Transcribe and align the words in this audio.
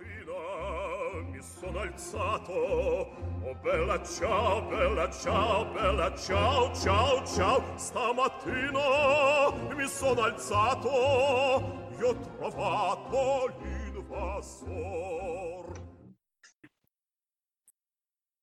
mi 0.00 1.40
sono 1.40 1.80
alzato. 1.80 2.52
Oh 2.52 3.54
bella 3.62 4.02
ciao 4.02 4.62
bella 4.62 5.10
ciao 5.10 5.64
bella 5.66 6.14
ciao 6.16 6.74
ciao 6.74 7.24
ciao. 7.26 7.62
Stamattina 7.76 9.52
mi 9.76 9.86
sono 9.86 10.22
alzato. 10.22 10.88
Ho 10.88 12.16
trovato 12.38 13.52
l'invasor. 13.62 15.72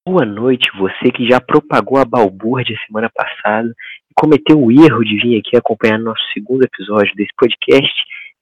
Boa 0.04 0.25
noite, 0.25 0.68
você 0.77 1.11
que 1.11 1.27
já 1.27 1.39
propagou 1.39 1.97
a 1.97 2.05
balbúrdia 2.05 2.75
semana 2.88 3.09
passada 3.13 3.73
e 4.09 4.13
cometeu 4.15 4.59
o 4.59 4.71
erro 4.71 5.04
de 5.04 5.15
vir 5.18 5.39
aqui 5.39 5.55
acompanhar 5.55 5.99
nosso 5.99 6.23
segundo 6.33 6.63
episódio 6.63 7.15
desse 7.15 7.31
podcast 7.38 7.93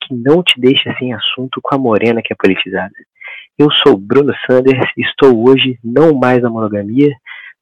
que 0.09 0.15
não 0.15 0.41
te 0.41 0.59
deixa 0.59 0.91
sem 0.97 1.13
assunto 1.13 1.61
com 1.61 1.75
a 1.75 1.77
morena 1.77 2.21
que 2.23 2.33
é 2.33 2.35
politizada. 2.35 2.91
Eu 3.57 3.69
sou 3.71 3.95
Bruno 3.95 4.33
Sanders 4.47 4.91
estou 4.97 5.47
hoje 5.47 5.77
não 5.83 6.15
mais 6.15 6.41
na 6.41 6.49
monogamia, 6.49 7.13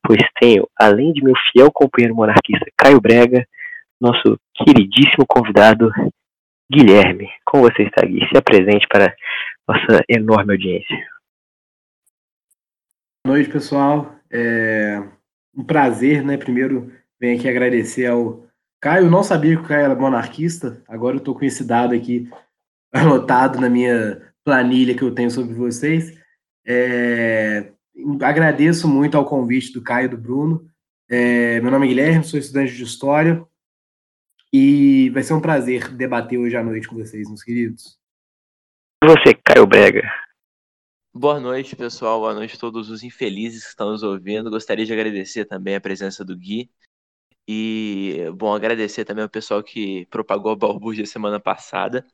pois 0.01 0.19
tenho, 0.39 0.65
além 0.79 1.11
de 1.11 1.21
meu 1.21 1.33
fiel 1.51 1.69
companheiro 1.71 2.15
monarquista 2.15 2.65
Caio 2.77 3.01
Brega, 3.01 3.45
nosso 3.99 4.39
queridíssimo 4.55 5.25
convidado 5.27 5.91
Guilherme. 6.71 7.29
Como 7.45 7.63
você 7.63 7.83
está, 7.83 8.05
Gui? 8.05 8.25
Se 8.29 8.37
apresente 8.37 8.87
para 8.87 9.13
nossa 9.67 10.03
enorme 10.07 10.53
audiência. 10.53 10.97
Boa 13.25 13.35
noite, 13.35 13.49
pessoal. 13.49 14.15
É 14.31 15.03
um 15.53 15.63
prazer, 15.65 16.23
né? 16.23 16.37
Primeiro, 16.37 16.91
venho 17.19 17.37
aqui 17.37 17.49
agradecer 17.49 18.05
ao 18.05 18.46
Caio. 18.79 19.05
Eu 19.05 19.11
não 19.11 19.23
sabia 19.23 19.55
que 19.55 19.61
o 19.61 19.67
Caio 19.67 19.85
era 19.85 19.95
monarquista, 19.95 20.83
agora 20.87 21.15
eu 21.15 21.19
estou 21.19 21.35
com 21.35 21.45
esse 21.45 21.63
dado 21.63 21.93
aqui 21.93 22.29
anotado 22.91 23.59
na 23.59 23.69
minha 23.69 24.21
planilha 24.43 24.95
que 24.95 25.03
eu 25.03 25.13
tenho 25.13 25.31
sobre 25.31 25.53
vocês. 25.53 26.17
É, 26.65 27.71
agradeço 28.21 28.87
muito 28.87 29.17
ao 29.17 29.25
convite 29.25 29.73
do 29.73 29.81
Caio 29.81 30.05
e 30.05 30.09
do 30.09 30.17
Bruno. 30.17 30.69
É, 31.09 31.59
meu 31.61 31.71
nome 31.71 31.85
é 31.85 31.89
Guilherme, 31.89 32.23
sou 32.23 32.39
estudante 32.39 32.75
de 32.75 32.83
História 32.83 33.45
e 34.51 35.09
vai 35.11 35.23
ser 35.23 35.33
um 35.33 35.41
prazer 35.41 35.89
debater 35.89 36.37
hoje 36.37 36.55
à 36.55 36.63
noite 36.63 36.87
com 36.87 36.95
vocês, 36.95 37.27
meus 37.27 37.43
queridos. 37.43 37.97
E 39.03 39.07
você, 39.07 39.33
Caio 39.33 39.67
Brega? 39.67 40.09
Boa 41.13 41.39
noite, 41.39 41.75
pessoal. 41.75 42.19
Boa 42.19 42.33
noite 42.33 42.55
a 42.55 42.59
todos 42.59 42.89
os 42.89 43.03
infelizes 43.03 43.63
que 43.63 43.69
estão 43.69 43.91
nos 43.91 44.03
ouvindo. 44.03 44.49
Gostaria 44.49 44.85
de 44.85 44.93
agradecer 44.93 45.45
também 45.45 45.75
a 45.75 45.81
presença 45.81 46.23
do 46.23 46.37
Gui. 46.37 46.69
E, 47.47 48.29
bom, 48.35 48.53
agradecer 48.53 49.05
também 49.05 49.23
ao 49.23 49.29
pessoal 49.29 49.63
que 49.63 50.05
propagou 50.07 50.51
a 50.51 50.55
balbúrdia 50.55 51.05
semana 51.05 51.39
passada. 51.39 52.05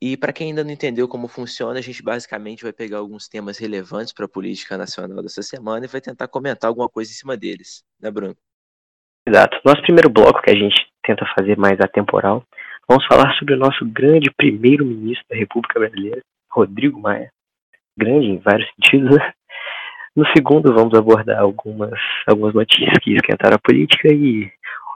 E 0.00 0.16
para 0.16 0.32
quem 0.32 0.48
ainda 0.48 0.62
não 0.62 0.70
entendeu 0.70 1.08
como 1.08 1.26
funciona, 1.26 1.78
a 1.78 1.82
gente 1.82 2.02
basicamente 2.02 2.62
vai 2.62 2.72
pegar 2.72 2.98
alguns 2.98 3.28
temas 3.28 3.58
relevantes 3.58 4.12
para 4.12 4.26
a 4.26 4.28
política 4.28 4.76
nacional 4.76 5.22
dessa 5.22 5.42
semana 5.42 5.86
e 5.86 5.88
vai 5.88 6.00
tentar 6.00 6.28
comentar 6.28 6.68
alguma 6.68 6.88
coisa 6.88 7.10
em 7.10 7.14
cima 7.14 7.36
deles, 7.36 7.82
né, 8.00 8.10
Bruno? 8.10 8.36
Exato. 9.26 9.58
Nosso 9.64 9.82
primeiro 9.82 10.10
bloco, 10.10 10.42
que 10.42 10.50
a 10.50 10.56
gente 10.56 10.86
tenta 11.02 11.24
fazer 11.36 11.56
mais 11.56 11.80
atemporal, 11.80 12.44
vamos 12.88 13.06
falar 13.06 13.34
sobre 13.38 13.54
o 13.54 13.58
nosso 13.58 13.84
grande 13.86 14.30
primeiro-ministro 14.36 15.24
da 15.30 15.36
República 15.36 15.80
Brasileira, 15.80 16.20
Rodrigo 16.50 17.00
Maia. 17.00 17.32
Grande 17.96 18.26
em 18.26 18.38
vários 18.38 18.68
sentidos. 18.74 19.16
Né? 19.16 19.32
No 20.14 20.26
segundo, 20.34 20.72
vamos 20.74 20.98
abordar 20.98 21.40
algumas, 21.40 21.98
algumas 22.26 22.54
notícias 22.54 22.98
que 23.02 23.14
esquentaram 23.14 23.56
a 23.56 23.60
política 23.60 24.08
e 24.08 24.50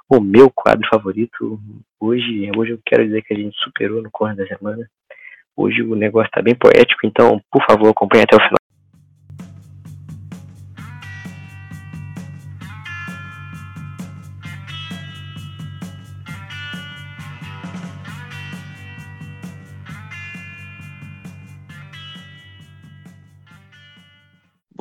o 0.08 0.20
meu 0.20 0.50
quadro 0.50 0.86
favorito. 0.88 1.60
Hoje, 2.00 2.50
hoje 2.56 2.72
eu 2.72 2.80
quero 2.84 3.04
dizer 3.04 3.22
que 3.22 3.34
a 3.34 3.36
gente 3.36 3.56
superou 3.58 4.02
no 4.02 4.10
corno 4.10 4.36
da 4.36 4.46
semana. 4.46 4.88
Hoje 5.56 5.82
o 5.82 5.94
negócio 5.94 6.28
está 6.28 6.40
bem 6.40 6.54
poético, 6.54 7.06
então, 7.06 7.40
por 7.50 7.64
favor, 7.64 7.88
acompanhe 7.88 8.24
até 8.24 8.36
o 8.36 8.40
final. 8.40 8.56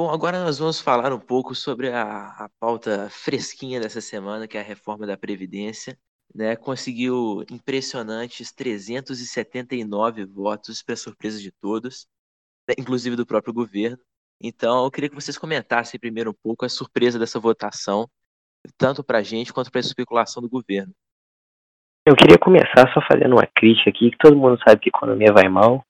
Bom, 0.01 0.09
agora 0.09 0.43
nós 0.43 0.57
vamos 0.57 0.81
falar 0.81 1.13
um 1.13 1.19
pouco 1.19 1.53
sobre 1.53 1.91
a, 1.91 2.29
a 2.29 2.49
pauta 2.59 3.07
fresquinha 3.11 3.79
dessa 3.79 4.01
semana, 4.01 4.47
que 4.47 4.57
é 4.57 4.59
a 4.59 4.63
reforma 4.63 5.05
da 5.05 5.15
Previdência. 5.15 5.95
Né, 6.33 6.55
conseguiu 6.55 7.45
impressionantes 7.51 8.51
379 8.51 10.25
votos, 10.25 10.81
para 10.81 10.95
surpresa 10.95 11.39
de 11.39 11.51
todos, 11.51 12.07
né, 12.67 12.73
inclusive 12.79 13.15
do 13.15 13.27
próprio 13.27 13.53
governo. 13.53 13.99
Então, 14.41 14.85
eu 14.85 14.89
queria 14.89 15.07
que 15.07 15.13
vocês 15.13 15.37
comentassem 15.37 15.99
primeiro 15.99 16.31
um 16.31 16.35
pouco 16.41 16.65
a 16.65 16.69
surpresa 16.69 17.19
dessa 17.19 17.39
votação, 17.39 18.09
tanto 18.79 19.03
para 19.03 19.19
a 19.19 19.23
gente 19.23 19.53
quanto 19.53 19.69
para 19.69 19.81
a 19.81 19.85
especulação 19.85 20.41
do 20.41 20.49
governo. 20.49 20.95
Eu 22.07 22.15
queria 22.15 22.39
começar 22.39 22.91
só 22.91 23.01
fazendo 23.07 23.33
uma 23.33 23.47
crítica 23.55 23.91
aqui, 23.91 24.09
que 24.09 24.17
todo 24.17 24.35
mundo 24.35 24.57
sabe 24.67 24.81
que 24.81 24.89
a 24.89 24.97
economia 24.97 25.31
vai 25.31 25.47
mal, 25.47 25.85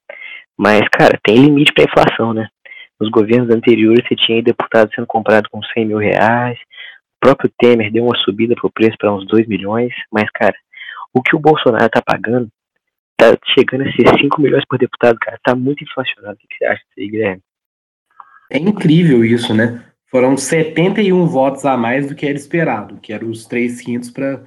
mas, 0.57 0.81
cara, 0.91 1.17
tem 1.23 1.37
limite 1.37 1.71
para 1.73 1.85
inflação, 1.85 2.33
né? 2.33 2.49
Nos 3.01 3.09
governos 3.09 3.49
anteriores 3.49 4.07
você 4.07 4.15
tinha 4.15 4.43
deputado 4.43 4.91
sendo 4.93 5.07
comprado 5.07 5.49
com 5.49 5.59
100 5.63 5.87
mil 5.87 5.97
reais. 5.97 6.55
O 7.15 7.19
próprio 7.19 7.51
Temer 7.57 7.91
deu 7.91 8.05
uma 8.05 8.15
subida 8.17 8.53
pro 8.53 8.71
preço 8.71 8.95
para 8.99 9.11
uns 9.11 9.25
2 9.25 9.47
milhões. 9.47 9.91
Mas, 10.11 10.29
cara, 10.29 10.53
o 11.11 11.19
que 11.19 11.35
o 11.35 11.39
Bolsonaro 11.39 11.89
tá 11.89 11.99
pagando 11.99 12.47
tá 13.17 13.35
chegando 13.55 13.89
a 13.89 13.91
ser 13.91 14.07
5 14.19 14.39
milhões 14.39 14.63
por 14.69 14.77
deputado, 14.77 15.17
cara. 15.19 15.39
Tá 15.43 15.55
muito 15.55 15.83
inflacionado. 15.83 16.35
O 16.35 16.47
que 16.47 16.57
você 16.59 16.65
acha 16.65 16.83
disso 16.83 16.99
aí, 16.99 17.09
Guilherme? 17.09 17.41
É 18.51 18.59
incrível 18.59 19.25
isso, 19.25 19.51
né? 19.51 19.83
Foram 20.11 20.37
71 20.37 21.25
votos 21.25 21.65
a 21.65 21.75
mais 21.75 22.07
do 22.07 22.13
que 22.13 22.27
era 22.27 22.37
esperado, 22.37 22.97
que 22.97 23.13
eram 23.13 23.29
os 23.29 23.45
três 23.47 23.81
quintos 23.81 24.11
para 24.11 24.43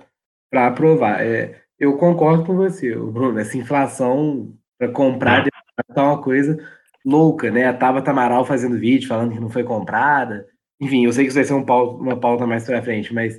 aprovar. 0.52 1.26
É, 1.26 1.60
eu 1.76 1.96
concordo 1.96 2.44
com 2.44 2.54
você, 2.54 2.94
Bruno. 2.94 3.36
Essa 3.36 3.58
inflação 3.58 4.52
para 4.78 4.88
comprar 4.88 5.44
é 5.44 6.00
uma 6.00 6.22
coisa 6.22 6.56
louca, 7.04 7.50
né? 7.50 7.66
A 7.66 7.74
Tabata 7.74 8.10
Amaral 8.10 8.44
fazendo 8.44 8.78
vídeo 8.78 9.08
falando 9.08 9.32
que 9.32 9.40
não 9.40 9.50
foi 9.50 9.64
comprada. 9.64 10.46
Enfim, 10.80 11.04
eu 11.04 11.12
sei 11.12 11.24
que 11.24 11.28
isso 11.28 11.38
vai 11.38 11.44
ser 11.44 11.54
um 11.54 11.64
pauta, 11.64 12.02
uma 12.02 12.18
pauta 12.18 12.46
mais 12.46 12.64
pra 12.64 12.82
frente, 12.82 13.12
mas 13.12 13.36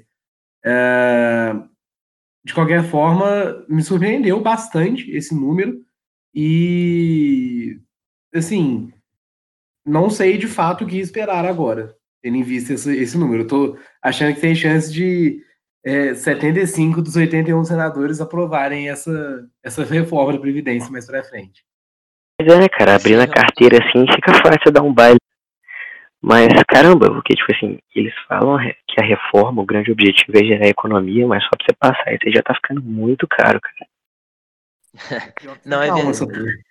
uh, 0.66 1.68
de 2.46 2.54
qualquer 2.54 2.84
forma, 2.84 3.66
me 3.68 3.82
surpreendeu 3.84 4.40
bastante 4.40 5.10
esse 5.12 5.34
número. 5.34 5.84
E 6.34 7.80
assim, 8.34 8.94
não 9.86 10.10
sei 10.10 10.38
de 10.38 10.48
fato 10.48 10.84
o 10.84 10.88
que 10.88 11.00
esperar 11.00 11.46
agora, 11.46 11.96
tendo 12.22 12.38
em 12.38 12.44
vista 12.44 12.74
esse, 12.74 12.96
esse 12.96 13.18
número. 13.18 13.44
Eu 13.44 13.48
tô 13.48 13.78
achando 14.02 14.36
que 14.36 14.42
tem 14.42 14.54
chance 14.54 14.94
de 14.94 15.42
é, 15.84 16.14
75 16.14 17.02
dos 17.02 17.16
81 17.16 17.64
senadores 17.66 18.22
aprovarem 18.22 18.90
essa, 18.90 19.48
essa 19.64 19.84
reforma 19.84 20.34
da 20.34 20.40
Previdência 20.40 20.92
mais 20.92 21.06
para 21.06 21.24
frente. 21.24 21.64
Mas 22.40 22.54
é, 22.54 22.60
né, 22.60 22.70
cara, 22.70 22.96
abrindo 22.96 23.22
a 23.22 23.28
carteira 23.28 23.78
assim 23.78 24.06
fica 24.14 24.34
fácil 24.34 24.72
dar 24.72 24.84
um 24.84 24.94
baile. 24.94 25.20
Mas 26.22 26.48
caramba, 26.68 27.08
porque 27.08 27.36
tipo 27.36 27.56
assim, 27.56 27.80
eles 27.96 28.14
falam 28.28 28.58
que 28.88 29.02
a 29.02 29.06
reforma, 29.06 29.62
o 29.62 29.66
grande 29.66 29.92
objetivo 29.92 30.38
é 30.38 30.44
gerar 30.44 30.68
economia, 30.68 31.28
mas 31.28 31.44
só 31.44 31.50
pra 31.52 31.66
você 31.66 31.76
passar 31.78 32.14
isso 32.14 32.28
aí 32.28 32.34
já 32.34 32.42
tá 32.42 32.54
ficando 32.56 32.82
muito 32.82 33.28
caro, 33.28 33.60
cara. 33.62 33.88
Não, 35.66 35.82
é 35.82 35.92
verdade. 35.92 36.64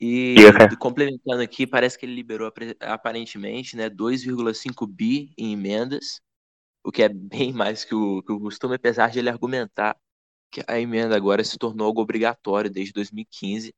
E 0.00 0.36
complementando 0.78 1.42
aqui, 1.42 1.66
parece 1.66 1.98
que 1.98 2.06
ele 2.06 2.14
liberou 2.14 2.50
aparentemente 2.80 3.76
né, 3.76 3.90
2,5 3.90 4.86
bi 4.86 5.30
em 5.36 5.52
emendas, 5.52 6.22
o 6.82 6.90
que 6.90 7.02
é 7.02 7.08
bem 7.08 7.52
mais 7.52 7.84
que 7.84 7.94
o, 7.94 8.22
que 8.22 8.32
o 8.32 8.40
costume, 8.40 8.76
apesar 8.76 9.10
de 9.10 9.18
ele 9.18 9.28
argumentar 9.28 9.96
que 10.50 10.62
a 10.66 10.80
emenda 10.80 11.14
agora 11.14 11.44
se 11.44 11.58
tornou 11.58 11.86
algo 11.86 12.00
obrigatório 12.00 12.70
desde 12.70 12.92
2015 12.92 13.74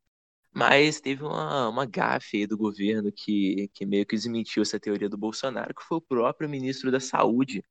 mas 0.55 1.01
teve 1.01 1.25
uma, 1.25 1.69
uma 1.69 1.87
gafe 1.87 2.39
aí 2.39 2.47
do 2.47 2.59
governo 2.59 3.11
que, 3.11 3.69
que 3.75 3.87
meio 3.87 4.05
que 4.05 4.17
desmentiu 4.17 4.63
essa 4.63 4.79
teoria 4.79 5.09
do 5.09 5.17
Bolsonaro, 5.17 5.75
que 5.75 5.83
foi 5.83 5.99
o 5.99 6.03
próprio 6.03 6.49
ministro 6.49 6.91
da 6.91 7.01
Saúde. 7.01 7.65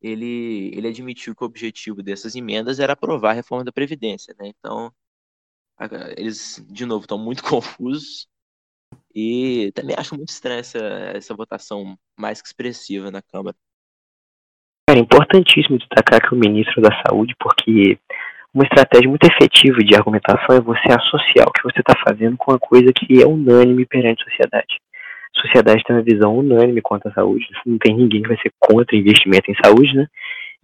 Ele, 0.00 0.70
ele 0.74 0.88
admitiu 0.88 1.34
que 1.34 1.42
o 1.42 1.46
objetivo 1.46 2.02
dessas 2.02 2.34
emendas 2.34 2.78
era 2.78 2.92
aprovar 2.92 3.30
a 3.30 3.34
reforma 3.34 3.64
da 3.64 3.72
Previdência. 3.72 4.34
Né? 4.38 4.48
Então, 4.48 4.92
eles, 6.16 6.62
de 6.68 6.84
novo, 6.84 7.04
estão 7.04 7.18
muito 7.18 7.42
confusos. 7.48 8.28
E 9.14 9.72
também 9.74 9.96
acho 9.98 10.14
muito 10.14 10.28
estranha 10.28 10.60
essa, 10.60 10.78
essa 10.78 11.34
votação 11.34 11.98
mais 12.18 12.42
que 12.42 12.48
expressiva 12.48 13.10
na 13.10 13.22
Câmara. 13.22 13.56
É 14.90 14.98
importantíssimo 14.98 15.78
destacar 15.78 16.20
que 16.20 16.34
o 16.34 16.38
ministro 16.38 16.82
da 16.82 16.90
Saúde, 17.02 17.34
porque 17.38 17.98
uma 18.54 18.64
estratégia 18.64 19.08
muito 19.08 19.26
efetiva 19.26 19.78
de 19.78 19.94
argumentação 19.94 20.56
é 20.56 20.60
você 20.60 20.88
associar 20.88 21.48
o 21.48 21.52
que 21.52 21.62
você 21.62 21.80
está 21.80 21.94
fazendo 22.06 22.36
com 22.36 22.52
uma 22.52 22.58
coisa 22.58 22.92
que 22.92 23.22
é 23.22 23.26
unânime 23.26 23.86
perante 23.86 24.22
a 24.22 24.30
sociedade. 24.30 24.78
A 25.36 25.40
sociedade 25.40 25.82
tem 25.84 25.96
uma 25.96 26.02
visão 26.02 26.36
unânime 26.36 26.82
quanto 26.82 27.08
à 27.08 27.12
saúde, 27.12 27.46
não 27.64 27.78
tem 27.78 27.96
ninguém 27.96 28.22
que 28.22 28.28
vai 28.28 28.36
ser 28.36 28.52
contra 28.58 28.96
investimento 28.96 29.50
em 29.50 29.56
saúde, 29.64 29.94
né? 29.94 30.06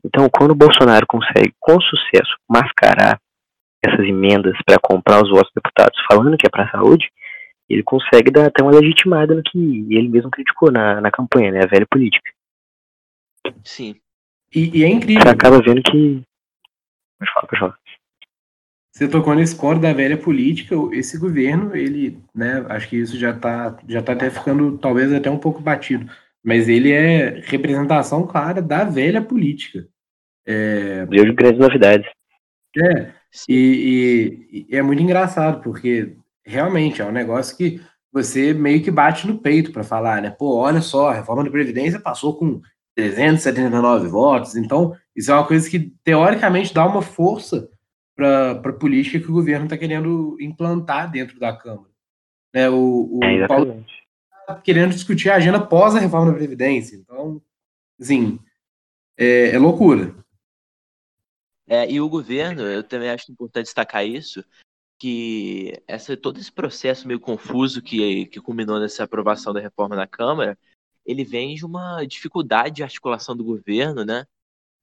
Então, 0.05 0.29
quando 0.31 0.53
o 0.53 0.55
Bolsonaro 0.55 1.07
consegue, 1.07 1.53
com 1.59 1.81
sucesso, 1.81 2.37
mascarar 2.49 3.19
essas 3.83 4.07
emendas 4.07 4.57
para 4.65 4.79
comprar 4.81 5.23
os 5.23 5.31
votos 5.31 5.51
dos 5.55 5.63
deputados 5.63 5.99
falando 6.11 6.37
que 6.37 6.47
é 6.47 6.51
para 6.51 6.65
a 6.65 6.71
saúde, 6.71 7.09
ele 7.69 7.83
consegue 7.83 8.31
dar 8.31 8.47
até 8.47 8.63
uma 8.63 8.73
legitimada 8.73 9.35
no 9.35 9.43
que 9.43 9.59
ele 9.91 10.09
mesmo 10.09 10.31
criticou 10.31 10.71
na, 10.71 11.01
na 11.01 11.11
campanha, 11.11 11.53
né? 11.53 11.61
A 11.63 11.67
velha 11.67 11.87
política. 11.91 12.31
Sim. 13.63 13.97
E, 14.55 14.79
e 14.79 14.85
é 14.85 14.89
incrível. 14.89 15.23
Você 15.23 15.29
acaba 15.29 15.61
vendo 15.61 15.83
que. 15.83 16.23
Pode 17.19 17.33
falar, 17.33 17.47
pode 17.47 17.61
falar. 17.61 17.79
Você 18.93 19.09
tocou 19.09 19.35
nesse 19.35 19.55
ponto 19.55 19.81
da 19.81 19.93
velha 19.93 20.17
política, 20.17 20.75
esse 20.93 21.19
governo, 21.19 21.77
ele, 21.77 22.21
né, 22.35 22.67
acho 22.69 22.89
que 22.89 22.97
isso 22.97 23.17
já 23.17 23.31
está 23.31 23.77
já 23.89 24.03
tá 24.03 24.13
até 24.13 24.29
ficando 24.29 24.77
talvez 24.79 25.13
até 25.13 25.31
um 25.31 25.39
pouco 25.39 25.61
batido, 25.61 26.11
mas 26.45 26.69
ele 26.69 26.91
é 26.91 27.41
representação 27.45 28.27
clara 28.27 28.61
da 28.61 28.85
velha 28.85 29.23
política. 29.23 29.87
É... 30.45 31.07
De 31.07 31.33
grandes 31.33 31.61
novidades. 31.61 32.11
É, 32.77 33.13
e, 33.49 34.47
e, 34.51 34.67
e, 34.71 34.77
é 34.77 34.83
muito 34.83 35.03
engraçado, 35.03 35.63
porque 35.63 36.17
realmente 36.45 37.01
é 37.01 37.05
um 37.05 37.13
negócio 37.13 37.57
que 37.57 37.81
você 38.13 38.53
meio 38.53 38.83
que 38.83 38.91
bate 38.91 39.27
no 39.27 39.39
peito 39.39 39.71
para 39.71 39.85
falar, 39.85 40.23
né? 40.23 40.31
Pô, 40.31 40.57
olha 40.57 40.81
só, 40.81 41.11
a 41.11 41.15
reforma 41.15 41.45
da 41.45 41.51
Previdência 41.51 42.01
passou 42.01 42.37
com 42.37 42.61
379 42.97 44.09
votos, 44.09 44.57
então 44.57 44.97
isso 45.19 45.33
é 45.33 45.35
uma 45.35 45.47
coisa 45.47 45.69
que 45.69 45.81
teoricamente 46.05 46.73
dá 46.73 46.87
uma 46.87 47.03
força 47.03 47.69
para 48.15 48.53
a 48.53 48.73
política 48.73 49.19
que 49.19 49.29
o 49.29 49.35
governo 49.35 49.65
está 49.65 49.77
querendo 49.77 50.37
implantar 50.41 51.11
dentro 51.11 51.41
da 51.41 51.57
Câmara. 51.57 51.91
Né? 52.55 52.71
O, 52.71 53.19
o 53.19 53.25
é, 53.25 53.49
Paulo 53.49 53.85
está 54.31 54.61
querendo 54.61 54.93
discutir 54.93 55.29
a 55.29 55.35
agenda 55.35 55.61
pós 55.61 55.97
a 55.97 55.99
reforma 55.99 56.31
da 56.31 56.39
Previdência, 56.39 56.95
então, 56.95 57.43
assim, 58.01 58.39
é, 59.17 59.57
é 59.57 59.59
loucura. 59.59 60.15
É, 61.67 61.91
e 61.91 62.01
o 62.01 62.09
governo, 62.09 62.63
eu 62.63 62.85
também 62.85 63.11
acho 63.11 63.33
importante 63.33 63.65
destacar 63.65 64.07
isso, 64.07 64.45
que 65.01 65.83
essa, 65.89 66.17
todo 66.17 66.39
esse 66.39 66.53
processo 66.53 67.09
meio 67.09 67.19
confuso 67.19 67.83
que, 67.83 68.27
que 68.27 68.41
culminou 68.41 68.79
nessa 68.79 69.03
aprovação 69.03 69.53
da 69.53 69.61
reforma 69.61 69.97
na 69.97 70.07
Câmara, 70.07 70.57
ele 71.05 71.25
vem 71.25 71.57
de 71.57 71.67
uma 71.67 72.05
dificuldade 72.05 72.77
de 72.77 72.83
articulação 72.85 73.37
do 73.37 73.43
governo, 73.43 74.05
né? 74.05 74.25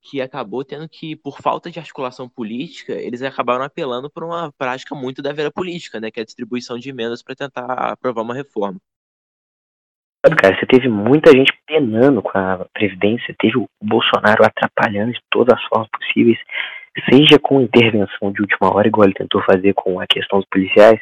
Que 0.08 0.22
acabou 0.22 0.64
tendo 0.64 0.88
que, 0.88 1.16
por 1.16 1.42
falta 1.42 1.72
de 1.72 1.80
articulação 1.80 2.30
política, 2.30 2.94
eles 2.94 3.24
acabaram 3.24 3.64
apelando 3.64 4.10
por 4.10 4.24
uma 4.24 4.52
prática 4.54 4.94
muito 4.94 5.22
da 5.22 5.34
vera 5.34 5.52
política, 5.52 6.00
né? 6.00 6.12
Que 6.12 6.20
é 6.20 6.24
a 6.24 6.26
distribuição 6.26 6.78
de 6.78 6.90
emendas 6.90 7.24
para 7.24 7.36
tentar 7.36 7.92
aprovar 7.92 8.22
uma 8.22 8.36
reforma. 8.36 8.80
Cara, 10.22 10.58
você 10.60 10.66
teve 10.66 10.88
muita 10.88 11.32
gente 11.32 11.52
penando 11.68 12.22
com 12.22 12.38
a 12.38 12.66
Previdência, 12.74 13.36
teve 13.40 13.58
o 13.58 13.68
Bolsonaro 13.82 14.44
atrapalhando 14.44 15.14
de 15.14 15.20
todas 15.30 15.58
as 15.58 15.64
formas 15.66 15.90
possíveis 15.90 16.40
seja 17.10 17.38
com 17.40 17.62
intervenção 17.62 18.32
de 18.32 18.42
última 18.42 18.74
hora, 18.74 18.88
igual 18.88 19.06
ele 19.06 19.14
tentou 19.14 19.44
fazer 19.44 19.74
com 19.74 20.00
a 20.00 20.08
questão 20.08 20.40
dos 20.40 20.48
policiais. 20.48 21.00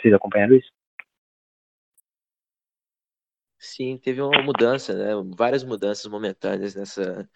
Vocês 0.00 0.14
acompanharam 0.14 0.54
isso? 0.54 0.70
Sim, 3.58 3.96
teve 3.98 4.20
uma 4.20 4.42
mudança, 4.42 4.94
né? 4.94 5.12
Várias 5.36 5.64
mudanças 5.64 6.10
momentâneas 6.10 6.74
nessa. 6.74 7.28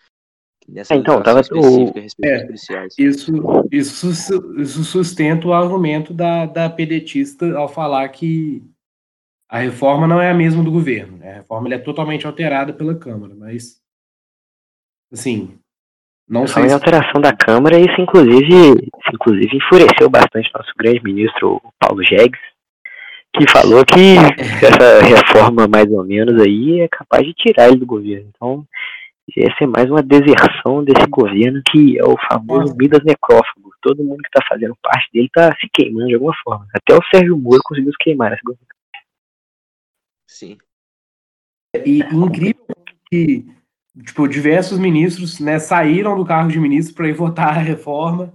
Nessa 0.69 0.95
é, 0.95 0.97
então, 0.97 1.23
tava 1.23 1.41
o... 1.53 1.93
é, 2.25 2.47
isso, 2.99 3.33
isso, 3.71 4.55
isso 4.61 4.85
sustenta 4.85 5.47
o 5.49 5.53
argumento 5.53 6.13
da, 6.13 6.47
da 6.47 6.71
pedetista 6.71 7.57
ao 7.57 7.69
falar 7.69 8.09
que 8.09 8.63
a 9.49 9.59
reforma 9.59 10.07
não 10.07 10.21
é 10.21 10.31
a 10.31 10.35
mesma 10.35 10.63
do 10.63 10.71
governo. 10.71 11.19
Né? 11.19 11.31
A 11.31 11.35
reforma 11.37 11.73
é 11.73 11.79
totalmente 11.79 12.27
alterada 12.27 12.73
pela 12.73 12.95
Câmara, 12.95 13.35
mas 13.35 13.81
assim, 15.13 15.59
não 16.29 16.47
sei. 16.47 16.69
Se... 16.69 16.75
alteração 16.75 17.21
da 17.21 17.33
Câmara, 17.33 17.79
isso 17.79 18.01
inclusive, 18.01 18.91
inclusive 19.15 19.57
enfureceu 19.57 20.11
bastante 20.11 20.51
nosso 20.53 20.73
grande 20.77 21.03
ministro 21.03 21.63
Paulo 21.79 22.03
Jegues, 22.03 22.41
que 23.33 23.51
falou 23.51 23.85
que 23.85 24.17
essa 24.65 25.03
reforma 25.03 25.69
mais 25.69 25.91
ou 25.91 26.05
menos 26.05 26.41
aí 26.43 26.81
é 26.81 26.89
capaz 26.89 27.25
de 27.25 27.35
tirar 27.35 27.69
ele 27.69 27.79
do 27.79 27.87
governo. 27.87 28.29
Então, 28.35 28.67
essa 29.37 29.65
é 29.65 29.67
mais 29.67 29.91
uma 29.91 30.03
deserção 30.03 30.85
desse 30.85 31.07
governo 31.09 31.61
que 31.71 31.99
é 31.99 32.05
o 32.05 32.17
famoso 32.29 32.77
Midas 32.77 33.03
necrófago. 33.05 33.73
Todo 33.83 34.05
mundo 34.05 34.23
que 34.23 34.29
está 34.29 34.47
fazendo 34.49 34.77
parte 34.81 35.09
dele 35.13 35.27
está 35.27 35.55
se 35.57 35.69
queimando 35.73 36.07
de 36.07 36.15
alguma 36.15 36.35
forma. 36.45 36.67
Até 36.73 36.95
o 36.95 37.03
Sérgio 37.13 37.37
Moro 37.37 37.61
conseguiu 37.65 37.91
se 37.91 37.99
queimar 37.99 38.31
nesse 38.31 38.43
governo. 38.45 38.67
Sim. 40.29 40.59
E 41.85 41.99
incrível 41.99 42.77
que 43.11 43.45
tipo, 44.05 44.29
diversos 44.29 44.79
ministros 44.79 45.41
né, 45.41 45.59
saíram 45.59 46.17
do 46.17 46.25
cargo 46.25 46.51
de 46.51 46.59
ministro 46.59 46.95
para 46.95 47.09
ir 47.09 47.15
votar 47.15 47.49
a 47.49 47.61
reforma. 47.61 48.33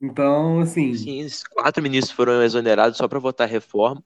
Então, 0.00 0.60
assim. 0.60 0.94
Sim, 0.94 1.26
quatro 1.50 1.82
ministros 1.82 2.14
foram 2.14 2.42
exonerados 2.42 2.96
só 2.96 3.08
para 3.08 3.18
votar 3.18 3.48
a 3.48 3.50
reforma. 3.50 4.02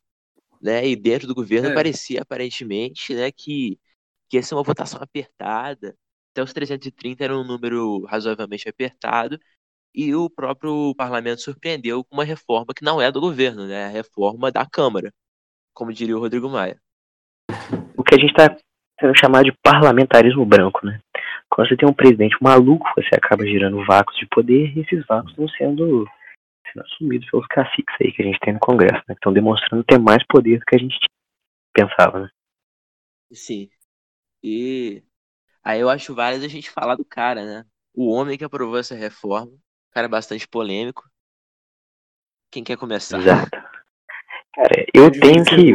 Né, 0.61 0.87
e 0.87 0.95
dentro 0.95 1.27
do 1.27 1.35
governo 1.35 1.71
é. 1.71 1.75
parecia 1.75 2.23
aparentemente 2.23 3.13
né, 3.13 3.33
que, 3.33 3.81
que 4.31 4.37
ia 4.37 4.43
ser 4.43 4.55
uma 4.55 4.63
votação 4.63 5.01
apertada. 5.03 5.97
Até 6.33 6.43
os 6.43 6.53
330 6.53 7.23
era 7.23 7.37
um 7.37 7.45
número 7.45 8.05
razoavelmente 8.07 8.69
apertado. 8.69 9.39
E 9.95 10.15
o 10.15 10.31
próprio 10.31 10.95
parlamento 10.97 11.43
surpreendeu 11.43 12.03
com 12.03 12.17
uma 12.17 12.25
reforma 12.25 12.73
que 12.75 12.83
não 12.83 13.01
é 13.01 13.13
do 13.13 13.21
governo, 13.21 13.67
né? 13.67 13.85
A 13.85 13.89
reforma 13.89 14.51
da 14.51 14.65
Câmara, 14.65 15.13
como 15.75 15.93
diria 15.93 16.17
o 16.17 16.21
Rodrigo 16.21 16.49
Maia. 16.49 16.81
O 17.97 18.03
que 18.03 18.15
a 18.15 18.19
gente 18.19 18.31
está 18.31 18.57
chamado 19.21 19.45
de 19.45 19.53
parlamentarismo 19.63 20.47
branco, 20.47 20.87
né? 20.87 20.99
Quando 21.51 21.69
você 21.69 21.77
tem 21.77 21.87
um 21.87 21.93
presidente 21.93 22.37
maluco, 22.41 22.89
você 22.97 23.15
acaba 23.15 23.45
gerando 23.45 23.85
vácuos 23.85 24.17
de 24.17 24.27
poder 24.27 24.75
e 24.75 24.81
esses 24.81 25.05
vácuos 25.07 25.33
estão 25.33 25.47
sendo, 25.51 26.09
sendo 26.73 26.85
assumidos 26.87 27.29
pelos 27.31 27.47
caciques 27.49 27.95
aí 28.01 28.11
que 28.11 28.23
a 28.23 28.25
gente 28.25 28.41
tem 28.41 28.55
no 28.55 28.61
Congresso, 28.61 29.03
né? 29.07 29.15
Que 29.15 29.19
estão 29.21 29.35
demonstrando 29.35 29.85
ter 29.85 29.99
mais 29.99 30.27
poder 30.27 30.59
do 30.59 30.65
que 30.65 30.77
a 30.77 30.79
gente 30.79 30.99
pensava, 31.75 32.21
né? 32.21 32.31
Sim. 33.31 33.69
E 34.43 35.03
aí 35.65 35.81
eu 35.81 35.89
acho 35.89 36.15
válido 36.15 36.45
a 36.45 36.49
gente 36.49 36.71
falar 36.71 36.97
do 36.97 37.05
cara, 37.05 37.45
né? 37.45 37.65
O 37.95 38.11
homem 38.11 38.39
que 38.39 38.45
aprovou 38.45 38.79
essa 38.79 38.95
reforma, 38.95 39.53
cara 39.91 40.09
bastante 40.09 40.49
polêmico. 40.49 41.05
Quem 42.51 42.65
quer 42.65 42.77
começar? 42.77 43.19
Exato. 43.19 43.51
Cara, 44.55 44.87
eu 44.93 45.11
tenho 45.11 45.45
que 45.45 45.73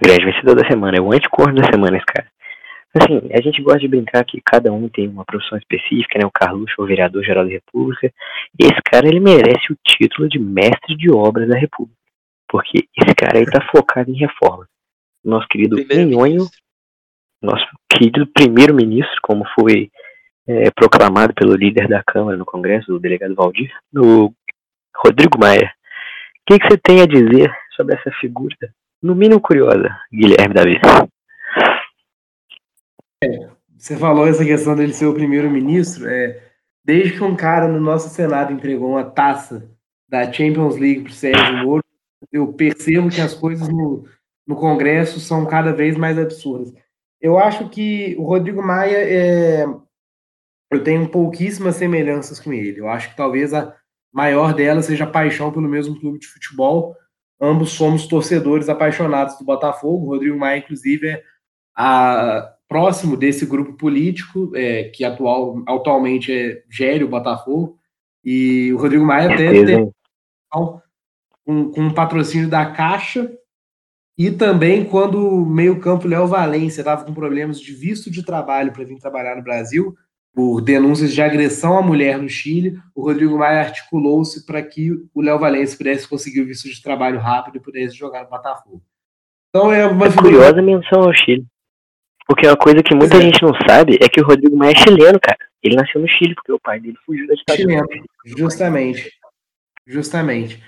grande 0.00 0.24
vencedor 0.24 0.54
da 0.54 0.68
semana, 0.68 0.98
é 0.98 1.00
o 1.00 1.12
anticorno 1.12 1.60
da 1.60 1.70
semana 1.70 1.96
esse 1.96 2.06
cara. 2.06 2.30
Assim, 2.94 3.20
a 3.30 3.42
gente 3.42 3.60
gosta 3.62 3.80
de 3.80 3.88
brincar 3.88 4.24
que 4.24 4.40
cada 4.40 4.72
um 4.72 4.88
tem 4.88 5.06
uma 5.06 5.24
profissão 5.24 5.58
específica, 5.58 6.18
né? 6.18 6.24
O 6.24 6.30
Carluxo 6.30 6.74
é 6.78 6.82
o 6.82 6.86
vereador-geral 6.86 7.44
da 7.44 7.50
República. 7.50 8.10
E 8.58 8.64
esse 8.64 8.80
cara, 8.90 9.06
ele 9.06 9.20
merece 9.20 9.70
o 9.70 9.76
título 9.86 10.28
de 10.28 10.38
mestre 10.38 10.96
de 10.96 11.10
obras 11.10 11.46
da 11.46 11.58
República. 11.58 11.98
Porque 12.48 12.88
esse 12.96 13.14
cara 13.14 13.38
aí 13.38 13.44
tá 13.44 13.60
focado 13.70 14.10
em 14.10 14.16
reforma. 14.16 14.66
Nosso 15.22 15.46
querido 15.48 15.76
Pinhonho, 15.86 16.46
nosso 17.46 17.66
querido 17.88 18.26
primeiro-ministro, 18.26 19.16
como 19.22 19.44
foi 19.58 19.90
é, 20.46 20.70
proclamado 20.70 21.34
pelo 21.34 21.54
líder 21.54 21.88
da 21.88 22.02
Câmara 22.04 22.36
no 22.36 22.44
Congresso, 22.44 22.94
o 22.94 23.00
delegado 23.00 23.34
Valdir, 23.34 23.72
o 23.94 24.32
Rodrigo 24.96 25.38
Maia. 25.38 25.72
O 26.40 26.52
que, 26.52 26.58
que 26.58 26.68
você 26.68 26.78
tem 26.78 27.00
a 27.00 27.06
dizer 27.06 27.52
sobre 27.76 27.94
essa 27.94 28.10
figura 28.20 28.54
no 29.02 29.14
mínimo 29.14 29.40
curiosa, 29.40 29.88
Guilherme 30.12 30.54
Davi. 30.54 30.80
É, 33.22 33.48
você 33.76 33.96
falou 33.96 34.26
essa 34.26 34.44
questão 34.44 34.74
dele 34.74 34.92
ser 34.92 35.06
o 35.06 35.14
primeiro-ministro. 35.14 36.08
É, 36.08 36.42
desde 36.84 37.12
que 37.12 37.22
um 37.22 37.36
cara 37.36 37.68
no 37.68 37.80
nosso 37.80 38.08
Senado 38.08 38.52
entregou 38.52 38.90
uma 38.90 39.04
taça 39.04 39.70
da 40.08 40.30
Champions 40.32 40.76
League 40.76 41.02
para 41.02 41.10
o 41.10 41.14
Sérgio 41.14 41.56
Moro, 41.58 41.84
eu 42.32 42.52
percebo 42.52 43.10
que 43.10 43.20
as 43.20 43.34
coisas 43.34 43.68
no, 43.68 44.06
no 44.46 44.56
Congresso 44.56 45.20
são 45.20 45.46
cada 45.46 45.72
vez 45.72 45.96
mais 45.96 46.18
absurdas. 46.18 46.72
Eu 47.26 47.38
acho 47.38 47.68
que 47.68 48.14
o 48.18 48.24
Rodrigo 48.24 48.62
Maia 48.62 48.98
é. 48.98 49.66
Eu 50.70 50.82
tenho 50.82 51.08
pouquíssimas 51.08 51.76
semelhanças 51.76 52.40
com 52.40 52.52
ele. 52.52 52.80
Eu 52.80 52.88
acho 52.88 53.10
que 53.10 53.16
talvez 53.16 53.54
a 53.54 53.74
maior 54.12 54.52
delas 54.52 54.86
seja 54.86 55.04
a 55.04 55.10
paixão 55.10 55.52
pelo 55.52 55.68
mesmo 55.68 55.98
clube 55.98 56.18
de 56.18 56.26
futebol 56.26 56.96
ambos 57.40 57.70
somos 57.70 58.06
torcedores 58.06 58.68
apaixonados 58.68 59.38
do 59.38 59.44
Botafogo. 59.44 60.06
O 60.06 60.10
Rodrigo 60.10 60.38
Maia, 60.38 60.58
inclusive, 60.58 61.08
é 61.08 61.22
a, 61.74 62.52
próximo 62.68 63.16
desse 63.16 63.46
grupo 63.46 63.74
político, 63.74 64.50
é, 64.54 64.84
que 64.84 65.04
atual, 65.04 65.62
atualmente 65.66 66.32
é, 66.32 66.62
gere 66.70 67.04
o 67.04 67.08
Botafogo. 67.08 67.78
E 68.24 68.72
o 68.72 68.78
Rodrigo 68.78 69.04
Maia 69.04 69.32
até 69.32 69.64
tem 69.64 69.92
com, 70.50 71.70
com 71.70 71.80
um 71.80 71.94
patrocínio 71.94 72.48
da 72.48 72.66
Caixa. 72.66 73.30
E 74.18 74.30
também 74.30 74.84
quando 74.84 75.28
o 75.28 75.44
meio-campo 75.44 76.08
Léo 76.08 76.26
Valência 76.26 76.80
estava 76.80 77.04
com 77.04 77.12
problemas 77.12 77.60
de 77.60 77.72
visto 77.72 78.10
de 78.10 78.24
trabalho 78.24 78.72
para 78.72 78.84
vir 78.84 78.98
trabalhar 78.98 79.36
no 79.36 79.42
Brasil, 79.42 79.94
por 80.34 80.60
denúncias 80.60 81.14
de 81.14 81.22
agressão 81.22 81.78
à 81.78 81.82
mulher 81.82 82.18
no 82.18 82.28
Chile, 82.28 82.78
o 82.94 83.02
Rodrigo 83.02 83.38
Maia 83.38 83.60
articulou-se 83.60 84.44
para 84.44 84.62
que 84.62 84.92
o 85.14 85.22
Léo 85.22 85.38
Valência 85.38 85.78
pudesse 85.78 86.06
conseguir 86.08 86.42
o 86.42 86.46
visto 86.46 86.68
de 86.68 86.82
trabalho 86.82 87.18
rápido 87.18 87.56
e 87.56 87.60
pudesse 87.60 87.96
jogar 87.96 88.24
no 88.24 88.30
Botafogo. 88.30 88.82
Então 89.48 89.72
é 89.72 89.86
uma 89.86 90.06
é 90.06 90.12
curiosa 90.12 90.60
menção 90.60 91.04
ao 91.04 91.14
Chile. 91.14 91.46
Porque 92.26 92.46
uma 92.46 92.56
coisa 92.56 92.82
que 92.82 92.94
muita 92.94 93.16
é. 93.16 93.20
gente 93.22 93.42
não 93.42 93.52
sabe 93.66 93.98
é 94.00 94.08
que 94.08 94.20
o 94.20 94.26
Rodrigo 94.26 94.56
Maia 94.56 94.72
é 94.72 94.78
chileno, 94.78 95.18
cara. 95.18 95.38
Ele 95.62 95.76
nasceu 95.76 96.00
no 96.00 96.08
Chile, 96.08 96.34
porque 96.34 96.52
o 96.52 96.60
pai 96.60 96.80
dele 96.80 96.98
fugiu 97.06 97.26
da 97.26 97.34
ditadura. 97.34 97.62
Chileno, 97.62 97.86
justamente. 98.24 99.10
Justamente. 99.86 100.62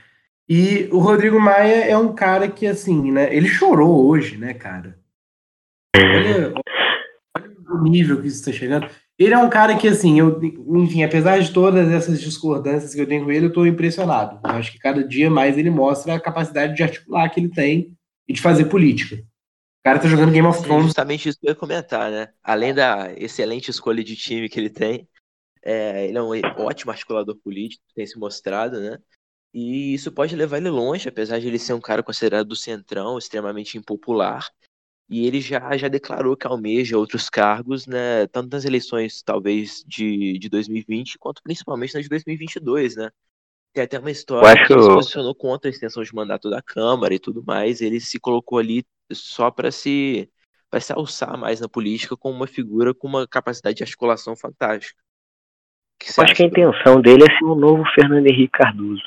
E 0.49 0.89
o 0.91 0.99
Rodrigo 0.99 1.39
Maia 1.39 1.85
é 1.85 1.97
um 1.97 2.15
cara 2.15 2.49
que, 2.49 2.67
assim, 2.67 3.13
né? 3.13 3.35
Ele 3.35 3.47
chorou 3.47 4.07
hoje, 4.07 4.39
né, 4.39 4.55
cara? 4.55 4.99
Olha, 5.95 6.55
olha 7.37 7.57
o 7.71 7.83
nível 7.83 8.21
que 8.21 8.29
isso 8.29 8.39
está 8.39 8.53
chegando. 8.53 8.89
Ele 9.19 9.35
é 9.35 9.39
um 9.39 9.51
cara 9.51 9.77
que, 9.77 9.87
assim, 9.89 10.19
eu, 10.19 10.41
enfim, 10.43 11.03
apesar 11.03 11.39
de 11.39 11.53
todas 11.53 11.91
essas 11.91 12.21
discordâncias 12.21 12.95
que 12.95 13.01
eu 13.01 13.07
tenho 13.07 13.25
com 13.25 13.33
ele, 13.33 13.47
eu 13.47 13.49
estou 13.49 13.67
impressionado. 13.67 14.41
Eu 14.43 14.51
acho 14.53 14.73
que 14.73 14.79
cada 14.79 15.07
dia 15.07 15.29
mais 15.29 15.59
ele 15.59 15.71
mostra 15.71 16.15
a 16.15 16.21
capacidade 16.21 16.75
de 16.75 16.83
articular 16.83 17.29
que 17.29 17.41
ele 17.41 17.51
tem 17.51 17.93
e 18.27 18.33
de 18.33 18.41
fazer 18.41 18.67
política. 18.67 19.17
O 19.17 19.85
cara 19.85 19.99
tá 19.99 20.09
jogando 20.09 20.33
Game 20.33 20.47
of 20.47 20.63
Thrones. 20.63 20.87
justamente 20.87 21.29
isso 21.29 21.39
que 21.39 21.47
eu 21.47 21.51
ia 21.51 21.57
comentar, 21.57 22.11
né? 22.11 22.29
Além 22.43 22.73
da 22.73 23.13
excelente 23.17 23.71
escolha 23.71 24.03
de 24.05 24.17
time 24.17 24.49
que 24.49 24.59
ele 24.59 24.71
tem, 24.71 25.09
é, 25.63 26.07
ele 26.07 26.17
é 26.17 26.23
um 26.23 26.31
ótimo 26.65 26.93
articulador 26.93 27.37
político, 27.37 27.83
tem 27.95 28.07
se 28.07 28.19
mostrado, 28.19 28.81
né? 28.81 28.99
E 29.53 29.95
isso 29.95 30.13
pode 30.13 30.37
levar 30.37 30.59
ele 30.59 30.71
longe, 30.71 31.09
apesar 31.09 31.39
de 31.39 31.47
ele 31.47 31.59
ser 31.59 31.73
um 31.73 31.81
cara 31.81 32.03
considerado 32.03 32.49
do 32.49 32.57
centrão, 32.57 33.17
extremamente 33.17 33.79
impopular. 33.79 34.47
E 35.09 35.27
ele 35.27 35.41
já, 35.41 35.75
já 35.77 35.89
declarou 35.89 36.37
que 36.37 36.47
almeja 36.47 36.99
outros 36.99 37.31
cargos, 37.31 37.87
né, 37.87 38.27
tanto 38.27 38.53
nas 38.53 38.67
eleições, 38.67 39.23
talvez, 39.23 39.83
de, 39.87 40.39
de 40.39 40.49
2020, 40.51 41.19
quanto 41.19 41.43
principalmente 41.43 41.95
nas 41.95 42.03
de 42.03 42.11
2022, 42.11 42.97
né? 42.97 43.11
Tem 43.73 43.85
até 43.85 43.99
uma 43.99 44.11
história 44.11 44.49
acho... 44.53 44.67
que 44.67 44.73
ele 44.73 44.83
se 44.83 44.89
posicionou 44.89 45.35
contra 45.35 45.69
a 45.69 45.73
extensão 45.73 46.03
de 46.03 46.15
mandato 46.15 46.51
da 46.51 46.61
Câmara 46.61 47.15
e 47.15 47.19
tudo 47.19 47.43
mais. 47.43 47.81
Ele 47.81 48.01
se 48.01 48.19
colocou 48.19 48.59
ali 48.59 48.85
só 49.11 49.51
para 49.51 49.71
se, 49.71 50.31
pra 50.71 50.81
se 50.81 50.93
alçar 50.93 51.39
mais 51.39 51.61
na 51.61 51.69
política 51.69 52.17
como 52.17 52.37
uma 52.37 52.47
figura 52.47 52.93
com 52.93 53.07
uma 53.07 53.27
capacidade 53.27 53.77
de 53.77 53.83
articulação 53.83 54.37
fantástica. 54.37 55.01
Que 55.99 56.09
acho 56.21 56.35
que 56.35 56.43
a 56.43 56.47
intenção 56.47 57.01
dele 57.01 57.25
é 57.25 57.39
ser 57.39 57.45
o 57.45 57.55
novo 57.55 57.83
Fernando 57.95 58.27
Henrique 58.27 58.59
Cardoso. 58.59 59.03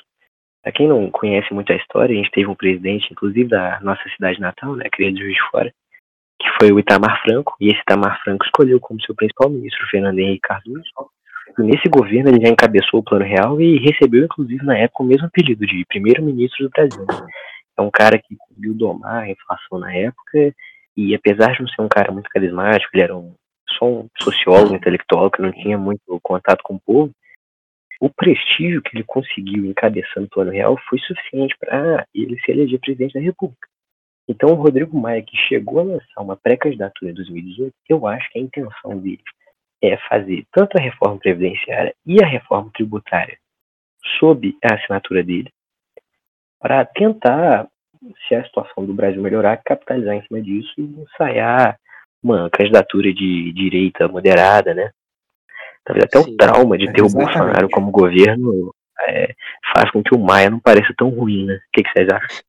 Pra 0.64 0.72
quem 0.72 0.88
não 0.88 1.10
conhece 1.10 1.54
muito 1.54 1.72
a 1.74 1.76
história, 1.76 2.14
a 2.14 2.18
gente 2.18 2.32
teve 2.32 2.48
um 2.48 2.56
presidente, 2.56 3.12
inclusive 3.12 3.50
da 3.50 3.80
nossa 3.82 4.04
cidade 4.16 4.40
natal, 4.40 4.76
né, 4.76 4.86
criado 4.92 5.16
de 5.16 5.22
Juiz 5.22 5.36
de 5.36 5.50
Fora, 5.50 5.74
que 6.40 6.48
foi 6.60 6.72
o 6.72 6.80
Itamar 6.80 7.22
Franco, 7.24 7.56
e 7.60 7.70
esse 7.70 7.82
Itamar 7.82 8.22
Franco 8.24 8.46
escolheu 8.46 8.80
como 8.80 9.02
seu 9.02 9.16
principal 9.16 9.50
ministro 9.50 9.88
Fernando 9.90 10.20
Henrique 10.20 10.48
Cardoso. 10.48 10.84
E 11.58 11.64
nesse 11.64 11.90
governo 11.90 12.30
ele 12.30 12.46
já 12.46 12.52
encabeçou 12.52 13.00
o 13.00 13.04
Plano 13.04 13.26
Real 13.26 13.60
e 13.60 13.78
recebeu, 13.80 14.24
inclusive, 14.24 14.64
na 14.64 14.78
época, 14.78 15.04
o 15.04 15.06
mesmo 15.06 15.28
apelido 15.28 15.66
de 15.66 15.84
primeiro-ministro 15.86 16.66
do 16.66 16.70
Brasil. 16.70 17.06
É 17.78 17.82
um 17.82 17.92
cara 17.92 18.18
que 18.18 18.36
conseguiu 18.38 18.74
domar 18.74 19.24
a 19.24 19.30
inflação 19.30 19.80
na 19.80 19.94
época, 19.94 20.54
e 20.96 21.16
apesar 21.16 21.54
de 21.54 21.62
não 21.62 21.68
ser 21.68 21.82
um 21.82 21.90
cara 21.90 22.12
muito 22.12 22.30
carismático, 22.30 22.90
ele 22.94 23.04
era 23.04 23.16
um, 23.16 23.34
só 23.78 23.86
um 23.86 24.08
sociólogo 24.20 24.76
intelectual 24.76 25.32
que 25.32 25.42
não 25.42 25.52
tinha 25.52 25.78
muito 25.78 26.20
contato 26.22 26.62
com 26.64 26.76
o 26.76 26.80
povo, 26.80 27.12
o 28.02 28.10
prestígio 28.10 28.82
que 28.82 28.98
ele 28.98 29.04
conseguiu 29.04 29.64
encabeçando 29.64 30.26
o 30.26 30.30
Plano 30.30 30.52
Real 30.52 30.76
foi 30.90 30.98
suficiente 30.98 31.56
para 31.60 32.08
ele 32.16 32.36
se 32.42 32.52
eleger 32.52 32.80
presidente 32.80 33.14
da 33.14 33.20
República. 33.20 33.68
Então, 34.28 34.50
o 34.50 34.56
Rodrigo 34.56 35.00
Maia, 35.00 35.22
que 35.22 35.38
chegou 35.48 35.80
a 35.80 35.84
lançar 35.84 36.22
uma 36.22 36.36
pré-candidatura 36.36 37.12
em 37.12 37.14
2018, 37.14 37.72
eu 37.88 38.08
acho 38.08 38.28
que 38.32 38.40
a 38.40 38.42
intenção 38.42 38.98
dele 38.98 39.22
é 39.84 39.98
fazer 40.10 40.46
tanto 40.52 40.78
a 40.78 40.82
reforma 40.82 41.20
previdenciária 41.20 41.94
e 42.04 42.24
a 42.24 42.28
reforma 42.28 42.72
tributária 42.74 43.38
sob 44.20 44.58
a 44.64 44.74
assinatura 44.74 45.24
dele, 45.24 45.52
para 46.60 46.84
tentar, 46.86 47.68
se 48.28 48.34
a 48.34 48.44
situação 48.44 48.84
do 48.84 48.96
Brasil 48.96 49.22
melhorar, 49.22 49.62
capitalizar 49.64 50.16
em 50.16 50.24
cima 50.24 50.42
disso 50.42 50.74
e 50.76 50.82
ensaiar 50.82 51.78
uma 52.24 52.50
candidatura 52.50 53.14
de 53.14 53.52
direita 53.54 54.08
moderada, 54.08 54.74
né? 54.74 54.92
Talvez 55.84 56.06
até 56.06 56.22
Sim, 56.22 56.34
o 56.34 56.38
trauma 56.38 56.78
de 56.78 56.92
ter 56.94 57.02
o 57.02 57.10
Bolsonaro 57.10 57.70
como 57.70 57.92
governo 57.92 58.74
é, 59.08 59.34
faz 59.74 59.90
com 59.92 60.04
que 60.04 60.14
o 60.14 60.20
Maia 60.20 60.50
não 60.50 60.60
pareça 60.60 60.94
tão 60.98 61.10
ruim, 61.10 61.46
né? 61.46 61.56
O 61.56 61.60
que, 61.74 61.84
que 61.84 61.92
vocês 61.92 62.08
acham? 62.10 62.44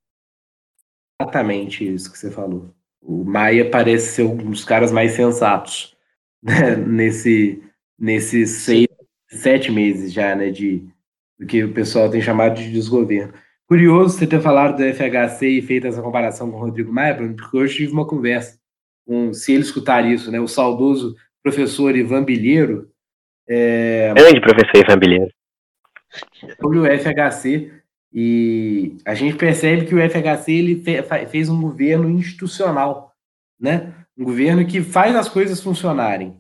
Exatamente 1.21 1.95
isso 1.95 2.13
que 2.13 2.19
você 2.19 2.31
falou. 2.31 2.71
O 3.01 3.25
Maia 3.25 3.69
parece 3.71 4.15
ser 4.15 4.23
um 4.23 4.37
dos 4.37 4.65
caras 4.65 4.93
mais 4.93 5.13
sensatos 5.13 5.97
né? 6.43 6.77
nesse, 6.77 7.63
nesses 7.99 8.51
seis, 8.51 8.89
sete 9.29 9.71
meses 9.71 10.13
já, 10.13 10.35
né? 10.35 10.51
De, 10.51 10.87
do 11.39 11.47
que 11.47 11.65
o 11.65 11.73
pessoal 11.73 12.11
tem 12.11 12.21
chamado 12.21 12.57
de 12.57 12.71
desgoverno. 12.71 13.33
Curioso 13.67 14.19
você 14.19 14.27
ter 14.27 14.41
falado 14.41 14.77
do 14.77 14.83
FHC 14.83 15.47
e 15.47 15.63
feito 15.63 15.87
essa 15.87 16.03
comparação 16.03 16.51
com 16.51 16.59
o 16.59 16.61
Rodrigo 16.61 16.93
Maia, 16.93 17.15
porque 17.15 17.57
hoje 17.57 17.77
tive 17.77 17.93
uma 17.93 18.07
conversa 18.07 18.59
com, 19.07 19.33
se 19.33 19.53
ele 19.53 19.63
escutar 19.63 20.05
isso, 20.05 20.31
né? 20.31 20.39
O 20.39 20.49
saudoso 20.49 21.17
professor 21.43 21.97
Ivan 21.97 22.23
Bilheiro, 22.23 22.92
é, 23.49 24.13
Grande 24.15 24.41
professor 24.41 24.77
Ivan 24.77 24.99
Bilheiro. 24.99 25.31
Sobre 26.61 26.79
o 26.79 26.85
FHC, 26.85 27.83
e 28.13 28.99
a 29.07 29.15
gente 29.15 29.37
percebe 29.37 29.87
que 29.87 29.95
o 29.95 30.11
FHC 30.11 30.53
ele 30.53 30.85
fez 31.31 31.49
um 31.49 31.61
governo 31.61 32.11
institucional, 32.11 33.15
né? 33.59 33.95
Um 34.17 34.25
governo 34.25 34.67
que 34.67 34.83
faz 34.83 35.17
as 35.17 35.29
coisas 35.29 35.63
funcionarem. 35.63 36.39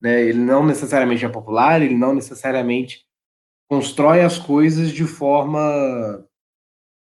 Né? 0.00 0.22
Ele 0.22 0.38
não 0.38 0.66
necessariamente 0.66 1.24
é 1.24 1.28
popular, 1.28 1.80
ele 1.80 1.94
não 1.94 2.14
necessariamente 2.14 3.06
constrói 3.66 4.20
as 4.20 4.38
coisas 4.38 4.90
de 4.90 5.04
forma 5.04 6.22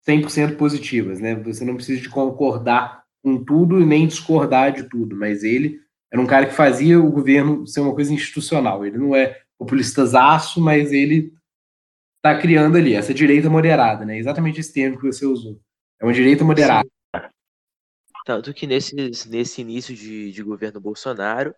100% 0.06 0.56
positivas, 0.56 1.18
né? 1.18 1.34
Você 1.34 1.64
não 1.64 1.74
precisa 1.74 2.00
de 2.00 2.08
concordar 2.08 3.02
com 3.24 3.42
tudo 3.42 3.80
e 3.80 3.84
nem 3.84 4.06
discordar 4.06 4.72
de 4.72 4.84
tudo, 4.84 5.16
mas 5.16 5.42
ele 5.42 5.80
era 6.12 6.20
um 6.20 6.26
cara 6.26 6.46
que 6.46 6.54
fazia 6.54 7.00
o 7.00 7.10
governo 7.10 7.66
ser 7.66 7.80
uma 7.80 7.94
coisa 7.94 8.12
institucional. 8.12 8.84
Ele 8.84 8.98
não 8.98 9.16
é 9.16 9.40
populistazaço, 9.58 10.60
mas 10.60 10.92
ele 10.92 11.32
está 12.16 12.38
criando 12.38 12.76
ali 12.76 12.92
essa 12.92 13.14
direita 13.14 13.48
moderada, 13.48 14.04
né? 14.04 14.18
Exatamente 14.18 14.60
esse 14.60 14.74
termo 14.74 14.98
que 14.98 15.06
você 15.06 15.24
usou. 15.24 15.58
É 15.98 16.04
uma 16.04 16.12
direita 16.12 16.44
moderada. 16.44 16.86
Sim. 17.16 17.22
Tanto 18.26 18.52
que 18.52 18.66
nesse, 18.66 18.94
nesse 19.28 19.62
início 19.62 19.96
de, 19.96 20.30
de 20.30 20.42
governo 20.42 20.78
Bolsonaro, 20.80 21.54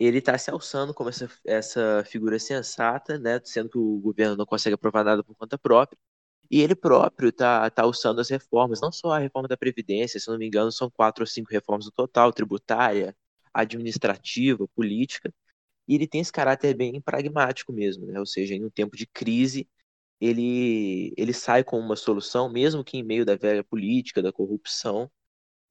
ele 0.00 0.18
está 0.18 0.38
se 0.38 0.50
alçando 0.50 0.94
como 0.94 1.10
essa, 1.10 1.28
essa 1.44 2.02
figura 2.06 2.38
sensata, 2.38 3.18
né? 3.18 3.38
Sendo 3.44 3.68
que 3.68 3.78
o 3.78 3.98
governo 3.98 4.36
não 4.36 4.46
consegue 4.46 4.74
aprovar 4.74 5.04
nada 5.04 5.22
por 5.22 5.36
conta 5.36 5.58
própria. 5.58 5.98
E 6.50 6.62
ele 6.62 6.74
próprio 6.74 7.28
está 7.28 7.68
tá 7.68 7.82
alçando 7.82 8.22
as 8.22 8.30
reformas, 8.30 8.80
não 8.80 8.90
só 8.90 9.12
a 9.12 9.18
reforma 9.18 9.46
da 9.46 9.56
Previdência, 9.56 10.18
se 10.18 10.30
não 10.30 10.38
me 10.38 10.46
engano, 10.46 10.72
são 10.72 10.88
quatro 10.88 11.22
ou 11.22 11.26
cinco 11.26 11.50
reformas 11.52 11.84
no 11.84 11.92
total, 11.92 12.32
tributária, 12.32 13.14
administrativa, 13.52 14.68
política 14.74 15.32
e 15.88 15.94
ele 15.94 16.06
tem 16.06 16.20
esse 16.20 16.32
caráter 16.32 16.74
bem 16.74 17.00
pragmático 17.00 17.72
mesmo, 17.72 18.06
né? 18.06 18.20
Ou 18.20 18.26
seja, 18.26 18.54
em 18.54 18.64
um 18.64 18.70
tempo 18.70 18.96
de 18.96 19.06
crise, 19.06 19.66
ele, 20.20 21.14
ele 21.16 21.32
sai 21.32 21.64
com 21.64 21.78
uma 21.78 21.96
solução, 21.96 22.50
mesmo 22.50 22.84
que 22.84 22.98
em 22.98 23.02
meio 23.02 23.24
da 23.24 23.36
velha 23.36 23.64
política, 23.64 24.22
da 24.22 24.30
corrupção, 24.30 25.10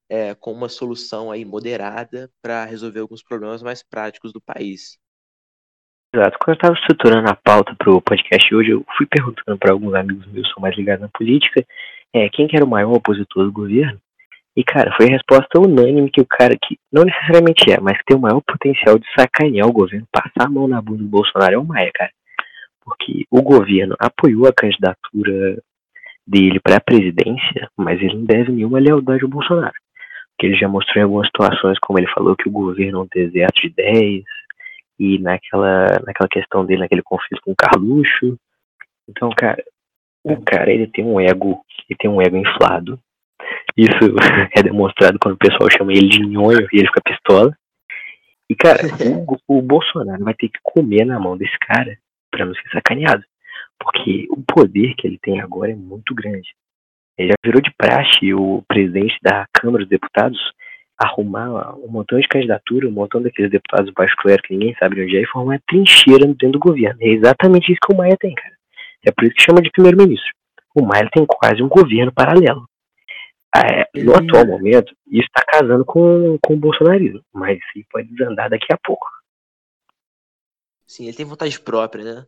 é, 0.08 0.34
com 0.34 0.52
uma 0.52 0.68
solução 0.68 1.30
aí 1.30 1.44
moderada 1.44 2.30
para 2.42 2.64
resolver 2.64 2.98
alguns 2.98 3.22
problemas 3.22 3.62
mais 3.62 3.82
práticos 3.82 4.32
do 4.32 4.40
país. 4.40 4.98
Exato. 6.12 6.38
Quando 6.38 6.48
eu 6.48 6.54
estava 6.54 6.74
estruturando 6.74 7.30
a 7.30 7.36
pauta 7.36 7.76
para 7.76 7.92
o 7.92 8.00
podcast 8.00 8.54
hoje, 8.54 8.70
eu 8.70 8.84
fui 8.96 9.06
perguntando 9.06 9.58
para 9.58 9.72
alguns 9.72 9.94
amigos 9.94 10.26
meus 10.26 10.48
que 10.48 10.54
são 10.54 10.62
mais 10.62 10.76
ligados 10.76 11.02
na 11.02 11.08
política 11.10 11.64
é, 12.12 12.28
quem 12.30 12.48
que 12.48 12.56
era 12.56 12.64
o 12.64 12.68
maior 12.68 12.94
opositor 12.94 13.44
do 13.44 13.52
governo. 13.52 14.00
E, 14.58 14.64
cara, 14.64 14.92
foi 14.96 15.06
a 15.06 15.10
resposta 15.10 15.60
unânime 15.60 16.10
que 16.10 16.20
o 16.20 16.26
cara 16.26 16.52
que 16.60 16.76
não 16.92 17.04
necessariamente 17.04 17.70
é, 17.70 17.78
mas 17.78 17.96
que 17.98 18.06
tem 18.06 18.16
o 18.16 18.20
maior 18.20 18.40
potencial 18.40 18.98
de 18.98 19.06
sacanear 19.16 19.68
o 19.68 19.72
governo, 19.72 20.04
passar 20.10 20.48
a 20.48 20.50
mão 20.50 20.66
na 20.66 20.82
bunda 20.82 21.04
do 21.04 21.08
Bolsonaro 21.08 21.54
é 21.54 21.58
o 21.58 21.64
Maia, 21.64 21.92
cara. 21.94 22.10
Porque 22.84 23.24
o 23.30 23.40
governo 23.40 23.94
apoiou 24.00 24.48
a 24.48 24.52
candidatura 24.52 25.62
dele 26.26 26.58
para 26.58 26.78
a 26.78 26.80
presidência, 26.80 27.70
mas 27.76 28.02
ele 28.02 28.16
não 28.16 28.24
deve 28.24 28.50
nenhuma 28.50 28.80
lealdade 28.80 29.22
ao 29.22 29.30
Bolsonaro. 29.30 29.74
Porque 30.32 30.46
ele 30.46 30.58
já 30.58 30.66
mostrou 30.66 31.00
em 31.00 31.04
algumas 31.04 31.28
situações, 31.28 31.78
como 31.78 32.00
ele 32.00 32.08
falou, 32.08 32.34
que 32.34 32.48
o 32.48 32.52
governo 32.52 32.98
é 32.98 33.02
um 33.02 33.08
deserto 33.14 33.60
de 33.60 33.68
ideias, 33.68 34.24
e 34.98 35.20
naquela, 35.20 35.84
naquela 36.04 36.28
questão 36.28 36.66
dele, 36.66 36.80
naquele 36.80 37.02
conflito 37.02 37.40
com 37.44 37.52
o 37.52 37.56
Carluxo. 37.56 38.36
Então, 39.08 39.30
cara, 39.36 39.62
o 40.24 40.42
cara 40.42 40.68
ele 40.72 40.88
tem 40.88 41.04
um 41.04 41.20
ego, 41.20 41.60
ele 41.88 41.96
tem 41.96 42.10
um 42.10 42.20
ego 42.20 42.36
inflado, 42.36 42.98
isso 43.78 44.14
é 44.56 44.62
demonstrado 44.62 45.18
quando 45.20 45.34
o 45.34 45.38
pessoal 45.38 45.70
chama 45.70 45.92
ele 45.92 46.08
de 46.08 46.20
nhonho 46.26 46.66
e 46.72 46.78
ele 46.78 46.88
fica 46.88 47.00
pistola. 47.04 47.56
E, 48.50 48.56
cara, 48.56 48.80
o, 49.46 49.58
o 49.58 49.62
Bolsonaro 49.62 50.24
vai 50.24 50.34
ter 50.34 50.48
que 50.48 50.58
comer 50.62 51.04
na 51.04 51.20
mão 51.20 51.36
desse 51.36 51.56
cara 51.60 51.96
para 52.30 52.44
não 52.44 52.54
ser 52.54 52.68
sacaneado. 52.72 53.22
Porque 53.78 54.26
o 54.30 54.42
poder 54.42 54.94
que 54.96 55.06
ele 55.06 55.18
tem 55.22 55.40
agora 55.40 55.70
é 55.70 55.76
muito 55.76 56.14
grande. 56.14 56.48
Ele 57.16 57.28
já 57.28 57.34
virou 57.44 57.60
de 57.60 57.72
praxe 57.76 58.34
o 58.34 58.62
presidente 58.66 59.16
da 59.22 59.46
Câmara 59.52 59.84
dos 59.84 59.90
Deputados 59.90 60.38
arrumar 60.98 61.76
um 61.76 61.88
montão 61.88 62.18
de 62.18 62.26
candidatura, 62.26 62.88
um 62.88 62.92
montão 62.92 63.22
daqueles 63.22 63.50
deputados 63.52 63.92
baixo 63.92 64.16
clero 64.16 64.42
que 64.42 64.52
ninguém 64.52 64.74
sabe 64.78 65.00
onde 65.00 65.16
é, 65.16 65.22
e 65.22 65.26
formar 65.26 65.52
uma 65.52 65.60
trincheira 65.68 66.26
dentro 66.26 66.52
do 66.52 66.58
governo. 66.58 66.98
É 67.00 67.08
exatamente 67.08 67.70
isso 67.70 67.80
que 67.80 67.94
o 67.94 67.96
Maia 67.96 68.16
tem, 68.18 68.34
cara. 68.34 68.54
É 69.06 69.12
por 69.12 69.24
isso 69.24 69.34
que 69.34 69.42
chama 69.42 69.62
de 69.62 69.70
primeiro-ministro. 69.70 70.28
O 70.74 70.84
Maia 70.84 71.08
tem 71.12 71.24
quase 71.24 71.62
um 71.62 71.68
governo 71.68 72.12
paralelo. 72.12 72.68
É, 73.56 74.02
no 74.02 74.14
atual 74.14 74.46
momento, 74.46 74.94
isso 75.06 75.26
está 75.26 75.44
casando 75.44 75.84
com, 75.84 76.38
com 76.42 76.54
o 76.54 76.58
bolsonarismo, 76.58 77.22
mas 77.32 77.58
isso 77.74 77.86
pode 77.90 78.08
desandar 78.14 78.50
daqui 78.50 78.72
a 78.72 78.78
pouco. 78.84 79.06
Sim, 80.86 81.04
ele 81.04 81.16
tem 81.16 81.26
vontade 81.26 81.58
própria, 81.60 82.04
né? 82.04 82.26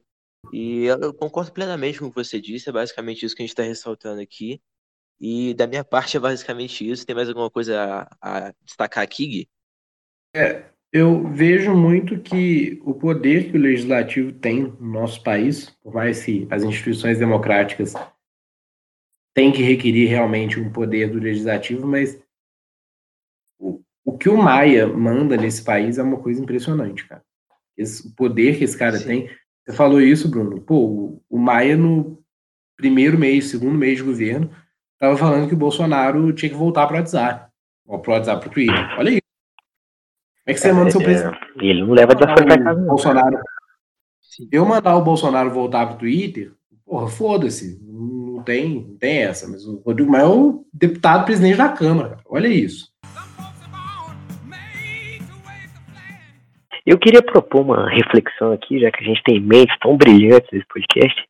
E 0.52 0.86
eu 0.86 1.12
concordo 1.12 1.52
plenamente 1.52 1.98
com 1.98 2.06
o 2.06 2.10
que 2.10 2.16
você 2.16 2.40
disse, 2.40 2.68
é 2.68 2.72
basicamente 2.72 3.24
isso 3.24 3.36
que 3.36 3.42
a 3.42 3.44
gente 3.44 3.52
está 3.52 3.62
ressaltando 3.62 4.20
aqui. 4.20 4.60
E 5.20 5.52
da 5.54 5.66
minha 5.66 5.84
parte 5.84 6.16
é 6.16 6.20
basicamente 6.20 6.88
isso. 6.88 7.04
Tem 7.04 7.14
mais 7.14 7.28
alguma 7.28 7.50
coisa 7.50 8.08
a, 8.22 8.46
a 8.48 8.54
destacar 8.64 9.04
aqui, 9.04 9.26
Gui? 9.26 9.48
É, 10.34 10.64
eu 10.90 11.28
vejo 11.28 11.74
muito 11.74 12.18
que 12.18 12.80
o 12.84 12.94
poder 12.94 13.50
que 13.50 13.58
o 13.58 13.60
legislativo 13.60 14.32
tem 14.32 14.62
no 14.62 14.92
nosso 14.92 15.22
país, 15.22 15.70
por 15.82 15.92
mais 15.92 16.24
que 16.24 16.48
as 16.50 16.62
instituições 16.62 17.18
democráticas 17.18 17.92
têm 19.34 19.52
que 19.52 19.62
requerir 19.62 20.08
realmente 20.08 20.58
um 20.58 20.70
poder 20.70 21.10
do 21.10 21.18
legislativo, 21.18 21.86
mas 21.86 22.22
o, 23.58 23.80
o 24.04 24.16
que 24.16 24.28
o 24.28 24.36
Maia 24.36 24.86
manda 24.86 25.36
nesse 25.36 25.62
país 25.62 25.98
é 25.98 26.02
uma 26.02 26.18
coisa 26.18 26.42
impressionante, 26.42 27.06
cara. 27.06 27.22
Esse, 27.76 28.06
o 28.06 28.14
poder 28.14 28.58
que 28.58 28.64
esse 28.64 28.76
cara 28.76 28.98
Sim. 28.98 29.06
tem. 29.06 29.30
Você 29.64 29.76
falou 29.76 30.00
isso, 30.00 30.28
Bruno. 30.28 30.60
Pô, 30.60 30.76
o, 30.76 31.22
o 31.30 31.38
Maia 31.38 31.76
no 31.76 32.22
primeiro 32.76 33.18
mês, 33.18 33.46
segundo 33.46 33.78
mês 33.78 33.98
de 33.98 34.04
governo, 34.04 34.50
estava 34.94 35.16
falando 35.16 35.48
que 35.48 35.54
o 35.54 35.58
Bolsonaro 35.58 36.32
tinha 36.32 36.50
que 36.50 36.56
voltar 36.56 36.86
para 36.86 36.96
o 36.96 36.98
WhatsApp. 36.98 37.50
Ou 37.86 37.98
para 37.98 38.10
o 38.10 38.14
WhatsApp, 38.14 38.40
para 38.40 38.50
o 38.50 38.52
Twitter. 38.52 38.98
Olha 38.98 39.10
isso. 39.10 39.20
Como 40.44 40.46
é 40.46 40.54
que 40.54 40.60
você 40.60 40.68
é, 40.68 40.72
manda 40.72 40.90
seu 40.90 41.02
presidente? 41.02 41.38
É, 41.60 41.64
ele 41.64 41.82
não 41.82 41.92
leva 41.92 42.14
desaforo 42.14 42.46
para 42.46 42.62
casa. 42.62 42.80
Bolsonaro. 42.80 43.38
Eu 44.50 44.64
mandar 44.64 44.96
o 44.96 45.04
Bolsonaro 45.04 45.50
voltar 45.50 45.86
para 45.86 45.96
o 45.96 45.98
Twitter, 45.98 46.52
porra, 46.84 47.08
foda-se. 47.08 47.80
Tem, 48.42 48.86
não 48.88 48.96
tem 48.96 49.18
essa. 49.18 49.48
Mas 49.48 49.64
o 49.66 49.76
Rodrigo 49.84 50.10
Maia 50.10 50.24
é 50.24 50.28
o 50.28 50.64
deputado 50.72 51.24
presidente 51.24 51.58
da 51.58 51.68
Câmara. 51.68 52.18
Olha 52.26 52.48
isso. 52.48 52.90
Eu 56.86 56.98
queria 56.98 57.22
propor 57.22 57.60
uma 57.60 57.88
reflexão 57.90 58.52
aqui, 58.52 58.80
já 58.80 58.90
que 58.90 59.02
a 59.02 59.06
gente 59.06 59.22
tem 59.22 59.38
mentes 59.38 59.76
tão 59.80 59.96
brilhantes 59.96 60.48
nesse 60.52 60.66
podcast. 60.66 61.24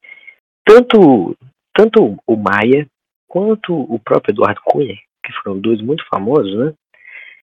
Tanto, 0.65 1.37
tanto 1.75 2.17
o 2.27 2.37
Maia 2.37 2.87
quanto 3.29 3.75
o 3.75 3.99
próprio 3.99 4.33
Eduardo 4.33 4.61
Cunha, 4.65 4.95
que 5.25 5.33
foram 5.43 5.61
dois 5.61 5.81
muito 5.83 6.05
famosos, 6.09 6.57
né? 6.57 6.73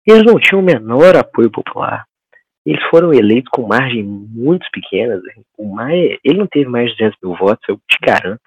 Eles 0.05 0.24
não 0.24 0.39
tinham 0.39 0.62
o 0.62 0.65
menor 0.65 1.15
apoio 1.17 1.51
popular. 1.51 2.05
Eles 2.65 2.83
foram 2.89 3.13
eleitos 3.13 3.50
com 3.50 3.67
margem 3.67 4.03
muito 4.03 4.65
pequenas. 4.71 5.21
O 5.57 5.74
Maia, 5.74 6.17
ele 6.24 6.39
não 6.39 6.47
teve 6.47 6.69
mais 6.69 6.89
de 6.91 6.97
200 6.97 7.17
mil 7.21 7.36
votos, 7.36 7.63
eu 7.67 7.77
te 7.89 7.97
garanto. 8.01 8.41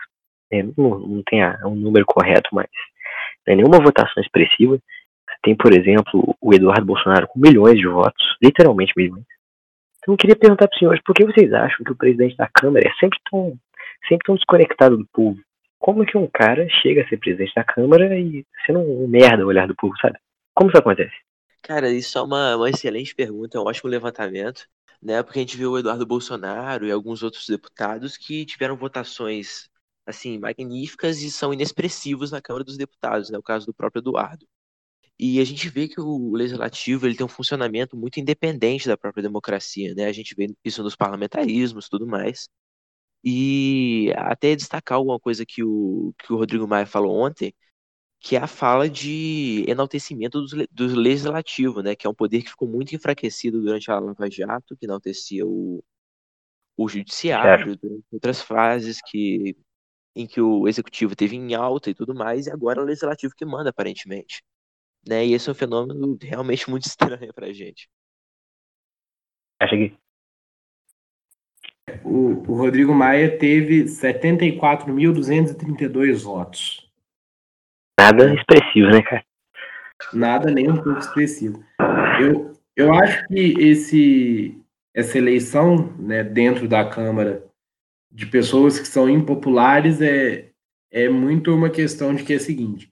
Não, 0.77 0.99
não 0.99 1.23
tem 1.25 1.43
a, 1.43 1.59
um 1.65 1.75
número 1.75 2.05
correto, 2.07 2.49
mas 2.53 2.69
é 3.47 3.55
nenhuma 3.55 3.83
votação 3.83 4.23
expressiva. 4.23 4.79
Tem, 5.43 5.57
por 5.57 5.73
exemplo, 5.73 6.37
o 6.41 6.55
Eduardo 6.55 6.85
Bolsonaro 6.85 7.29
com 7.29 7.41
milhões 7.41 7.79
de 7.79 7.87
votos, 7.87 8.37
literalmente 8.43 8.93
milhões. 8.97 9.25
Então 9.99 10.15
eu 10.15 10.19
queria 10.19 10.37
perguntar 10.37 10.67
para 10.67 10.75
os 10.75 10.79
senhores, 10.79 11.03
por 11.03 11.15
que 11.15 11.25
vocês 11.25 11.53
acham 11.53 11.85
que 11.85 11.93
o 11.93 11.97
presidente 11.97 12.37
da 12.37 12.49
Câmara 12.53 12.87
é 12.87 12.93
sempre 12.99 13.19
tão, 13.31 13.55
sempre 14.09 14.25
tão 14.27 14.35
desconectado 14.35 14.97
do 14.97 15.07
povo? 15.13 15.39
como 15.81 16.05
que 16.05 16.17
um 16.17 16.29
cara 16.29 16.69
chega 16.83 17.03
a 17.03 17.09
ser 17.09 17.17
presidente 17.17 17.55
da 17.57 17.65
Câmara 17.65 18.17
e 18.17 18.47
sendo 18.67 18.81
um 18.81 19.09
merda 19.09 19.45
o 19.45 19.49
olhar 19.49 19.67
do 19.67 19.75
povo, 19.75 19.97
sabe? 20.01 20.19
Como 20.55 20.71
isso 20.71 20.79
acontece? 20.79 21.15
Cara, 21.63 21.91
isso 21.91 22.19
é 22.19 22.23
uma, 22.23 22.57
uma 22.57 22.71
excelente 22.71 23.15
pergunta, 23.15 23.57
é 23.57 23.61
um 23.61 23.65
ótimo 23.65 23.89
levantamento, 23.89 24.67
né? 25.03 25.23
Porque 25.23 25.39
a 25.39 25.43
gente 25.43 25.57
viu 25.57 25.73
o 25.73 25.79
Eduardo 25.79 26.07
Bolsonaro 26.07 26.87
e 26.87 26.93
alguns 26.93 27.23
outros 27.23 27.49
deputados 27.49 28.17
que 28.19 28.45
tiveram 28.45 28.77
votações 28.77 29.71
assim 30.07 30.39
magníficas 30.39 31.23
e 31.23 31.31
são 31.31 31.53
inexpressivos 31.53 32.31
na 32.31 32.43
Câmara 32.43 32.65
dos 32.65 32.77
Deputados, 32.77 33.31
né? 33.31 33.39
O 33.39 33.43
caso 33.43 33.67
do 33.67 33.75
próprio 33.75 34.01
Eduardo. 34.01 34.47
E 35.19 35.39
a 35.41 35.45
gente 35.45 35.69
vê 35.69 35.87
que 35.87 36.01
o 36.01 36.33
legislativo 36.35 37.07
ele 37.07 37.15
tem 37.15 37.27
um 37.27 37.29
funcionamento 37.29 37.97
muito 37.97 38.19
independente 38.19 38.89
da 38.89 38.97
própria 38.97 39.23
democracia, 39.23 39.95
né? 39.95 40.07
A 40.07 40.13
gente 40.13 40.35
vê 40.35 40.49
isso 40.65 40.83
nos 40.83 40.97
parlamentarismos, 40.97 41.89
tudo 41.91 42.07
mais. 42.07 42.49
E 43.25 44.13
até 44.17 44.57
destacar 44.57 44.97
alguma 44.97 45.21
coisa 45.21 45.45
que 45.47 45.63
o, 45.63 46.15
que 46.19 46.33
o 46.33 46.37
Rodrigo 46.37 46.67
Maia 46.67 46.87
falou 46.87 47.15
ontem, 47.15 47.55
que 48.21 48.37
é 48.37 48.41
a 48.41 48.47
fala 48.47 48.89
de 48.89 49.65
enaltecimento 49.69 50.43
do, 50.43 50.67
do 50.71 50.87
legislativo, 50.97 51.83
né? 51.83 51.95
Que 51.97 52.07
é 52.07 52.11
um 52.11 52.15
poder 52.15 52.43
que 52.43 52.51
ficou 52.51 52.69
muito 52.69 52.95
enfraquecido 52.95 53.61
durante 53.63 53.91
a 53.91 53.99
Lava 53.99 54.31
Jato, 54.31 54.77
que 54.77 54.87
enaltecia 54.87 55.47
o, 55.47 55.85
o 56.77 56.89
judiciário, 56.89 57.77
durante 57.77 58.05
outras 58.13 58.41
fases 58.43 59.01
que, 59.07 59.57
em 60.15 60.27
que 60.27 60.41
o 60.41 60.69
executivo 60.69 61.17
teve 61.17 61.37
em 61.37 61.55
alta 61.55 61.91
e 61.91 61.95
tudo 61.95 62.15
mais, 62.15 62.47
e 62.47 62.51
agora 62.51 62.81
é 62.81 62.83
o 62.83 62.87
legislativo 62.87 63.35
que 63.37 63.45
manda, 63.45 63.71
aparentemente. 63.71 64.43
Né? 65.07 65.27
E 65.27 65.35
esse 65.35 65.49
é 65.49 65.53
um 65.53 65.55
fenômeno 65.55 66.19
realmente 66.21 66.69
muito 66.69 66.85
estranho 66.87 67.33
pra 67.33 67.53
gente. 67.53 67.89
Acho 69.61 69.77
que 69.77 69.97
o, 72.05 72.43
o 72.49 72.57
Rodrigo 72.57 72.95
Maia 72.95 73.37
teve 73.39 73.85
74.232 73.85 76.23
votos. 76.23 76.87
Nada 77.99 78.35
expressivo, 78.35 78.91
né, 78.91 79.03
cara? 79.03 79.25
Nada 80.13 80.51
nem 80.51 80.71
um 80.71 80.83
pouco 80.83 80.99
expressivo. 80.99 81.65
Eu, 82.21 82.53
eu 82.77 82.93
acho 82.95 83.27
que 83.27 83.55
esse, 83.59 84.63
essa 84.95 85.19
eleição 85.19 85.95
né, 85.99 86.23
dentro 86.25 86.69
da 86.69 86.89
Câmara 86.89 87.45
de 88.11 88.27
pessoas 88.27 88.79
que 88.79 88.89
são 88.89 89.09
impopulares 89.09 90.01
é, 90.01 90.51
é 90.91 91.09
muito 91.09 91.55
uma 91.55 91.71
questão 91.71 92.15
de 92.15 92.25
que 92.25 92.33
é 92.33 92.37
o 92.37 92.41
seguinte. 92.41 92.91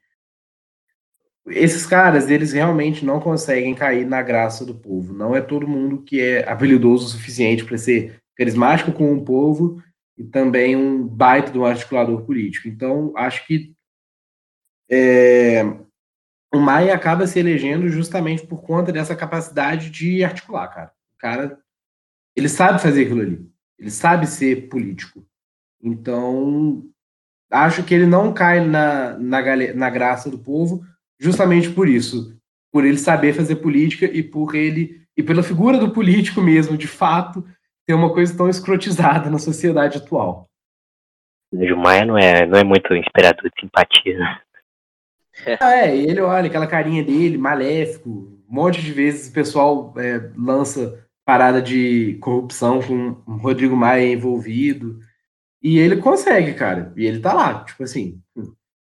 Esses 1.47 1.87
caras, 1.87 2.31
eles 2.31 2.53
realmente 2.53 3.05
não 3.05 3.21
conseguem 3.21 3.75
cair 3.75 4.07
na 4.07 4.23
graça 4.23 4.65
do 4.65 4.75
povo. 4.75 5.15
Não 5.15 5.35
é 5.35 5.41
todo 5.41 5.67
mundo 5.67 6.03
que 6.03 6.21
é 6.21 6.49
habilidoso 6.49 7.07
o 7.07 7.09
suficiente 7.09 7.65
para 7.65 7.79
ser 7.79 8.21
carismático 8.37 8.93
com 8.93 9.15
o 9.15 9.25
povo 9.25 9.83
e 10.17 10.25
também 10.25 10.77
um 10.77 11.07
baita 11.07 11.51
do 11.51 11.65
articulador 11.65 12.23
político. 12.25 12.69
Então, 12.69 13.13
acho 13.17 13.47
que 13.47 13.73
é, 14.91 15.63
o 16.53 16.59
Maia 16.59 16.95
acaba 16.95 17.27
se 17.27 17.39
elegendo 17.39 17.89
justamente 17.89 18.47
por 18.47 18.63
conta 18.63 18.93
dessa 18.93 19.15
capacidade 19.15 19.91
de 19.91 20.25
articular, 20.25 20.69
cara. 20.69 20.93
O 21.15 21.19
cara, 21.19 21.59
ele 22.37 22.49
sabe 22.49 22.81
fazer 22.81 23.03
aquilo 23.03 23.21
ali. 23.21 23.51
Ele 23.79 23.91
sabe 23.91 24.27
ser 24.27 24.69
político. 24.69 25.25
Então, 25.83 26.83
acho 27.51 27.83
que 27.85 27.95
ele 27.95 28.07
não 28.07 28.33
cai 28.33 28.61
na, 28.65 29.17
na, 29.19 29.41
na 29.75 29.91
graça 29.91 30.31
do 30.31 30.39
povo 30.39 30.83
justamente 31.19 31.71
por 31.71 31.89
isso. 31.89 32.37
Por 32.73 32.85
ele 32.85 32.99
saber 32.99 33.33
fazer 33.33 33.57
política 33.57 34.07
e 34.07 34.23
por 34.23 34.55
ele 34.55 35.03
e 35.17 35.23
pela 35.23 35.43
figura 35.43 35.79
do 35.79 35.91
político 35.91 36.41
mesmo, 36.41 36.77
de 36.77 36.87
fato, 36.87 37.45
ter 37.87 37.95
uma 37.95 38.13
coisa 38.13 38.37
tão 38.37 38.49
escrotizada 38.49 39.29
na 39.31 39.39
sociedade 39.39 39.99
atual. 39.99 40.49
O 41.53 41.77
Maia 41.77 42.05
não 42.05 42.19
é, 42.19 42.47
não 42.47 42.59
é 42.59 42.63
muito 42.63 42.95
inspirador 42.95 43.45
de 43.45 43.61
simpatia, 43.61 44.19
né? 44.19 44.41
É, 45.61 45.97
ele 45.97 46.21
olha 46.21 46.49
aquela 46.49 46.67
carinha 46.67 47.03
dele, 47.03 47.39
maléfico. 47.39 48.11
Um 48.11 48.55
monte 48.55 48.83
de 48.83 48.93
vezes 48.93 49.29
o 49.29 49.33
pessoal 49.33 49.95
é, 49.97 50.33
lança 50.37 51.08
parada 51.29 51.61
de 51.61 52.15
corrupção 52.23 52.81
com 52.81 53.11
o 53.27 53.37
Rodrigo 53.37 53.77
Maia 53.77 54.11
envolvido. 54.11 54.99
E 55.63 55.79
ele 55.79 55.99
consegue, 55.99 56.55
cara. 56.55 56.91
E 56.97 57.05
ele 57.05 57.21
tá 57.21 57.35
lá, 57.35 57.65
tipo 57.65 57.83
assim. 57.83 58.19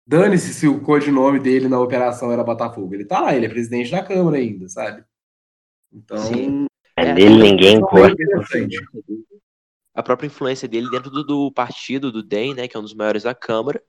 Dane-se 0.06 0.54
se 0.54 0.68
o 0.68 0.80
codinome 0.80 1.40
dele 1.40 1.66
na 1.66 1.80
operação 1.80 2.30
era 2.30 2.44
Botafogo. 2.44 2.94
Ele 2.94 3.04
tá 3.04 3.18
lá, 3.18 3.34
ele 3.34 3.46
é 3.46 3.48
presidente 3.48 3.90
da 3.90 4.00
Câmara 4.00 4.36
ainda, 4.36 4.68
sabe? 4.68 5.02
Então, 5.92 6.18
Sim. 6.18 6.66
É, 6.96 7.12
dele 7.12 7.42
ninguém 7.42 7.80
gosta. 7.80 8.14
A 9.92 10.00
própria 10.00 10.28
influência 10.28 10.68
dele 10.68 10.88
dentro 10.88 11.10
do, 11.10 11.24
do, 11.24 11.50
partido, 11.50 12.12
do 12.12 12.22
DEM, 12.22 12.54
né, 12.54 12.68
que 12.68 12.76
é 12.76 12.78
um 12.78 12.84
dos 12.84 12.94
maiores 12.94 13.24
da 13.24 13.34
Câmara. 13.34 13.82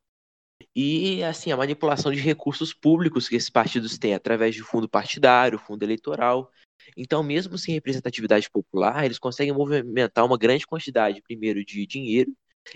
E, 0.75 1.23
assim, 1.23 1.51
a 1.51 1.58
manipulação 1.58 2.12
de 2.12 2.19
recursos 2.19 2.73
públicos 2.73 3.30
que 3.30 3.36
esses 3.36 3.51
partidos 3.51 3.99
têm 3.99 4.15
através 4.15 4.56
de 4.56 4.63
fundo 4.63 4.89
partidário, 4.89 5.60
fundo 5.60 5.84
eleitoral. 5.84 6.51
Então, 6.97 7.23
mesmo 7.23 7.58
sem 7.58 7.73
representatividade 7.73 8.49
popular, 8.49 9.06
eles 9.06 9.19
conseguem 9.19 9.54
movimentar 9.54 10.25
uma 10.25 10.38
grande 10.38 10.65
quantidade, 10.65 11.21
primeiro, 11.21 11.63
de 11.63 11.86
dinheiro 11.86 12.32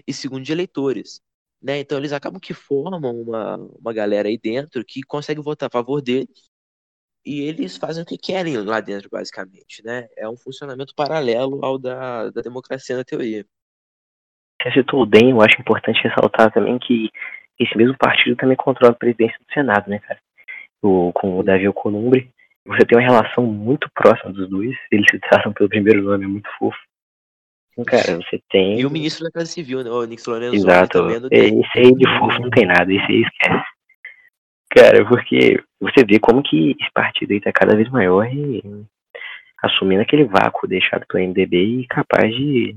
e, 0.08 0.14
segundo, 0.14 0.44
de 0.44 0.52
eleitores. 0.52 1.22
Né? 1.62 1.80
Então, 1.80 1.98
eles 1.98 2.14
acabam 2.14 2.40
que 2.40 2.54
formam 2.54 3.22
uma, 3.22 3.58
uma 3.58 3.94
galera 3.94 4.28
aí 4.28 4.38
dentro 4.38 4.84
que 4.86 5.02
consegue 5.04 5.42
votar 5.42 5.68
a 5.68 5.72
favor 5.72 6.02
deles 6.02 6.50
e 7.26 7.42
eles 7.42 7.76
fazem 7.76 8.04
o 8.04 8.06
que 8.06 8.18
querem 8.18 8.56
lá 8.58 8.80
dentro, 8.80 9.10
basicamente, 9.10 9.84
né? 9.84 10.08
É 10.16 10.30
um 10.30 10.38
funcionamento 10.38 10.94
paralelo 10.96 11.66
ao 11.66 11.80
da, 11.80 12.30
da 12.30 12.42
democracia 12.42 12.96
na 12.96 13.04
teoria. 13.04 13.44
Você 14.62 14.72
citou 14.74 15.02
o 15.02 15.06
DEM, 15.06 15.32
eu 15.32 15.42
acho 15.42 15.60
importante 15.60 16.02
ressaltar 16.04 16.54
também 16.54 16.78
que 16.78 17.10
esse 17.60 17.76
mesmo 17.76 17.98
partido 17.98 18.36
também 18.36 18.56
controla 18.56 18.94
a 18.94 18.96
presidência 18.96 19.38
do 19.40 19.54
Senado, 19.54 19.90
né, 19.90 20.00
cara? 20.00 20.20
O, 20.82 21.12
com 21.14 21.40
o 21.40 21.44
Davi 21.44 21.66
Alcolumbre. 21.66 22.32
Você 22.68 22.86
tem 22.86 22.98
uma 22.98 23.06
relação 23.06 23.46
muito 23.46 23.90
próxima 23.94 24.34
dos 24.34 24.50
dois, 24.50 24.76
eles 24.92 25.06
se 25.10 25.20
tratam 25.20 25.54
pelo 25.54 25.70
primeiro 25.70 26.02
nome, 26.02 26.26
é 26.26 26.28
muito 26.28 26.50
fofo. 26.58 26.78
Então, 27.78 27.86
cara, 27.86 28.18
você 28.18 28.42
tem. 28.50 28.80
E 28.80 28.86
o 28.86 28.90
ministro 28.90 29.26
da 29.26 29.32
Casa 29.32 29.48
Civil, 29.48 29.84
né? 29.84 29.90
O 29.90 30.06
Nix 30.06 30.26
Lorenzoni 30.26 30.58
Exato. 30.58 31.00
Também 31.00 31.30
é 31.32 31.46
esse 31.48 31.80
aí 31.80 31.94
de 31.94 32.08
fofo 32.18 32.40
não 32.40 32.50
tem 32.50 32.66
nada, 32.66 32.92
esse 32.92 33.12
aí 33.12 33.22
esquece. 33.22 33.66
Cara, 34.72 35.06
porque 35.06 35.62
você 35.80 36.04
vê 36.04 36.20
como 36.20 36.42
que 36.42 36.72
esse 36.72 36.92
partido 36.94 37.32
aí 37.32 37.42
tá 37.42 37.52
cada 37.52 37.76
vez 37.76 37.90
maior 37.90 38.26
e 38.26 38.64
assumindo 39.62 40.02
aquele 40.02 40.26
vácuo 40.26 40.68
deixado 40.68 41.06
pelo 41.08 41.24
MDB 41.28 41.82
e 41.82 41.88
capaz 41.88 42.34
de 42.34 42.76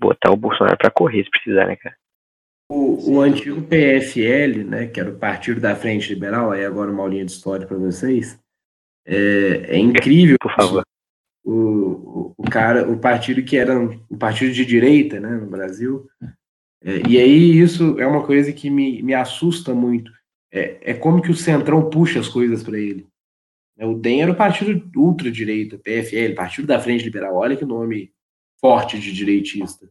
botar 0.00 0.30
o 0.30 0.36
Bolsonaro 0.36 0.76
para 0.76 0.90
correr 0.90 1.24
se 1.24 1.30
precisar, 1.30 1.66
né, 1.66 1.76
cara? 1.76 1.96
O, 2.70 3.14
o, 3.14 3.20
antigo 3.20 3.62
PFL, 3.62 4.62
né, 4.64 4.86
que 4.86 5.00
era 5.00 5.10
o 5.10 5.18
Partido 5.18 5.58
da 5.58 5.74
Frente 5.74 6.12
Liberal, 6.12 6.52
aí 6.52 6.64
agora 6.64 6.90
uma 6.90 7.02
aulinha 7.02 7.24
de 7.24 7.32
história 7.32 7.66
para 7.66 7.78
vocês, 7.78 8.38
é, 9.08 9.76
é, 9.76 9.78
incrível. 9.78 10.36
Por 10.40 10.54
favor. 10.54 10.82
O, 11.42 11.52
o, 11.52 12.34
o, 12.36 12.42
cara, 12.50 12.88
o 12.88 12.98
partido 12.98 13.42
que 13.42 13.56
era 13.56 13.78
um 13.78 14.18
partido 14.18 14.52
de 14.52 14.66
direita, 14.66 15.18
né, 15.18 15.30
no 15.30 15.46
Brasil. 15.46 16.06
É, 16.84 17.08
e 17.08 17.18
aí 17.18 17.58
isso 17.58 17.98
é 17.98 18.06
uma 18.06 18.24
coisa 18.24 18.52
que 18.52 18.68
me, 18.68 19.02
me 19.02 19.14
assusta 19.14 19.74
muito. 19.74 20.12
É, 20.52 20.92
é 20.92 20.94
como 20.94 21.22
que 21.22 21.30
o 21.30 21.36
Centrão 21.36 21.88
puxa 21.88 22.20
as 22.20 22.28
coisas 22.28 22.62
para 22.62 22.78
ele. 22.78 23.06
É, 23.78 23.86
o 23.86 23.94
DEM 23.94 24.22
era 24.22 24.32
o 24.32 24.36
partido 24.36 24.90
ultra-direita, 24.96 25.78
PFL, 25.78 26.34
Partido 26.34 26.66
da 26.66 26.80
Frente 26.80 27.04
Liberal. 27.04 27.34
Olha 27.36 27.56
que 27.56 27.64
nome 27.64 28.12
forte 28.60 28.98
de 28.98 29.12
direitista. 29.12 29.88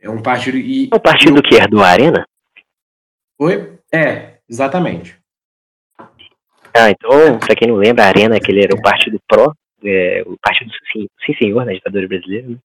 É 0.00 0.08
um 0.08 0.22
partido. 0.22 0.56
E, 0.56 0.88
é 0.92 0.96
o 0.96 1.00
partido 1.00 1.42
que 1.42 1.56
é 1.56 1.66
do 1.66 1.82
Arena? 1.82 2.26
Oi? 3.38 3.78
É, 3.92 4.38
exatamente. 4.48 5.18
Ah, 6.76 6.90
então, 6.90 7.38
para 7.38 7.54
quem 7.54 7.68
não 7.68 7.76
lembra, 7.76 8.04
a 8.04 8.08
Arena, 8.08 8.40
que 8.40 8.50
ele 8.50 8.64
era 8.64 8.74
o 8.74 8.82
partido 8.82 9.20
pró, 9.28 9.52
é, 9.84 10.22
o 10.26 10.36
partido 10.42 10.72
sim, 10.92 11.06
sim 11.24 11.34
senhor 11.36 11.64
na 11.64 11.72
ditadura 11.72 12.08
brasileira, 12.08 12.48
né? 12.48 12.58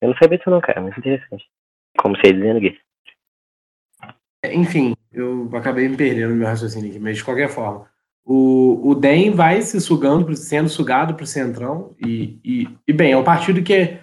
Eu 0.00 0.08
não 0.08 0.16
sabia 0.16 0.36
disso 0.36 0.50
não, 0.50 0.60
cara, 0.60 0.80
mas 0.80 0.96
interessante. 0.98 1.44
Como 1.96 2.16
você 2.16 2.28
ia 2.28 2.34
dizendo, 2.34 2.60
Gui. 2.60 2.78
É, 4.44 4.54
enfim, 4.54 4.94
eu 5.12 5.48
acabei 5.54 5.88
me 5.88 5.96
perdendo 5.96 6.30
no 6.30 6.36
meu 6.36 6.48
raciocínio 6.48 6.90
aqui, 6.90 6.98
mas 6.98 7.16
de 7.16 7.24
qualquer 7.24 7.48
forma. 7.48 7.88
O, 8.24 8.90
o 8.90 8.94
DEM 8.94 9.30
vai 9.30 9.62
se 9.62 9.80
sugando, 9.80 10.34
sendo 10.34 10.68
sugado 10.68 11.14
para 11.14 11.22
o 11.22 11.26
Centrão, 11.26 11.94
e, 12.04 12.40
e, 12.44 12.68
e, 12.88 12.92
bem, 12.92 13.12
é 13.12 13.16
um 13.16 13.24
partido 13.24 13.62
que 13.62 13.72
é, 13.72 14.02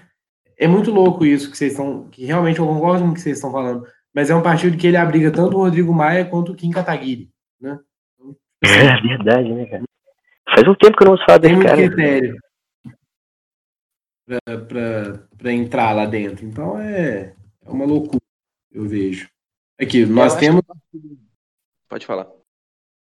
é 0.58 0.68
muito 0.68 0.92
louco 0.92 1.26
isso 1.26 1.52
que 1.52 1.58
vocês 1.58 1.74
estão, 1.74 2.10
que 2.10 2.26
realmente 2.26 2.60
eu 2.60 2.66
concordo 2.66 3.04
com 3.04 3.12
o 3.12 3.13
que 3.13 3.20
vocês 3.20 3.36
estão 3.36 3.52
falando, 3.52 3.86
mas 4.16 4.30
é 4.30 4.36
um 4.36 4.42
partido 4.42 4.78
que 4.78 4.88
ele 4.88 4.98
abriga 4.98 5.30
tanto 5.30 5.58
o 5.58 5.60
Rodrigo 5.60 5.94
Maia 5.94 6.24
quanto 6.24 6.54
o 6.54 6.56
Kim 6.56 6.72
Kataguiri, 6.72 7.30
né? 7.60 7.80
É 8.63 9.02
verdade, 9.02 9.54
né, 9.54 9.65
cara? 9.65 9.84
Faz 10.49 10.67
um 10.67 10.76
tempo 10.76 10.97
que 10.97 11.04
eu 11.04 11.12
não 11.12 11.17
falo 11.26 11.39
desse 11.39 11.62
cara. 11.62 11.76
critério 11.76 12.38
para 15.38 15.54
entrar 15.54 15.91
lá 15.93 16.06
dentro. 16.06 16.45
Então 16.45 16.80
é, 16.80 17.36
é 17.65 17.69
uma 17.69 17.86
loucura, 17.86 18.21
eu 18.71 18.88
vejo. 18.88 19.30
Aqui, 19.80 20.06
nós 20.06 20.36
temos. 20.36 20.62
Que... 20.91 21.19
Pode 21.89 22.06
falar. 22.06 22.28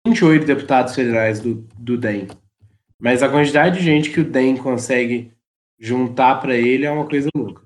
28 0.08 0.46
deputados 0.46 0.96
federais 0.96 1.40
do, 1.40 1.68
do 1.78 1.98
DEM. 1.98 2.28
Mas 3.00 3.22
a 3.22 3.30
quantidade 3.30 3.78
de 3.78 3.84
gente 3.84 4.12
que 4.12 4.22
o 4.22 4.30
DEM 4.30 4.58
consegue 4.58 5.34
juntar 5.78 6.36
para 6.36 6.56
ele 6.56 6.86
é 6.86 6.92
uma 6.92 7.08
coisa 7.08 7.30
louca. 7.36 7.64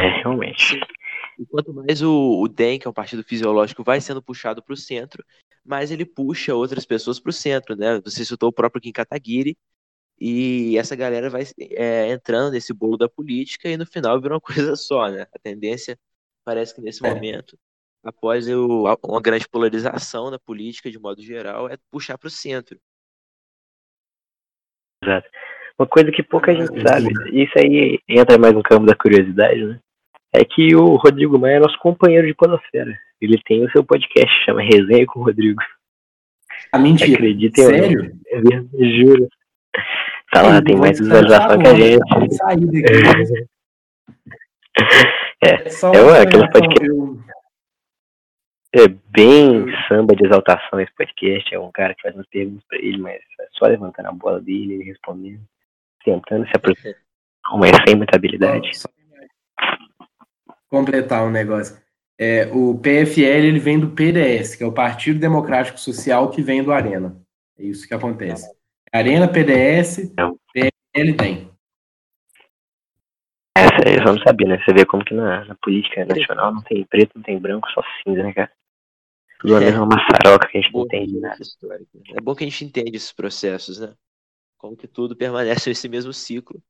É, 0.00 0.22
realmente. 0.22 0.80
E 1.38 1.44
quanto 1.46 1.72
mais 1.72 2.02
o, 2.02 2.40
o 2.40 2.48
DEM, 2.48 2.78
que 2.78 2.86
é 2.86 2.90
um 2.90 2.94
partido 2.94 3.22
fisiológico, 3.22 3.84
vai 3.84 4.00
sendo 4.00 4.22
puxado 4.22 4.62
para 4.62 4.72
o 4.72 4.76
centro, 4.76 5.24
mais 5.66 5.90
ele 5.90 6.04
puxa 6.04 6.54
outras 6.54 6.84
pessoas 6.84 7.18
para 7.20 7.30
o 7.30 7.32
centro, 7.32 7.76
né? 7.76 8.00
Você 8.02 8.24
citou 8.24 8.48
o 8.48 8.52
próprio 8.52 8.80
Kim 8.80 8.92
Kataguiri, 8.92 9.56
e 10.18 10.78
essa 10.78 10.96
galera 10.96 11.28
vai 11.28 11.42
é, 11.72 12.10
entrando 12.10 12.52
nesse 12.52 12.72
bolo 12.72 12.96
da 12.96 13.08
política 13.08 13.68
e 13.68 13.76
no 13.76 13.84
final 13.84 14.20
vira 14.20 14.34
uma 14.34 14.40
coisa 14.74 14.74
só, 14.74 15.08
né? 15.10 15.26
A 15.34 15.38
tendência 15.38 15.98
parece 16.44 16.74
que 16.74 16.80
nesse 16.80 17.04
é. 17.04 17.12
momento, 17.12 17.58
após 18.02 18.48
o, 18.48 18.84
uma 19.04 19.20
grande 19.20 19.46
polarização 19.48 20.30
na 20.30 20.38
política 20.38 20.90
de 20.90 20.98
modo 20.98 21.20
geral, 21.22 21.68
é 21.68 21.76
puxar 21.90 22.16
para 22.16 22.28
o 22.28 22.30
centro. 22.30 22.78
Exato. 25.02 25.28
Uma 25.78 25.86
coisa 25.86 26.10
que 26.10 26.22
pouca 26.22 26.54
gente 26.54 26.80
sabe, 26.80 27.08
isso 27.38 27.52
aí 27.58 27.98
entra 28.08 28.38
mais 28.38 28.54
no 28.54 28.62
campo 28.62 28.86
da 28.86 28.96
curiosidade, 28.96 29.62
né? 29.62 29.80
É 30.36 30.44
que 30.44 30.76
o 30.76 30.96
Rodrigo 30.96 31.38
Maia 31.38 31.56
é 31.56 31.60
nosso 31.60 31.78
companheiro 31.78 32.26
de 32.26 32.34
podosfera. 32.34 32.94
Ele 33.20 33.40
tem 33.46 33.64
o 33.64 33.70
seu 33.70 33.82
podcast, 33.82 34.44
chama 34.44 34.60
Resenha 34.60 35.06
com 35.06 35.20
o 35.20 35.24
Rodrigo. 35.24 35.62
Ah, 36.70 36.78
mentira. 36.78 37.14
Acreditem 37.14 37.64
Sério? 37.64 38.14
Mesmo, 38.32 38.68
juro. 38.96 39.28
Tá 40.30 40.42
lá, 40.42 40.60
tem 40.62 40.76
mais 40.76 40.98
visualização 40.98 41.58
que 41.58 41.66
a 41.66 41.74
gente. 41.74 42.02
É, 45.42 45.48
é, 45.48 46.18
é 46.18 46.22
aquele 46.22 46.50
podcast. 46.50 47.26
É 48.74 48.88
bem 48.88 49.66
samba 49.88 50.14
de 50.14 50.26
exaltação 50.26 50.80
esse 50.80 50.92
podcast. 50.94 51.54
É 51.54 51.58
um 51.58 51.70
cara 51.72 51.94
que 51.94 52.02
faz 52.02 52.14
umas 52.14 52.26
perguntas 52.26 52.62
pra 52.68 52.78
ele, 52.78 52.98
mas 52.98 53.14
é 53.14 53.46
só 53.52 53.66
levantando 53.66 54.08
a 54.08 54.12
bola 54.12 54.40
dele, 54.40 54.74
ele 54.74 54.84
respondendo, 54.84 55.40
tentando 56.04 56.44
se 56.46 56.52
aproximar, 56.54 56.96
mas 57.58 57.70
sem 57.86 57.96
muita 57.96 58.16
habilidade. 58.16 58.70
Completar 60.76 61.26
um 61.26 61.30
negócio. 61.30 61.76
É, 62.18 62.46
o 62.52 62.78
PFL 62.78 63.20
ele 63.20 63.58
vem 63.58 63.78
do 63.78 63.90
PDS, 63.90 64.56
que 64.56 64.64
é 64.64 64.66
o 64.66 64.72
Partido 64.72 65.18
Democrático 65.18 65.78
Social 65.78 66.30
que 66.30 66.42
vem 66.42 66.62
do 66.62 66.72
Arena. 66.72 67.20
É 67.58 67.64
isso 67.64 67.86
que 67.86 67.94
acontece. 67.94 68.50
Arena, 68.92 69.28
PDS, 69.28 70.12
PFL 70.52 71.16
tem. 71.18 71.50
Essa 73.56 73.88
eu 73.88 74.14
não 74.14 74.22
sabia, 74.22 74.48
né? 74.48 74.62
Você 74.64 74.72
vê 74.72 74.84
como 74.84 75.04
que 75.04 75.14
na, 75.14 75.44
na, 75.44 75.54
política 75.56 76.04
nacional 76.04 76.52
não 76.52 76.62
tem 76.62 76.84
preto, 76.84 77.12
não 77.16 77.22
tem 77.22 77.38
branco, 77.38 77.68
só 77.70 77.82
cinza, 78.02 78.22
né, 78.22 78.32
cara? 78.32 78.52
Tudo 79.40 79.54
é. 79.54 79.56
a 79.56 79.60
mesma 79.60 79.86
maçaroca 79.86 80.48
que 80.48 80.58
a 80.58 80.60
gente 80.60 80.72
não 80.72 80.82
entende 80.82 81.20
nada. 81.20 81.38
É 82.14 82.20
bom 82.20 82.34
que 82.34 82.44
a 82.44 82.46
gente 82.46 82.64
entende 82.64 82.96
esses 82.96 83.12
processos, 83.12 83.80
né? 83.80 83.94
Como 84.56 84.76
que 84.76 84.86
tudo 84.86 85.16
permanece 85.16 85.68
nesse 85.68 85.88
mesmo 85.88 86.12
ciclo. 86.12 86.62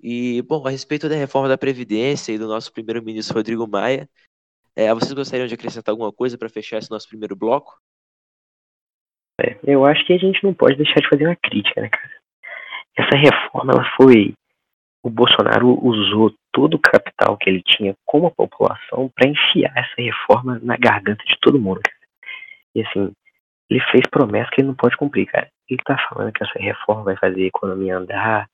E, 0.00 0.42
bom, 0.42 0.66
a 0.66 0.70
respeito 0.70 1.08
da 1.08 1.14
reforma 1.14 1.48
da 1.48 1.58
Previdência 1.58 2.32
e 2.32 2.38
do 2.38 2.46
nosso 2.46 2.72
primeiro-ministro 2.72 3.36
Rodrigo 3.36 3.66
Maia, 3.66 4.08
é, 4.76 4.92
vocês 4.92 5.12
gostariam 5.12 5.46
de 5.46 5.54
acrescentar 5.54 5.92
alguma 5.92 6.12
coisa 6.12 6.36
para 6.36 6.48
fechar 6.48 6.78
esse 6.78 6.90
nosso 6.90 7.08
primeiro 7.08 7.36
bloco? 7.36 7.78
É, 9.40 9.58
eu 9.64 9.84
acho 9.84 10.04
que 10.06 10.12
a 10.12 10.18
gente 10.18 10.42
não 10.44 10.54
pode 10.54 10.76
deixar 10.76 11.00
de 11.00 11.08
fazer 11.08 11.26
uma 11.26 11.36
crítica, 11.36 11.80
né, 11.80 11.88
cara? 11.88 12.12
Essa 12.96 13.16
reforma, 13.16 13.72
ela 13.72 13.84
foi. 13.96 14.34
O 15.02 15.10
Bolsonaro 15.10 15.78
usou 15.84 16.34
todo 16.52 16.74
o 16.74 16.78
capital 16.78 17.36
que 17.36 17.50
ele 17.50 17.62
tinha 17.62 17.94
como 18.06 18.28
a 18.28 18.30
população 18.30 19.10
para 19.14 19.28
enfiar 19.28 19.72
essa 19.76 19.94
reforma 19.98 20.58
na 20.62 20.76
garganta 20.76 21.22
de 21.24 21.36
todo 21.40 21.60
mundo, 21.60 21.80
cara. 21.82 21.96
E 22.74 22.82
assim, 22.82 23.12
ele 23.68 23.80
fez 23.90 24.06
promessa 24.10 24.50
que 24.50 24.60
ele 24.60 24.68
não 24.68 24.74
pode 24.74 24.96
cumprir, 24.96 25.26
cara. 25.26 25.48
Ele 25.68 25.80
tá 25.84 25.96
falando 26.08 26.32
que 26.32 26.42
essa 26.42 26.58
reforma 26.58 27.02
vai 27.02 27.16
fazer 27.16 27.42
a 27.42 27.46
economia 27.46 27.98
andar, 27.98 28.48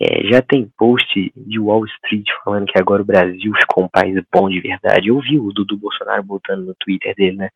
é, 0.00 0.28
já 0.28 0.42
tem 0.42 0.70
post 0.76 1.32
de 1.36 1.58
Wall 1.58 1.84
Street 1.86 2.26
falando 2.44 2.66
que 2.66 2.78
agora 2.78 3.02
o 3.02 3.04
Brasil 3.04 3.52
ficou 3.60 3.84
um 3.84 3.88
país 3.88 4.20
bom 4.32 4.48
de 4.48 4.60
verdade. 4.60 5.08
Eu 5.08 5.20
vi 5.20 5.38
o 5.38 5.52
Dudu 5.52 5.76
Bolsonaro 5.76 6.22
botando 6.22 6.66
no 6.66 6.74
Twitter 6.74 7.14
dele, 7.14 7.36
né? 7.36 7.50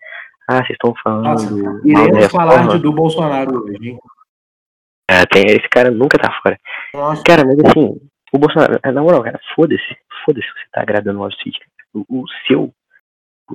Ah, 0.49 0.59
vocês 0.59 0.71
estão 0.71 0.95
falando. 1.03 1.25
Nossa, 1.25 1.81
iremos 1.85 2.27
falar 2.31 2.63
de 2.63 2.75
Dudu 2.75 2.93
Bolsonaro 2.93 3.65
hoje, 3.65 3.91
hein? 3.91 3.99
Ah, 5.09 5.27
tem, 5.27 5.45
esse 5.47 5.69
cara 5.69 5.91
nunca 5.91 6.19
tá 6.19 6.31
fora. 6.43 6.59
Nossa. 6.95 7.23
Cara, 7.25 7.45
mas 7.45 7.57
assim, 7.65 8.01
o 8.33 8.39
Bolsonaro, 8.39 8.79
na 8.85 9.03
moral, 9.03 9.23
cara, 9.23 9.41
foda-se. 9.55 9.97
Foda-se 10.25 10.47
você 10.47 10.67
tá 10.73 10.83
agradando 10.83 11.19
o 11.19 11.23
Wall 11.23 11.31
Street. 11.31 11.57
O, 11.95 12.23
o 12.23 12.25
seu. 12.47 12.73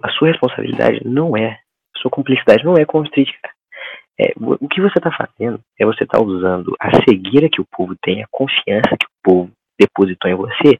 A 0.03 0.09
sua 0.11 0.29
responsabilidade 0.29 1.01
não 1.05 1.35
é. 1.35 1.59
A 1.95 1.99
sua 1.99 2.11
cumplicidade 2.11 2.63
não 2.63 2.75
é 2.75 2.85
com 2.85 2.97
o 2.97 3.01
Wall 3.01 3.07
Street, 3.07 3.29
cara. 3.41 3.53
É, 4.21 4.33
o 4.37 4.67
que 4.67 4.79
você 4.79 4.99
está 4.99 5.11
fazendo 5.11 5.59
é 5.79 5.85
você 5.85 6.03
estar 6.03 6.19
tá 6.19 6.23
usando 6.23 6.75
a 6.79 6.91
cegueira 7.03 7.49
que 7.49 7.59
o 7.59 7.65
povo 7.65 7.95
tem, 8.03 8.21
a 8.21 8.27
confiança 8.29 8.95
que 8.99 9.07
o 9.07 9.23
povo 9.23 9.51
depositou 9.79 10.29
em 10.29 10.35
você, 10.35 10.79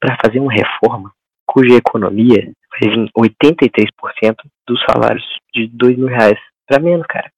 para 0.00 0.16
fazer 0.24 0.40
uma 0.40 0.52
reforma 0.52 1.12
cuja 1.46 1.76
economia 1.76 2.52
vai 2.70 2.90
vir 2.90 3.10
83% 3.16 4.36
dos 4.66 4.80
salários 4.88 5.24
de 5.52 5.66
2 5.68 5.98
mil 5.98 6.06
reais 6.06 6.38
para 6.66 6.80
menos, 6.80 7.06
cara. 7.08 7.30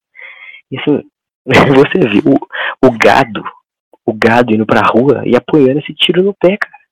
E 0.70 0.78
assim, 0.78 1.02
você 1.46 2.08
viu 2.08 2.34
o, 2.34 2.86
o 2.86 2.98
gado, 2.98 3.42
o 4.04 4.12
gado 4.12 4.54
indo 4.54 4.66
pra 4.66 4.86
rua 4.86 5.22
e 5.26 5.34
apoiando 5.34 5.80
esse 5.80 5.94
tiro 5.94 6.22
no 6.22 6.34
pé, 6.34 6.56
cara. 6.56 6.82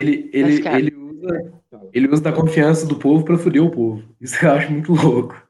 Ele, 0.00 0.30
ele, 0.32 0.44
Mas, 0.44 0.60
cara, 0.60 0.78
ele, 0.78 0.94
usa, 0.94 1.62
ele 1.92 2.08
usa 2.08 2.22
da 2.22 2.32
confiança 2.32 2.86
do 2.86 2.96
povo 2.96 3.24
para 3.24 3.38
foder 3.38 3.62
o 3.62 3.70
povo. 3.70 4.02
Isso 4.20 4.44
eu 4.44 4.52
acho 4.52 4.72
muito 4.72 4.92
louco. 4.92 5.41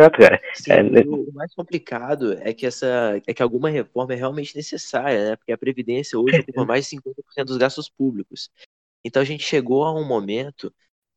Exato, 0.00 0.18
cara. 0.18 0.40
Sim, 0.54 0.72
é, 0.72 0.82
né? 0.82 1.00
o 1.06 1.32
mais 1.32 1.54
complicado 1.54 2.32
é 2.40 2.54
que 2.54 2.64
essa 2.64 3.20
é 3.26 3.34
que 3.34 3.42
alguma 3.42 3.68
reforma 3.68 4.14
é 4.14 4.16
realmente 4.16 4.56
necessária, 4.56 5.30
né? 5.30 5.36
Porque 5.36 5.52
a 5.52 5.58
Previdência 5.58 6.18
hoje 6.18 6.40
ocupa 6.40 6.64
mais 6.64 6.84
de 6.84 6.96
50% 6.96 7.44
dos 7.44 7.56
gastos 7.58 7.88
públicos. 7.88 8.50
Então 9.04 9.20
a 9.20 9.24
gente 9.24 9.44
chegou 9.44 9.84
a 9.84 9.94
um 9.94 10.06
momento 10.06 10.72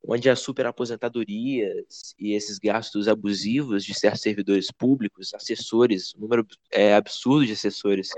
onde 0.06 0.30
as 0.30 0.40
superaposentadorias 0.40 2.14
e 2.20 2.34
esses 2.34 2.60
gastos 2.60 3.08
abusivos 3.08 3.86
de 3.86 3.94
certos 3.94 4.22
servidores 4.22 4.70
públicos, 4.70 5.34
assessores, 5.34 6.14
um 6.16 6.22
número 6.22 6.46
é, 6.70 6.94
absurdo 6.94 7.46
de 7.46 7.54
assessores 7.54 8.10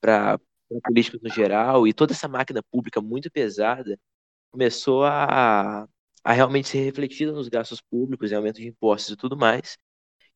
para 0.00 0.40
políticos 0.84 1.20
no 1.22 1.30
geral, 1.30 1.86
e 1.86 1.92
toda 1.92 2.12
essa 2.12 2.26
máquina 2.26 2.62
pública 2.62 3.00
muito 3.00 3.30
pesada 3.30 3.96
começou 4.50 5.04
a, 5.04 5.86
a 6.24 6.32
realmente 6.32 6.68
ser 6.68 6.82
refletida 6.82 7.30
nos 7.30 7.48
gastos 7.48 7.80
públicos, 7.80 8.32
em 8.32 8.34
aumento 8.34 8.56
de 8.56 8.66
impostos 8.66 9.12
e 9.12 9.16
tudo 9.16 9.36
mais, 9.36 9.76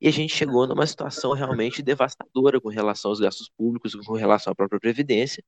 e 0.00 0.08
a 0.08 0.10
gente 0.12 0.34
chegou 0.34 0.66
numa 0.66 0.86
situação 0.86 1.32
realmente 1.32 1.82
devastadora 1.82 2.60
com 2.60 2.68
relação 2.68 3.10
aos 3.10 3.20
gastos 3.20 3.48
públicos, 3.48 3.94
com 3.94 4.14
relação 4.14 4.52
à 4.52 4.56
própria 4.56 4.80
Previdência. 4.80 5.42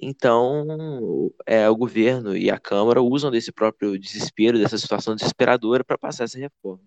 Então, 0.00 1.30
é, 1.46 1.68
o 1.68 1.76
governo 1.76 2.36
e 2.36 2.50
a 2.50 2.58
Câmara 2.58 3.00
usam 3.02 3.30
desse 3.30 3.52
próprio 3.52 3.98
desespero, 3.98 4.58
dessa 4.58 4.76
situação 4.78 5.14
desesperadora, 5.14 5.84
para 5.84 5.98
passar 5.98 6.24
essa 6.24 6.38
reforma. 6.38 6.82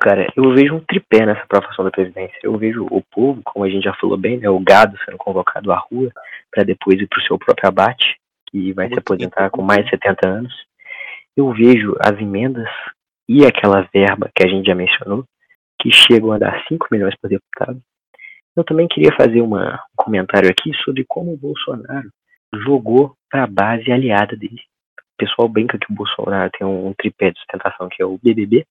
Cara, 0.00 0.30
eu 0.36 0.52
vejo 0.54 0.74
um 0.74 0.80
tripé 0.80 1.26
nessa 1.26 1.42
aprovação 1.42 1.84
da 1.84 1.90
presidência. 1.90 2.38
Eu 2.42 2.56
vejo 2.56 2.86
o 2.90 3.02
povo, 3.02 3.40
como 3.44 3.64
a 3.64 3.68
gente 3.68 3.84
já 3.84 3.94
falou 3.94 4.16
bem, 4.16 4.38
né, 4.38 4.48
o 4.48 4.60
gado 4.60 4.96
sendo 5.04 5.16
convocado 5.16 5.72
à 5.72 5.78
rua 5.78 6.12
para 6.50 6.62
depois 6.62 7.00
ir 7.00 7.08
para 7.08 7.18
o 7.18 7.22
seu 7.22 7.38
próprio 7.38 7.68
abate, 7.68 8.20
que 8.50 8.72
vai 8.72 8.86
Muito 8.86 8.94
se 8.94 9.00
aposentar 9.00 9.50
com 9.50 9.62
mais 9.62 9.84
de 9.84 9.90
70 9.90 10.28
anos. 10.28 10.54
Eu 11.36 11.52
vejo 11.52 11.96
as 12.00 12.18
emendas 12.20 12.68
e 13.32 13.46
aquela 13.46 13.88
verba 13.94 14.28
que 14.34 14.44
a 14.44 14.48
gente 14.48 14.66
já 14.66 14.74
mencionou, 14.74 15.24
que 15.80 15.92
chegam 15.92 16.32
a 16.32 16.38
dar 16.38 16.64
5 16.66 16.88
milhões 16.90 17.14
por 17.22 17.30
deputado. 17.30 17.80
Eu 18.56 18.64
também 18.64 18.88
queria 18.88 19.14
fazer 19.16 19.40
uma, 19.40 19.76
um 19.76 19.94
comentário 19.94 20.50
aqui 20.50 20.72
sobre 20.82 21.04
como 21.06 21.32
o 21.32 21.36
Bolsonaro 21.36 22.10
jogou 22.66 23.14
para 23.30 23.44
a 23.44 23.46
base 23.46 23.92
aliada 23.92 24.36
dele. 24.36 24.60
O 25.14 25.16
pessoal 25.16 25.48
brinca 25.48 25.78
que 25.78 25.92
o 25.92 25.94
Bolsonaro 25.94 26.50
tem 26.58 26.66
um, 26.66 26.88
um 26.88 26.92
tripé 26.92 27.30
de 27.30 27.38
sustentação 27.38 27.88
que 27.88 28.02
é 28.02 28.04
o 28.04 28.18
BBB, 28.20 28.66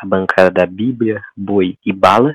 a 0.00 0.06
bancada 0.06 0.50
da 0.50 0.64
Bíblia, 0.64 1.22
Boi 1.36 1.76
e 1.84 1.92
Bala, 1.92 2.34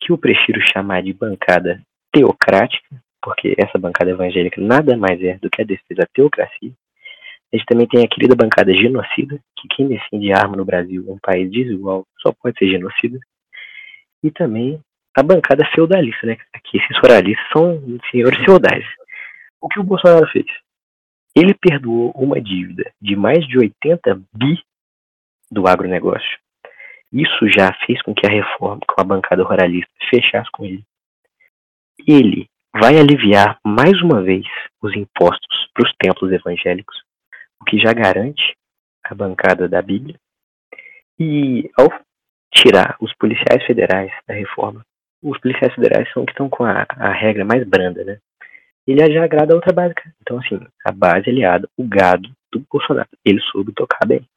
que 0.00 0.10
eu 0.10 0.18
prefiro 0.18 0.60
chamar 0.72 1.04
de 1.04 1.12
bancada 1.12 1.80
teocrática, 2.12 3.00
porque 3.22 3.54
essa 3.56 3.78
bancada 3.78 4.10
evangélica 4.10 4.60
nada 4.60 4.96
mais 4.96 5.22
é 5.22 5.38
do 5.38 5.48
que 5.48 5.62
a 5.62 5.64
defesa 5.64 6.00
da 6.00 6.06
teocracia. 6.12 6.72
A 7.52 7.56
gente 7.56 7.66
também 7.66 7.86
tem 7.86 8.04
a 8.04 8.08
querida 8.08 8.34
bancada 8.34 8.72
genocida, 8.72 9.38
que 9.58 9.68
quem 9.68 9.88
defende 9.88 10.32
arma 10.32 10.56
no 10.56 10.64
Brasil, 10.64 11.04
um 11.06 11.18
país 11.18 11.50
desigual, 11.50 12.06
só 12.20 12.32
pode 12.32 12.58
ser 12.58 12.70
genocida. 12.70 13.18
E 14.22 14.30
também 14.30 14.80
a 15.14 15.22
bancada 15.22 15.64
feudalista, 15.74 16.26
né? 16.26 16.38
Aqui 16.54 16.78
esses 16.78 16.96
ruralistas 16.98 17.46
são 17.52 17.78
senhores 18.10 18.38
feudais. 18.44 18.84
O 19.60 19.68
que 19.68 19.78
o 19.78 19.84
Bolsonaro 19.84 20.26
fez? 20.28 20.46
Ele 21.36 21.54
perdoou 21.54 22.10
uma 22.12 22.40
dívida 22.40 22.90
de 23.00 23.14
mais 23.16 23.46
de 23.46 23.58
80 23.58 24.22
bi 24.34 24.62
do 25.50 25.66
agronegócio. 25.68 26.38
Isso 27.12 27.48
já 27.48 27.72
fez 27.86 28.00
com 28.02 28.14
que 28.14 28.26
a 28.26 28.30
reforma, 28.30 28.80
com 28.88 29.00
a 29.00 29.04
bancada 29.04 29.42
ruralista, 29.42 29.92
fechasse 30.08 30.50
com 30.50 30.64
ele. 30.64 30.82
Ele 32.08 32.46
vai 32.74 32.98
aliviar 32.98 33.58
mais 33.64 34.00
uma 34.00 34.22
vez 34.22 34.46
os 34.80 34.96
impostos 34.96 35.68
para 35.74 35.86
os 35.86 35.94
templos 35.98 36.32
evangélicos, 36.32 36.96
o 37.62 37.64
que 37.64 37.78
já 37.78 37.92
garante 37.92 38.56
a 39.04 39.14
bancada 39.14 39.68
da 39.68 39.80
Bíblia. 39.80 40.18
E 41.18 41.70
ao 41.78 41.88
tirar 42.52 42.96
os 43.00 43.14
policiais 43.14 43.64
federais 43.64 44.12
da 44.26 44.34
reforma, 44.34 44.84
os 45.22 45.38
policiais 45.38 45.72
federais 45.74 46.12
são 46.12 46.26
que 46.26 46.32
estão 46.32 46.48
com 46.50 46.64
a, 46.64 46.84
a 46.88 47.12
regra 47.12 47.44
mais 47.44 47.64
branda, 47.64 48.04
né? 48.04 48.18
Ele 48.84 49.14
já 49.14 49.24
agrada 49.24 49.52
a 49.52 49.56
outra 49.56 49.72
básica. 49.72 50.12
Então, 50.20 50.38
assim, 50.38 50.60
a 50.84 50.90
base 50.90 51.30
aliada, 51.30 51.68
o 51.76 51.86
gado 51.86 52.28
do 52.50 52.66
Bolsonaro. 52.68 53.08
Ele 53.24 53.40
soube 53.40 53.72
tocar 53.72 54.04
bem. 54.04 54.28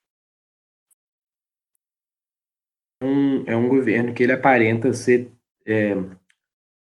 Um, 3.02 3.44
é 3.48 3.56
um 3.56 3.68
governo 3.68 4.14
que 4.14 4.22
ele 4.22 4.34
aparenta 4.34 4.94
ser. 4.94 5.32
É, 5.66 5.96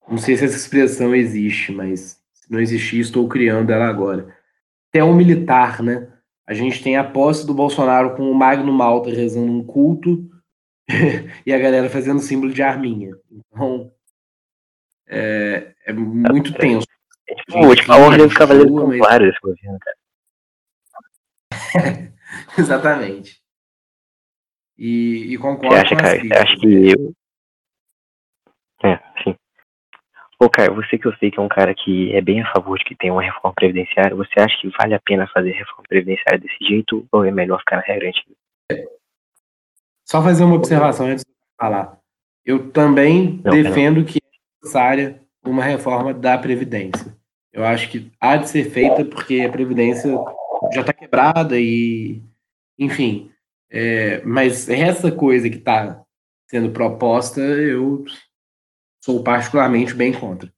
não 0.06 0.18
sei 0.18 0.36
se 0.36 0.44
essa 0.44 0.56
expressão 0.56 1.14
existe, 1.14 1.72
mas 1.72 2.22
se 2.34 2.52
não 2.52 2.60
existir, 2.60 3.00
estou 3.00 3.26
criando 3.26 3.72
ela 3.72 3.88
agora. 3.88 4.36
Até 4.90 5.02
um 5.02 5.14
militar, 5.14 5.82
né? 5.82 6.17
A 6.48 6.54
gente 6.54 6.82
tem 6.82 6.96
a 6.96 7.04
posse 7.04 7.46
do 7.46 7.52
Bolsonaro 7.52 8.16
com 8.16 8.22
o 8.22 8.34
Magno 8.34 8.72
Malta 8.72 9.10
rezando 9.10 9.52
um 9.52 9.62
culto 9.62 10.26
e 11.44 11.52
a 11.52 11.58
galera 11.58 11.90
fazendo 11.90 12.20
símbolo 12.20 12.54
de 12.54 12.62
arminha. 12.62 13.14
Então, 13.30 13.92
é, 15.06 15.74
é 15.84 15.92
muito 15.92 16.54
tenso. 16.54 16.86
A 17.52 17.66
última 17.66 17.98
ordem 17.98 18.26
dos 18.26 18.34
Cavaleiros 18.34 18.74
Templários 18.74 19.34
esse 19.34 19.40
governo, 19.42 19.78
cara. 19.78 19.96
Exatamente. 22.58 23.42
E, 24.78 25.34
e 25.34 25.36
concordo 25.36 25.68
você 25.68 25.82
acha, 25.82 25.96
com 25.96 26.02
cara, 26.02 26.18
Você 26.18 26.32
acha 26.32 26.56
que 26.56 26.92
eu... 26.92 27.14
É, 28.84 28.96
sim. 29.22 29.36
Ô, 30.40 30.48
cara, 30.48 30.72
você 30.72 30.96
que 30.96 31.06
eu 31.06 31.16
sei 31.16 31.32
que 31.32 31.38
é 31.40 31.42
um 31.42 31.48
cara 31.48 31.74
que 31.74 32.14
é 32.14 32.20
bem 32.20 32.40
a 32.40 32.52
favor 32.52 32.78
de 32.78 32.84
que 32.84 32.94
tenha 32.94 33.12
uma 33.12 33.22
reforma 33.22 33.52
previdenciária, 33.54 34.14
você 34.14 34.38
acha 34.38 34.56
que 34.60 34.70
vale 34.78 34.94
a 34.94 35.00
pena 35.00 35.26
fazer 35.34 35.50
reforma 35.50 35.82
previdenciária 35.88 36.38
desse 36.38 36.64
jeito 36.64 37.04
ou 37.10 37.24
é 37.24 37.30
melhor 37.32 37.58
ficar 37.58 37.76
na 37.76 37.82
regra 37.82 38.08
antiga? 38.08 38.36
Só 40.04 40.22
fazer 40.22 40.44
uma 40.44 40.54
observação 40.54 41.06
antes 41.06 41.24
de 41.24 41.32
falar. 41.60 41.98
Eu 42.44 42.70
também 42.70 43.40
não, 43.44 43.50
defendo 43.50 43.98
não. 43.98 44.04
que 44.04 44.18
é 44.18 44.62
necessária 44.62 45.20
uma 45.44 45.62
reforma 45.62 46.14
da 46.14 46.38
Previdência. 46.38 47.16
Eu 47.52 47.64
acho 47.64 47.90
que 47.90 48.10
há 48.20 48.36
de 48.36 48.48
ser 48.48 48.70
feita 48.70 49.04
porque 49.04 49.40
a 49.40 49.50
Previdência 49.50 50.16
já 50.72 50.82
está 50.82 50.92
quebrada 50.92 51.58
e, 51.58 52.22
enfim. 52.78 53.30
É, 53.70 54.22
mas 54.24 54.68
essa 54.68 55.10
coisa 55.10 55.50
que 55.50 55.56
está 55.56 56.00
sendo 56.46 56.70
proposta, 56.70 57.40
eu 57.40 58.04
sou 59.04 59.22
particularmente 59.22 59.94
bem 59.94 60.12
contra. 60.12 60.52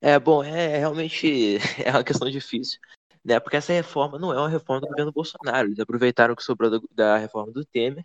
É, 0.00 0.18
bom, 0.18 0.42
é, 0.42 0.72
é 0.72 0.78
realmente 0.78 1.58
é 1.84 1.90
uma 1.90 2.04
questão 2.04 2.28
difícil, 2.30 2.78
né? 3.24 3.38
Porque 3.38 3.56
essa 3.56 3.72
reforma 3.72 4.18
não 4.18 4.32
é 4.32 4.38
uma 4.38 4.48
reforma 4.48 4.80
do 4.80 4.88
governo 4.88 5.12
Bolsonaro. 5.12 5.68
Eles 5.68 5.78
aproveitaram 5.78 6.34
o 6.34 6.36
que 6.36 6.42
sobrou 6.42 6.80
da 6.92 7.18
reforma 7.18 7.52
do 7.52 7.64
Temer 7.64 8.04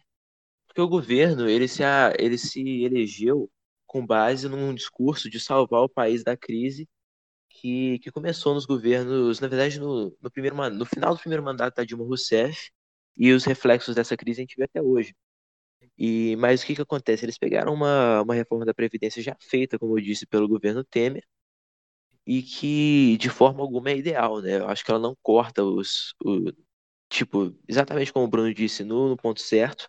porque 0.77 0.81
o 0.81 0.87
governo 0.87 1.49
ele 1.49 1.67
se, 1.67 1.81
ele 2.19 2.37
se 2.37 2.83
elegeu 2.83 3.49
com 3.87 4.05
base 4.05 4.47
num 4.47 4.75
discurso 4.75 5.27
de 5.27 5.39
salvar 5.39 5.81
o 5.81 5.89
país 5.89 6.23
da 6.23 6.37
crise 6.37 6.87
que, 7.49 7.97
que 7.99 8.11
começou 8.11 8.53
nos 8.53 8.67
governos, 8.67 9.39
na 9.39 9.47
verdade, 9.47 9.79
no, 9.79 10.15
no, 10.21 10.29
primeiro, 10.29 10.55
no 10.69 10.85
final 10.85 11.15
do 11.15 11.19
primeiro 11.19 11.43
mandato 11.43 11.77
da 11.77 11.83
Dilma 11.83 12.05
Rousseff, 12.05 12.69
e 13.17 13.31
os 13.31 13.43
reflexos 13.43 13.95
dessa 13.95 14.15
crise 14.15 14.41
a 14.41 14.43
gente 14.43 14.55
vê 14.55 14.65
até 14.65 14.79
hoje. 14.79 15.15
E, 15.97 16.35
mas 16.37 16.61
o 16.63 16.65
que, 16.65 16.75
que 16.75 16.81
acontece? 16.81 17.25
Eles 17.25 17.37
pegaram 17.37 17.73
uma, 17.73 18.21
uma 18.21 18.33
reforma 18.35 18.65
da 18.65 18.73
Previdência 18.73 19.21
já 19.23 19.35
feita, 19.41 19.79
como 19.79 19.97
eu 19.97 20.03
disse, 20.03 20.25
pelo 20.27 20.47
governo 20.47 20.83
Temer, 20.83 21.23
e 22.25 22.41
que 22.43 23.17
de 23.17 23.29
forma 23.29 23.61
alguma 23.61 23.89
é 23.91 23.97
ideal, 23.97 24.41
né? 24.41 24.57
Eu 24.59 24.67
acho 24.69 24.83
que 24.83 24.91
ela 24.91 24.99
não 24.99 25.15
corta 25.23 25.63
os. 25.63 26.13
O, 26.23 26.51
tipo, 27.09 27.55
exatamente 27.67 28.13
como 28.13 28.25
o 28.25 28.29
Bruno 28.29 28.53
disse, 28.53 28.83
no, 28.83 29.09
no 29.09 29.17
ponto 29.17 29.41
certo, 29.41 29.87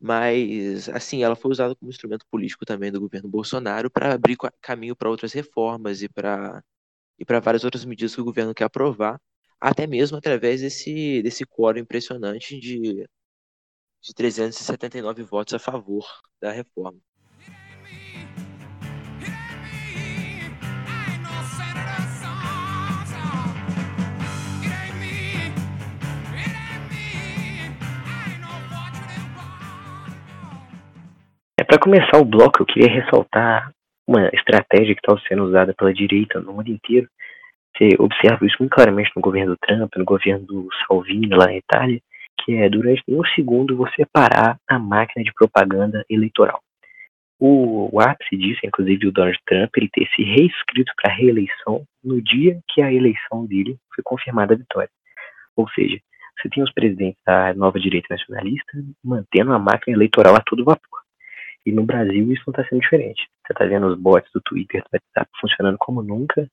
mas 0.00 0.88
assim 0.90 1.22
ela 1.24 1.36
foi 1.36 1.50
usada 1.52 1.76
como 1.76 1.90
instrumento 1.90 2.26
político 2.30 2.64
também 2.66 2.92
do 2.92 3.00
governo 3.00 3.28
Bolsonaro 3.28 3.90
para 3.90 4.14
abrir 4.14 4.36
caminho 4.60 4.96
para 4.96 5.10
outras 5.10 5.32
reformas 5.32 6.02
e 6.02 6.08
para 6.08 6.62
e 7.18 7.24
para 7.26 7.40
várias 7.40 7.64
outras 7.64 7.84
medidas 7.84 8.14
que 8.14 8.20
o 8.22 8.24
governo 8.24 8.54
quer 8.54 8.64
aprovar, 8.64 9.20
até 9.60 9.86
mesmo 9.86 10.18
através 10.18 10.60
desse 10.62 11.22
desse 11.22 11.46
quórum 11.46 11.80
impressionante 11.80 12.58
de 12.60 13.06
de 14.02 14.14
379 14.14 15.22
votos 15.22 15.54
a 15.54 15.58
favor 15.58 16.04
da 16.40 16.50
reforma. 16.50 16.98
Para 31.72 31.80
começar 31.80 32.18
o 32.18 32.24
bloco, 32.26 32.60
eu 32.60 32.66
queria 32.66 33.02
ressaltar 33.02 33.72
uma 34.06 34.28
estratégia 34.34 34.94
que 34.94 35.00
está 35.00 35.16
sendo 35.26 35.44
usada 35.44 35.72
pela 35.72 35.94
direita 35.94 36.38
no 36.38 36.52
mundo 36.52 36.68
inteiro. 36.68 37.08
Você 37.74 37.96
observa 37.98 38.44
isso 38.44 38.56
muito 38.60 38.74
claramente 38.74 39.10
no 39.16 39.22
governo 39.22 39.52
do 39.52 39.58
Trump, 39.58 39.90
no 39.96 40.04
governo 40.04 40.44
do 40.44 40.68
Salvini 40.86 41.28
lá 41.28 41.46
na 41.46 41.56
Itália, 41.56 41.98
que 42.44 42.54
é 42.54 42.68
durante 42.68 43.02
um 43.08 43.24
segundo 43.34 43.76
você 43.76 44.04
parar 44.12 44.58
a 44.68 44.78
máquina 44.78 45.24
de 45.24 45.32
propaganda 45.32 46.04
eleitoral. 46.08 46.60
O, 47.38 47.88
o 47.92 48.00
ápice 48.00 48.36
disso, 48.36 48.60
inclusive, 48.64 49.08
o 49.08 49.12
Donald 49.12 49.38
Trump, 49.46 49.70
ele 49.76 49.88
ter 49.92 50.08
se 50.14 50.22
reescrito 50.22 50.92
para 50.96 51.12
reeleição 51.12 51.84
no 52.02 52.22
dia 52.22 52.60
que 52.68 52.80
a 52.80 52.92
eleição 52.92 53.44
dele 53.46 53.76
foi 53.94 54.04
confirmada 54.04 54.54
a 54.54 54.56
vitória. 54.56 54.90
Ou 55.56 55.68
seja, 55.70 55.98
você 56.40 56.48
tem 56.48 56.62
os 56.62 56.72
presidentes 56.72 57.20
da 57.26 57.52
nova 57.54 57.78
direita 57.78 58.08
nacionalista 58.10 58.72
mantendo 59.04 59.52
a 59.52 59.58
máquina 59.58 59.96
eleitoral 59.96 60.36
a 60.36 60.40
todo 60.40 60.64
vapor. 60.64 61.00
E 61.64 61.72
no 61.72 61.84
Brasil 61.84 62.32
isso 62.32 62.42
não 62.46 62.52
está 62.52 62.64
sendo 62.68 62.80
diferente. 62.80 63.28
Você 63.46 63.52
está 63.52 63.64
vendo 63.64 63.86
os 63.86 63.98
bots 63.98 64.30
do 64.32 64.40
Twitter, 64.40 64.82
do 64.82 64.88
WhatsApp 64.92 65.30
funcionando 65.40 65.76
como 65.78 66.02
nunca 66.02 66.48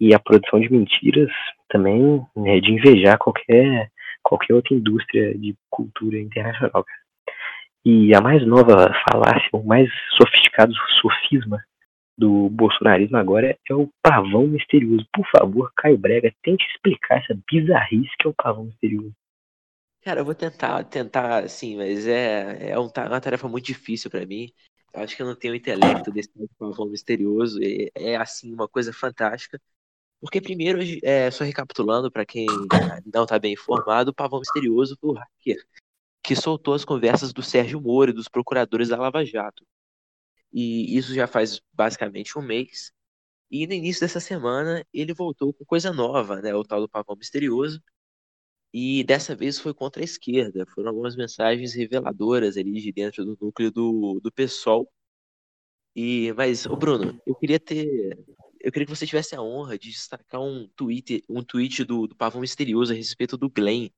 e 0.00 0.14
a 0.14 0.18
produção 0.18 0.60
de 0.60 0.70
mentiras 0.70 1.30
também 1.68 2.24
é 2.44 2.60
de 2.60 2.72
invejar 2.72 3.18
qualquer, 3.18 3.90
qualquer 4.26 4.54
outra 4.54 4.74
indústria 4.74 5.38
de 5.38 5.54
cultura 5.70 6.18
internacional. 6.18 6.84
E 7.84 8.12
a 8.12 8.20
mais 8.20 8.44
nova 8.44 8.92
falácia, 9.08 9.48
o 9.52 9.64
mais 9.64 9.88
sofisticado 10.16 10.72
sofisma 11.00 11.62
do 12.18 12.48
bolsonarismo 12.48 13.16
agora 13.16 13.56
é 13.70 13.74
o 13.74 13.88
pavão 14.02 14.48
misterioso. 14.48 15.06
Por 15.12 15.24
favor, 15.30 15.70
Caio 15.76 15.96
Brega, 15.96 16.32
tente 16.42 16.64
explicar 16.66 17.18
essa 17.18 17.38
bizarrice 17.48 18.10
que 18.18 18.26
é 18.26 18.30
o 18.30 18.34
pavão 18.34 18.64
misterioso. 18.64 19.14
Cara, 20.02 20.20
eu 20.20 20.24
vou 20.24 20.34
tentar, 20.34 20.82
tentar, 20.84 21.44
assim, 21.44 21.76
mas 21.76 22.06
é, 22.06 22.68
é, 22.68 22.70
é 22.70 22.78
uma 22.78 23.20
tarefa 23.20 23.48
muito 23.48 23.66
difícil 23.66 24.10
para 24.10 24.26
mim. 24.26 24.50
Eu 24.92 25.02
acho 25.02 25.14
que 25.14 25.22
eu 25.22 25.26
não 25.26 25.36
tenho 25.36 25.52
o 25.52 25.56
intelecto 25.56 26.10
desse 26.10 26.30
pavão 26.58 26.86
misterioso. 26.86 27.60
É, 27.62 27.90
é, 27.94 28.16
assim, 28.16 28.52
uma 28.52 28.66
coisa 28.66 28.92
fantástica. 28.92 29.60
Porque 30.20 30.40
primeiro, 30.40 30.80
é, 31.02 31.30
só 31.30 31.44
recapitulando 31.44 32.10
para 32.10 32.26
quem 32.26 32.46
não 33.12 33.24
está 33.24 33.38
bem 33.38 33.52
informado, 33.52 34.10
o 34.10 34.14
Pavão 34.14 34.40
Misterioso 34.40 34.96
foi 35.00 35.10
o 35.10 35.14
hacker 35.14 35.66
que 36.26 36.34
soltou 36.34 36.74
as 36.74 36.84
conversas 36.84 37.32
do 37.32 37.40
Sérgio 37.40 37.80
Moro 37.80 38.10
e 38.10 38.14
dos 38.14 38.28
procuradores 38.28 38.88
da 38.88 38.98
Lava 38.98 39.24
Jato. 39.24 39.64
E 40.52 40.96
isso 40.96 41.14
já 41.14 41.26
faz 41.28 41.60
basicamente 41.72 42.36
um 42.36 42.42
mês. 42.42 42.92
E 43.50 43.66
no 43.66 43.72
início 43.74 44.00
dessa 44.00 44.18
semana 44.18 44.84
ele 44.92 45.14
voltou 45.14 45.54
com 45.54 45.64
coisa 45.64 45.92
nova, 45.92 46.42
né? 46.42 46.52
O 46.54 46.64
tal 46.64 46.80
do 46.80 46.88
Pavão 46.88 47.16
Misterioso. 47.16 47.80
E 48.72 49.04
dessa 49.04 49.36
vez 49.36 49.58
foi 49.60 49.72
contra 49.72 50.02
a 50.02 50.04
esquerda. 50.04 50.66
Foram 50.74 50.90
algumas 50.90 51.16
mensagens 51.16 51.74
reveladoras 51.74 52.56
ali 52.56 52.80
de 52.80 52.92
dentro 52.92 53.24
do 53.24 53.38
núcleo 53.40 53.70
do, 53.70 54.20
do 54.20 54.32
PSOL. 54.32 54.90
E, 55.94 56.32
mas, 56.36 56.66
ô 56.66 56.76
Bruno, 56.76 57.20
eu 57.24 57.34
queria 57.36 57.60
ter 57.60 58.18
eu 58.60 58.72
queria 58.72 58.86
que 58.86 58.94
você 58.94 59.06
tivesse 59.06 59.34
a 59.34 59.42
honra 59.42 59.78
de 59.78 59.90
destacar 59.90 60.40
um 60.40 60.68
tweet, 60.76 61.22
um 61.28 61.42
tweet 61.42 61.84
do, 61.84 62.06
do 62.06 62.14
Pavão 62.14 62.40
Misterioso 62.40 62.92
a 62.92 62.96
respeito 62.96 63.36
do 63.36 63.50
Glenn, 63.50 63.88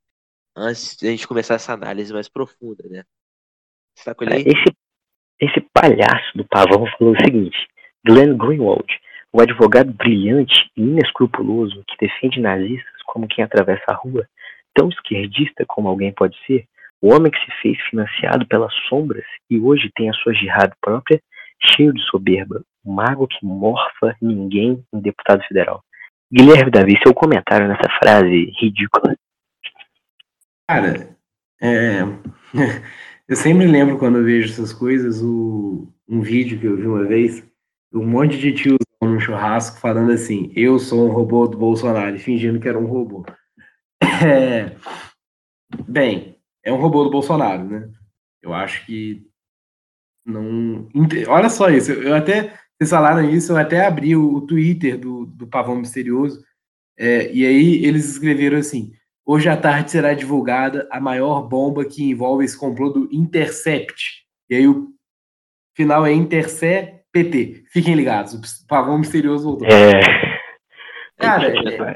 antes 0.56 0.96
de 0.96 1.06
a 1.06 1.10
gente 1.10 1.26
começar 1.26 1.54
essa 1.54 1.72
análise 1.72 2.12
mais 2.12 2.28
profunda, 2.28 2.84
né? 2.88 3.04
Você 3.94 4.04
tá 4.04 4.14
com 4.14 4.24
ele 4.24 4.34
aí? 4.34 4.44
Esse, 4.46 4.76
esse 5.40 5.60
palhaço 5.72 6.36
do 6.36 6.44
Pavão 6.44 6.86
falou 6.98 7.14
o 7.14 7.24
seguinte: 7.24 7.56
Glenn 8.04 8.36
Greenwald, 8.36 8.86
o 9.32 9.40
advogado 9.40 9.92
brilhante 9.92 10.70
e 10.76 10.82
inescrupuloso 10.82 11.84
que 11.86 12.06
defende 12.06 12.40
nazistas 12.40 13.02
como 13.06 13.28
quem 13.28 13.44
atravessa 13.44 13.84
a 13.88 13.94
rua, 13.94 14.28
tão 14.74 14.88
esquerdista 14.88 15.64
como 15.66 15.88
alguém 15.88 16.12
pode 16.12 16.36
ser, 16.46 16.66
o 17.00 17.12
homem 17.12 17.30
que 17.30 17.38
se 17.38 17.50
fez 17.62 17.80
financiado 17.88 18.46
pelas 18.46 18.72
sombras 18.88 19.24
e 19.48 19.58
hoje 19.58 19.90
tem 19.94 20.10
a 20.10 20.14
sua 20.14 20.34
jihad 20.34 20.72
própria, 20.80 21.20
cheio 21.74 21.92
de 21.92 22.02
soberba, 22.02 22.62
o 22.84 22.92
mago 22.92 23.26
que 23.26 23.44
morfa 23.44 24.16
ninguém 24.20 24.84
em 24.92 25.00
deputado 25.00 25.42
federal. 25.44 25.82
Guilherme 26.32 26.70
Davi, 26.70 26.98
seu 27.02 27.14
comentário 27.14 27.68
nessa 27.68 27.88
frase 27.98 28.52
ridícula. 28.60 29.16
Cara, 30.68 31.16
é... 31.60 32.00
eu 33.26 33.36
sempre 33.36 33.66
lembro 33.66 33.98
quando 33.98 34.18
eu 34.18 34.24
vejo 34.24 34.52
essas 34.52 34.72
coisas, 34.72 35.22
o... 35.22 35.88
um 36.08 36.20
vídeo 36.20 36.58
que 36.58 36.66
eu 36.66 36.76
vi 36.76 36.86
uma 36.86 37.04
vez, 37.04 37.46
um 37.92 38.06
monte 38.06 38.38
de 38.38 38.52
tios 38.52 38.78
no 39.00 39.20
churrasco 39.20 39.80
falando 39.80 40.12
assim, 40.12 40.52
eu 40.54 40.78
sou 40.78 41.08
um 41.08 41.12
robô 41.12 41.46
do 41.46 41.56
Bolsonaro, 41.56 42.18
fingindo 42.18 42.60
que 42.60 42.68
era 42.68 42.78
um 42.78 42.86
robô. 42.86 43.24
É... 44.20 44.76
Bem, 45.86 46.36
é 46.64 46.72
um 46.72 46.76
robô 46.76 47.04
do 47.04 47.10
Bolsonaro, 47.10 47.64
né? 47.64 47.88
Eu 48.42 48.52
acho 48.52 48.84
que 48.84 49.28
não. 50.28 50.88
Olha 51.28 51.48
só 51.48 51.70
isso, 51.70 51.90
eu 51.92 52.14
até. 52.14 52.52
Vocês 52.78 52.90
falaram 52.90 53.28
isso, 53.28 53.52
eu 53.52 53.56
até 53.56 53.84
abri 53.84 54.14
o, 54.14 54.40
Twitter 54.42 54.96
do, 54.96 55.26
do 55.26 55.46
Pavão 55.48 55.76
Misterioso, 55.76 56.44
é, 56.96 57.32
e 57.32 57.44
aí 57.44 57.84
eles 57.84 58.08
escreveram 58.08 58.58
assim: 58.58 58.92
hoje 59.26 59.48
à 59.48 59.56
tarde 59.56 59.90
será 59.90 60.14
divulgada 60.14 60.88
a 60.90 61.00
maior 61.00 61.42
bomba 61.42 61.84
que 61.84 62.04
envolve 62.04 62.44
esse 62.44 62.56
complô 62.56 62.90
do 62.90 63.08
Intercept. 63.12 64.24
E 64.48 64.54
aí 64.54 64.68
o 64.68 64.88
final 65.76 66.06
é 66.06 66.12
Intercept 66.12 67.04
PT. 67.12 67.64
Fiquem 67.72 67.94
ligados, 67.94 68.34
o 68.34 68.66
Pavão 68.66 68.98
Misterioso 68.98 69.44
voltou. 69.44 69.66
É. 69.66 70.28
Cara, 71.16 71.48
é, 71.48 71.94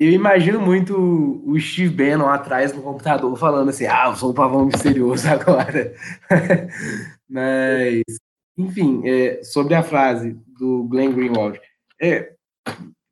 eu 0.00 0.10
imagino 0.10 0.58
muito 0.58 0.96
o 1.44 1.60
Steve 1.60 1.94
Bannon 1.94 2.26
atrás 2.26 2.72
no 2.72 2.82
computador 2.82 3.36
falando 3.36 3.68
assim: 3.68 3.84
ah, 3.84 4.06
eu 4.08 4.16
sou 4.16 4.30
um 4.30 4.34
pavão 4.34 4.64
misterioso 4.64 5.28
agora. 5.28 5.94
Mas, 7.28 8.02
enfim, 8.60 9.02
é, 9.04 9.42
sobre 9.42 9.74
a 9.74 9.82
frase 9.82 10.38
do 10.58 10.84
Glenn 10.84 11.12
Greenwald, 11.12 11.60
é, 12.00 12.32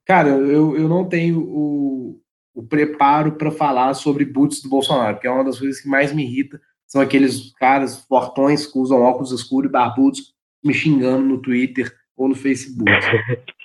cara, 0.07 0.29
eu, 0.29 0.77
eu 0.77 0.89
não 0.89 1.09
tenho 1.09 1.41
o, 1.41 2.21
o 2.55 2.63
preparo 2.63 3.33
para 3.33 3.51
falar 3.51 3.95
sobre 3.95 4.25
boots 4.25 4.63
do 4.63 4.69
Bolsonaro, 4.69 5.19
que 5.19 5.27
é 5.27 5.31
uma 5.31 5.45
das 5.45 5.59
coisas 5.59 5.81
que 5.81 5.89
mais 5.89 6.13
me 6.13 6.25
irrita. 6.25 6.61
São 6.87 7.01
aqueles 7.01 7.53
caras 7.55 8.05
fortões 8.07 8.67
que 8.67 8.79
usam 8.79 9.03
óculos 9.03 9.33
escuros 9.33 9.69
e 9.69 9.73
barbudos 9.73 10.35
me 10.65 10.73
xingando 10.73 11.25
no 11.25 11.41
Twitter 11.41 11.95
ou 12.17 12.29
no 12.29 12.35
Facebook. 12.35 12.91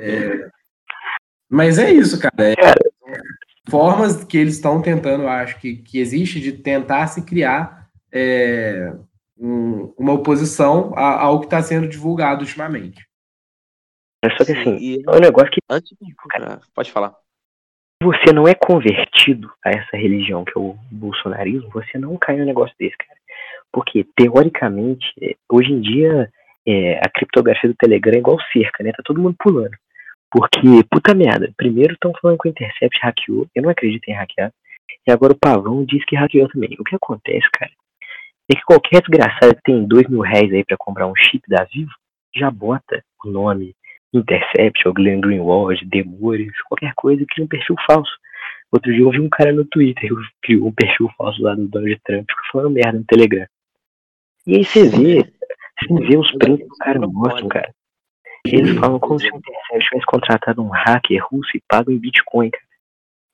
É, 0.00 0.48
mas 1.50 1.76
é 1.76 1.92
isso, 1.92 2.20
cara. 2.20 2.34
É, 2.38 2.54
formas 3.68 4.22
que 4.22 4.38
eles 4.38 4.54
estão 4.54 4.80
tentando, 4.80 5.26
acho 5.26 5.58
que, 5.60 5.76
que 5.76 5.98
existe 5.98 6.40
de 6.40 6.52
tentar 6.52 7.08
se 7.08 7.22
criar 7.22 7.88
é, 8.12 8.92
um, 9.38 9.92
uma 9.98 10.12
oposição 10.12 10.92
ao 10.96 11.40
que 11.40 11.46
está 11.46 11.62
sendo 11.62 11.88
divulgado 11.88 12.42
ultimamente. 12.42 13.06
É 14.24 14.30
só 14.30 14.44
que 14.44 14.52
assim, 14.52 14.76
e... 14.78 15.02
é 15.06 15.10
um 15.10 15.20
negócio 15.20 15.50
que. 15.50 15.60
Antes 15.70 15.96
de... 16.00 16.14
Pode 16.74 16.90
falar. 16.90 17.14
Se 18.02 18.06
você 18.06 18.32
não 18.32 18.46
é 18.46 18.54
convertido 18.54 19.50
a 19.64 19.70
essa 19.70 19.96
religião 19.96 20.44
que 20.44 20.52
é 20.56 20.60
o 20.60 20.76
bolsonarismo, 20.90 21.70
você 21.70 21.96
não 21.98 22.16
cai 22.18 22.36
no 22.36 22.44
negócio 22.44 22.74
desse, 22.78 22.96
cara. 22.96 23.18
Porque, 23.72 24.06
teoricamente, 24.16 25.06
é, 25.20 25.34
hoje 25.50 25.72
em 25.72 25.80
dia, 25.80 26.30
é, 26.66 26.98
a 26.98 27.08
criptografia 27.08 27.70
do 27.70 27.76
Telegram 27.76 28.14
é 28.14 28.18
igual 28.18 28.38
cerca, 28.52 28.84
né? 28.84 28.92
Tá 28.92 29.02
todo 29.04 29.20
mundo 29.20 29.36
pulando. 29.38 29.76
Porque, 30.30 30.60
puta 30.90 31.14
merda, 31.14 31.52
primeiro 31.56 31.94
estão 31.94 32.12
falando 32.20 32.38
que 32.38 32.48
o 32.48 32.50
Intercept 32.50 32.98
hackeou, 33.00 33.46
eu 33.54 33.62
não 33.62 33.70
acredito 33.70 34.08
em 34.08 34.14
hackear, 34.14 34.52
e 35.06 35.10
agora 35.10 35.32
o 35.32 35.38
Pavão 35.38 35.84
diz 35.84 36.04
que 36.04 36.16
hackeou 36.16 36.48
também. 36.48 36.76
O 36.78 36.84
que 36.84 36.96
acontece, 36.96 37.46
cara, 37.52 37.70
é 38.50 38.54
que 38.54 38.62
qualquer 38.64 39.00
desgraçado 39.00 39.56
que 39.56 39.62
tem 39.62 39.86
dois 39.86 40.08
mil 40.08 40.20
reais 40.20 40.52
aí 40.52 40.64
pra 40.64 40.76
comprar 40.78 41.06
um 41.06 41.16
chip 41.16 41.42
da 41.48 41.64
Vivo, 41.64 41.90
já 42.34 42.50
bota 42.50 43.02
o 43.24 43.28
nome 43.28 43.74
Intercept, 44.12 44.86
ou 44.86 44.94
Glenn 44.94 45.20
Greenwald, 45.20 45.84
Demores, 45.84 46.52
qualquer 46.68 46.92
coisa 46.94 47.24
cria 47.28 47.44
um 47.44 47.48
perfil 47.48 47.76
falso. 47.86 48.12
Outro 48.72 48.92
dia 48.92 49.02
eu 49.02 49.10
vi 49.10 49.20
um 49.20 49.28
cara 49.28 49.52
no 49.52 49.64
Twitter 49.64 50.08
que 50.08 50.16
criou 50.42 50.68
um 50.68 50.72
perfil 50.72 51.10
falso 51.16 51.42
lá 51.42 51.54
do 51.54 51.68
Donald 51.68 52.00
Trump, 52.04 52.26
que 52.26 52.52
falando 52.52 52.70
merda 52.70 52.98
no 52.98 53.04
Telegram. 53.04 53.46
E 54.46 54.56
aí 54.56 54.64
você 54.64 54.88
vê, 54.88 55.24
você 55.80 56.06
vê 56.06 56.16
os 56.16 56.30
prints 56.38 56.66
que 56.66 56.72
o 56.72 56.78
cara 56.78 57.00
mostra, 57.00 57.48
cara. 57.48 57.74
Eles 58.46 58.78
falam 58.78 59.00
como 59.00 59.18
se 59.18 59.26
o 59.26 59.36
Intercept 59.36 59.88
tivesse 59.88 60.06
contratado 60.06 60.62
um 60.62 60.68
hacker 60.68 61.24
russo 61.26 61.50
e 61.56 61.62
pago 61.68 61.90
em 61.90 61.98
Bitcoin, 61.98 62.50
cara. 62.50 62.65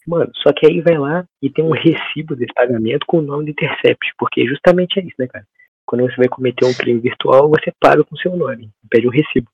Mano, 0.07 0.31
só 0.37 0.53
que 0.53 0.67
aí 0.67 0.81
vai 0.81 0.99
lá 0.99 1.27
e 1.41 1.49
tem 1.51 1.65
um 1.65 1.73
recibo 1.73 2.35
desse 2.35 2.53
pagamento 2.55 3.07
com 3.07 3.19
o 3.19 3.23
nome 3.23 3.45
do 3.45 3.51
Intercept, 3.51 4.13
porque 4.19 4.47
justamente 4.47 4.99
é 4.99 5.05
isso, 5.05 5.15
né, 5.19 5.27
cara? 5.29 5.47
Quando 5.87 6.03
você 6.03 6.17
vai 6.17 6.29
cometer 6.29 6.65
um 6.65 6.75
crime 6.75 7.01
virtual, 7.01 7.49
você 7.49 7.73
paga 7.79 8.03
com 8.03 8.17
seu 8.17 8.37
nome, 8.37 8.71
pede 8.91 9.07
um 9.07 9.11
recibo. 9.11 9.51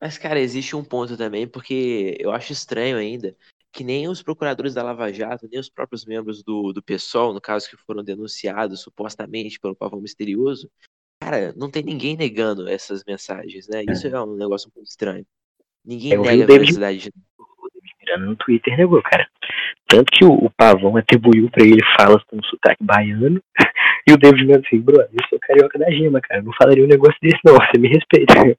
Mas, 0.00 0.18
cara, 0.18 0.38
existe 0.38 0.76
um 0.76 0.84
ponto 0.84 1.16
também, 1.16 1.46
porque 1.46 2.16
eu 2.20 2.30
acho 2.30 2.52
estranho 2.52 2.96
ainda 2.96 3.34
que 3.70 3.84
nem 3.84 4.08
os 4.08 4.22
procuradores 4.22 4.74
da 4.74 4.82
Lava 4.82 5.12
Jato, 5.12 5.48
nem 5.50 5.60
os 5.60 5.68
próprios 5.68 6.04
membros 6.04 6.42
do, 6.42 6.72
do 6.72 6.82
PSOL, 6.82 7.34
no 7.34 7.40
caso 7.40 7.68
que 7.68 7.76
foram 7.76 8.02
denunciados 8.02 8.80
supostamente 8.80 9.60
pelo 9.60 9.76
Pavão 9.76 10.00
Misterioso, 10.00 10.70
Cara, 11.20 11.52
não 11.56 11.70
tem 11.70 11.82
ninguém 11.82 12.16
negando 12.16 12.68
essas 12.68 13.02
mensagens, 13.04 13.66
né? 13.68 13.84
Isso 13.90 14.06
é, 14.06 14.10
é 14.10 14.20
um 14.20 14.36
negócio 14.36 14.70
muito 14.74 14.88
estranho. 14.88 15.26
Ninguém 15.84 16.12
eu 16.12 16.22
nega 16.22 16.44
a 16.44 16.46
veracidade 16.46 16.98
de. 16.98 17.12
O 18.14 18.18
no 18.18 18.36
Twitter 18.36 18.76
negou, 18.76 19.02
cara. 19.02 19.28
Tanto 19.86 20.12
que 20.12 20.24
o, 20.24 20.32
o 20.32 20.50
Pavão 20.50 20.96
atribuiu 20.96 21.50
pra 21.50 21.64
ele 21.64 21.82
falas 21.96 22.22
com 22.24 22.42
sotaque 22.42 22.82
baiano. 22.82 23.42
E 24.06 24.12
o 24.12 24.16
David 24.16 24.46
Miranda 24.46 24.66
assim, 24.66 24.80
bro, 24.80 24.98
eu 24.98 25.28
sou 25.28 25.38
carioca 25.38 25.78
da 25.78 25.90
gema, 25.90 26.18
cara. 26.22 26.40
Não 26.40 26.50
falaria 26.54 26.82
um 26.82 26.88
negócio 26.88 27.18
desse, 27.20 27.38
não. 27.44 27.56
Você 27.56 27.78
me 27.78 27.88
respeita. 27.88 28.32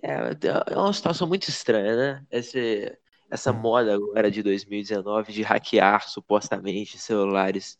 É, 0.00 0.72
é 0.72 0.76
uma 0.76 0.92
situação 0.92 1.26
muito 1.26 1.48
estranha, 1.48 1.96
né? 1.96 2.26
Esse, 2.30 2.96
essa 3.30 3.52
moda 3.52 3.94
agora 3.94 4.30
de 4.30 4.42
2019 4.42 5.32
de 5.32 5.42
hackear 5.42 6.08
supostamente 6.08 6.98
celulares 6.98 7.78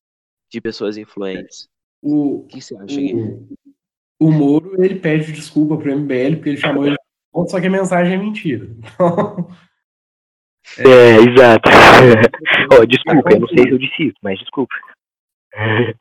de 0.51 0.61
pessoas 0.61 0.97
influentes. 0.97 1.68
O, 2.03 2.47
que 2.49 2.61
você 2.61 2.77
acha, 2.77 3.01
o, 3.01 3.49
o 4.21 4.31
Moro, 4.31 4.83
ele 4.83 4.97
pede 4.97 5.33
desculpa 5.33 5.77
pro 5.77 5.97
MBL 5.97 6.37
porque 6.37 6.49
ele 6.51 6.59
chamou 6.59 6.87
ele 6.87 6.94
de 6.94 7.33
ponto, 7.33 7.51
só 7.51 7.61
que 7.61 7.66
a 7.66 7.71
mensagem 7.71 8.14
é 8.14 8.16
mentira. 8.16 8.68
Então, 8.79 9.49
é, 10.79 11.16
exato. 11.16 11.69
oh, 12.79 12.87
desculpa, 12.87 13.33
eu 13.33 13.40
não 13.40 13.48
sei 13.48 13.64
se 13.64 13.71
eu 13.71 13.79
disse 13.79 14.02
isso, 14.08 14.16
mas 14.23 14.38
desculpa. 14.38 14.75
É, 15.54 15.94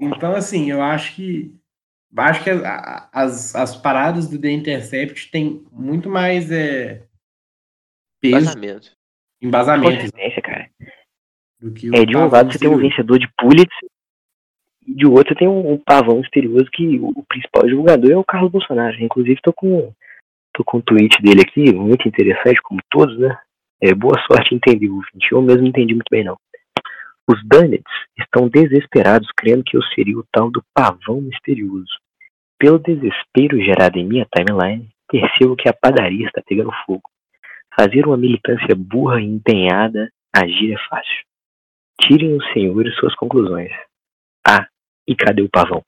então, 0.00 0.34
assim, 0.34 0.70
eu 0.70 0.82
acho 0.82 1.14
que 1.14 1.54
acho 2.16 2.42
que 2.42 2.50
as, 3.12 3.54
as 3.54 3.76
paradas 3.76 4.28
do 4.28 4.38
The 4.38 4.50
Intercept 4.50 5.30
tem 5.30 5.64
muito 5.72 6.08
mais 6.08 6.50
é, 6.50 7.02
peso, 8.20 8.36
embasamento, 8.36 8.92
embasamento 9.40 10.42
cara. 10.42 10.70
é, 11.94 12.04
de 12.04 12.16
um 12.16 12.28
lado 12.28 12.52
você 12.52 12.58
tem 12.58 12.68
um 12.68 12.78
vencedor 12.78 13.18
de 13.18 13.28
Pulitzer 13.38 13.88
e 14.86 14.94
de 14.94 15.06
outro 15.06 15.34
tem 15.34 15.48
um, 15.48 15.72
um, 15.72 15.78
pavão 15.78 16.18
misterioso 16.18 16.70
que 16.72 16.98
o, 16.98 17.08
o, 17.08 17.24
principal 17.24 17.66
divulgador 17.66 18.10
é 18.10 18.16
o 18.16 18.24
Carlos 18.24 18.50
Bolsonaro. 18.50 18.96
Inclusive 19.00 19.40
tô 19.42 19.52
com, 19.52 19.92
tô 20.52 20.64
com 20.64 20.78
um 20.78 20.82
tweet 20.82 21.20
dele 21.22 21.42
aqui, 21.42 21.72
muito 21.72 22.06
interessante, 22.08 22.60
como 22.62 22.80
todos, 22.90 23.18
né? 23.18 23.38
É, 23.82 23.94
boa 23.94 24.18
sorte 24.30 24.54
entender, 24.54 24.88
ouvinte. 24.90 25.32
Eu 25.32 25.40
mesmo 25.40 25.62
não 25.62 25.68
entendi 25.68 25.94
muito 25.94 26.08
bem, 26.10 26.24
não. 26.24 26.36
Os 27.28 27.40
Dunnets 27.44 27.92
estão 28.18 28.48
desesperados, 28.48 29.28
crendo 29.36 29.62
que 29.64 29.76
eu 29.76 29.82
seria 29.94 30.18
o 30.18 30.26
tal 30.32 30.50
do 30.50 30.62
pavão 30.74 31.20
misterioso. 31.20 31.92
Pelo 32.58 32.78
desespero 32.78 33.62
gerado 33.62 33.98
em 33.98 34.06
minha 34.06 34.26
timeline, 34.36 34.90
percebo 35.08 35.56
que 35.56 35.68
a 35.68 35.72
padaria 35.72 36.26
está 36.26 36.42
pegando 36.46 36.72
fogo. 36.84 37.08
Fazer 37.74 38.06
uma 38.06 38.16
militância 38.16 38.74
burra 38.76 39.20
e 39.20 39.26
empenhada, 39.26 40.10
agir 40.34 40.74
é 40.74 40.78
fácil. 40.88 41.24
Tirem 42.02 42.36
os 42.36 42.52
senhores 42.52 42.94
suas 42.96 43.14
conclusões. 43.14 43.70
Ah, 44.46 44.66
e 45.06 45.14
cadê 45.14 45.42
o 45.42 45.48
pavão? 45.48 45.82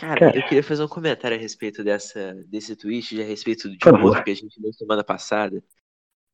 Cara, 0.00 0.18
Cara, 0.18 0.38
eu 0.38 0.42
queria 0.44 0.62
fazer 0.62 0.82
um 0.82 0.88
comentário 0.88 1.36
a 1.36 1.40
respeito 1.40 1.84
dessa, 1.84 2.32
desse 2.46 2.74
tweet, 2.74 3.20
a 3.20 3.24
respeito 3.24 3.68
de 3.68 3.76
um 3.86 4.02
outro 4.02 4.24
que 4.24 4.30
a 4.30 4.34
gente 4.34 4.58
viu 4.58 4.72
semana 4.72 5.04
passada. 5.04 5.62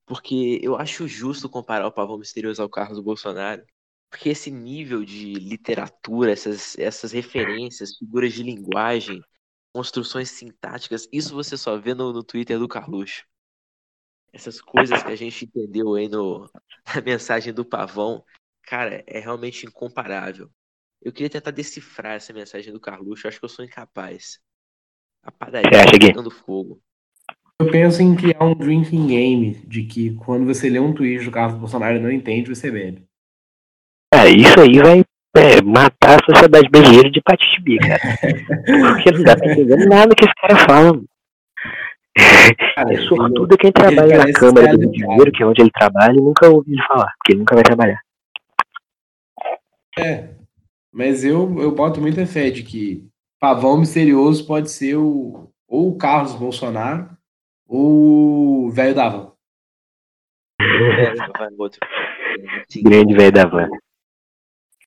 Porque 0.07 0.61
eu 0.63 0.77
acho 0.77 1.09
justo 1.09 1.49
comparar 1.49 1.85
o 1.85 1.93
pavão 1.93 2.17
misterioso 2.17 2.63
ao 2.63 2.69
Carlos 2.69 3.01
Bolsonaro. 3.01 3.67
Porque 4.09 4.29
esse 4.29 4.53
nível 4.53 5.05
de 5.05 5.35
literatura, 5.35 6.31
essas, 6.31 6.79
essas 6.79 7.11
referências, 7.11 7.97
figuras 7.97 8.33
de 8.33 8.45
linguagem, 8.45 9.21
construções 9.75 10.31
sintáticas, 10.31 11.09
isso 11.13 11.35
você 11.35 11.57
só 11.57 11.77
vê 11.77 11.93
no, 11.93 12.13
no 12.13 12.23
Twitter 12.23 12.61
do 12.61 12.69
Carluxo. 12.69 13.25
Essas 14.33 14.61
coisas 14.61 15.03
que 15.03 15.11
a 15.11 15.17
gente 15.17 15.45
entendeu 15.45 15.95
aí 15.95 16.09
no, 16.09 16.49
na 16.95 17.03
mensagem 17.05 17.53
do 17.53 17.65
pavão, 17.65 18.25
cara, 18.63 19.03
é 19.09 19.19
realmente 19.19 19.67
incomparável. 19.67 20.49
Eu 21.07 21.13
queria 21.13 21.31
tentar 21.31 21.53
decifrar 21.53 22.15
essa 22.15 22.33
mensagem 22.33 22.73
do 22.73 22.81
Carluxo, 22.81 23.29
acho 23.29 23.39
que 23.39 23.45
eu 23.45 23.49
sou 23.49 23.65
incapaz. 23.65 24.41
A 25.23 25.31
padaria 25.31 25.71
tá 25.71 25.93
pegando 25.93 26.33
fogo. 26.33 26.81
Eu 27.61 27.71
penso 27.71 28.03
em 28.03 28.17
criar 28.17 28.43
um 28.43 28.57
drinking 28.57 29.07
game, 29.07 29.55
de 29.69 29.85
que 29.85 30.17
quando 30.17 30.47
você 30.47 30.69
lê 30.69 30.81
um 30.81 30.93
tweet 30.93 31.25
do 31.25 31.31
Carlos 31.31 31.61
Bolsonaro 31.61 31.97
e 31.97 32.01
não 32.01 32.11
entende, 32.11 32.53
você 32.53 32.73
bebe. 32.73 33.05
É, 34.13 34.29
isso 34.31 34.61
aí 34.61 34.81
vai 34.81 35.05
é, 35.37 35.63
matar 35.63 36.19
a 36.21 36.25
sociedade 36.25 36.69
brasileira 36.69 37.09
de 37.09 37.21
hepatite 37.21 37.63
B, 37.63 37.79
cara. 37.79 38.01
Porque 38.97 39.13
não 39.13 39.23
dá 39.23 39.37
pra 39.37 39.53
entender 39.53 39.87
nada 39.87 40.13
que 40.13 40.25
esse 40.25 40.35
cara 40.35 40.57
fala. 40.67 41.01
Cara, 42.75 42.93
é 42.93 42.97
sortudo 43.03 43.57
quem 43.57 43.71
trabalha 43.71 44.19
na 44.19 44.33
Câmara 44.33 44.77
do 44.77 44.91
Dinheiro, 44.91 45.31
que 45.31 45.41
é 45.41 45.47
onde 45.47 45.63
ele 45.63 45.71
trabalha, 45.71 46.15
e 46.15 46.21
nunca 46.21 46.49
ouviu 46.49 46.75
ele 46.75 46.83
falar, 46.83 47.13
porque 47.19 47.31
ele 47.31 47.39
nunca 47.39 47.55
vai 47.55 47.63
trabalhar. 47.63 48.01
É, 49.99 50.37
mas 50.97 51.23
eu, 51.23 51.61
eu 51.61 51.71
boto 51.73 52.01
muita 52.01 52.27
fé 52.27 52.49
de 52.49 52.63
que 52.63 53.07
pavão 53.39 53.77
misterioso 53.77 54.47
pode 54.47 54.71
ser 54.71 54.97
o, 54.97 55.53
ou 55.69 55.91
o 55.91 55.99
Carlos 55.99 56.33
Bolsonaro 56.33 57.11
ou 57.69 58.65
o 58.65 58.71
velho 58.71 58.95
da 58.95 59.07
van. 59.11 59.33
Grande 62.83 63.15
velho 63.15 63.31
da 63.31 63.45
van. 63.45 63.69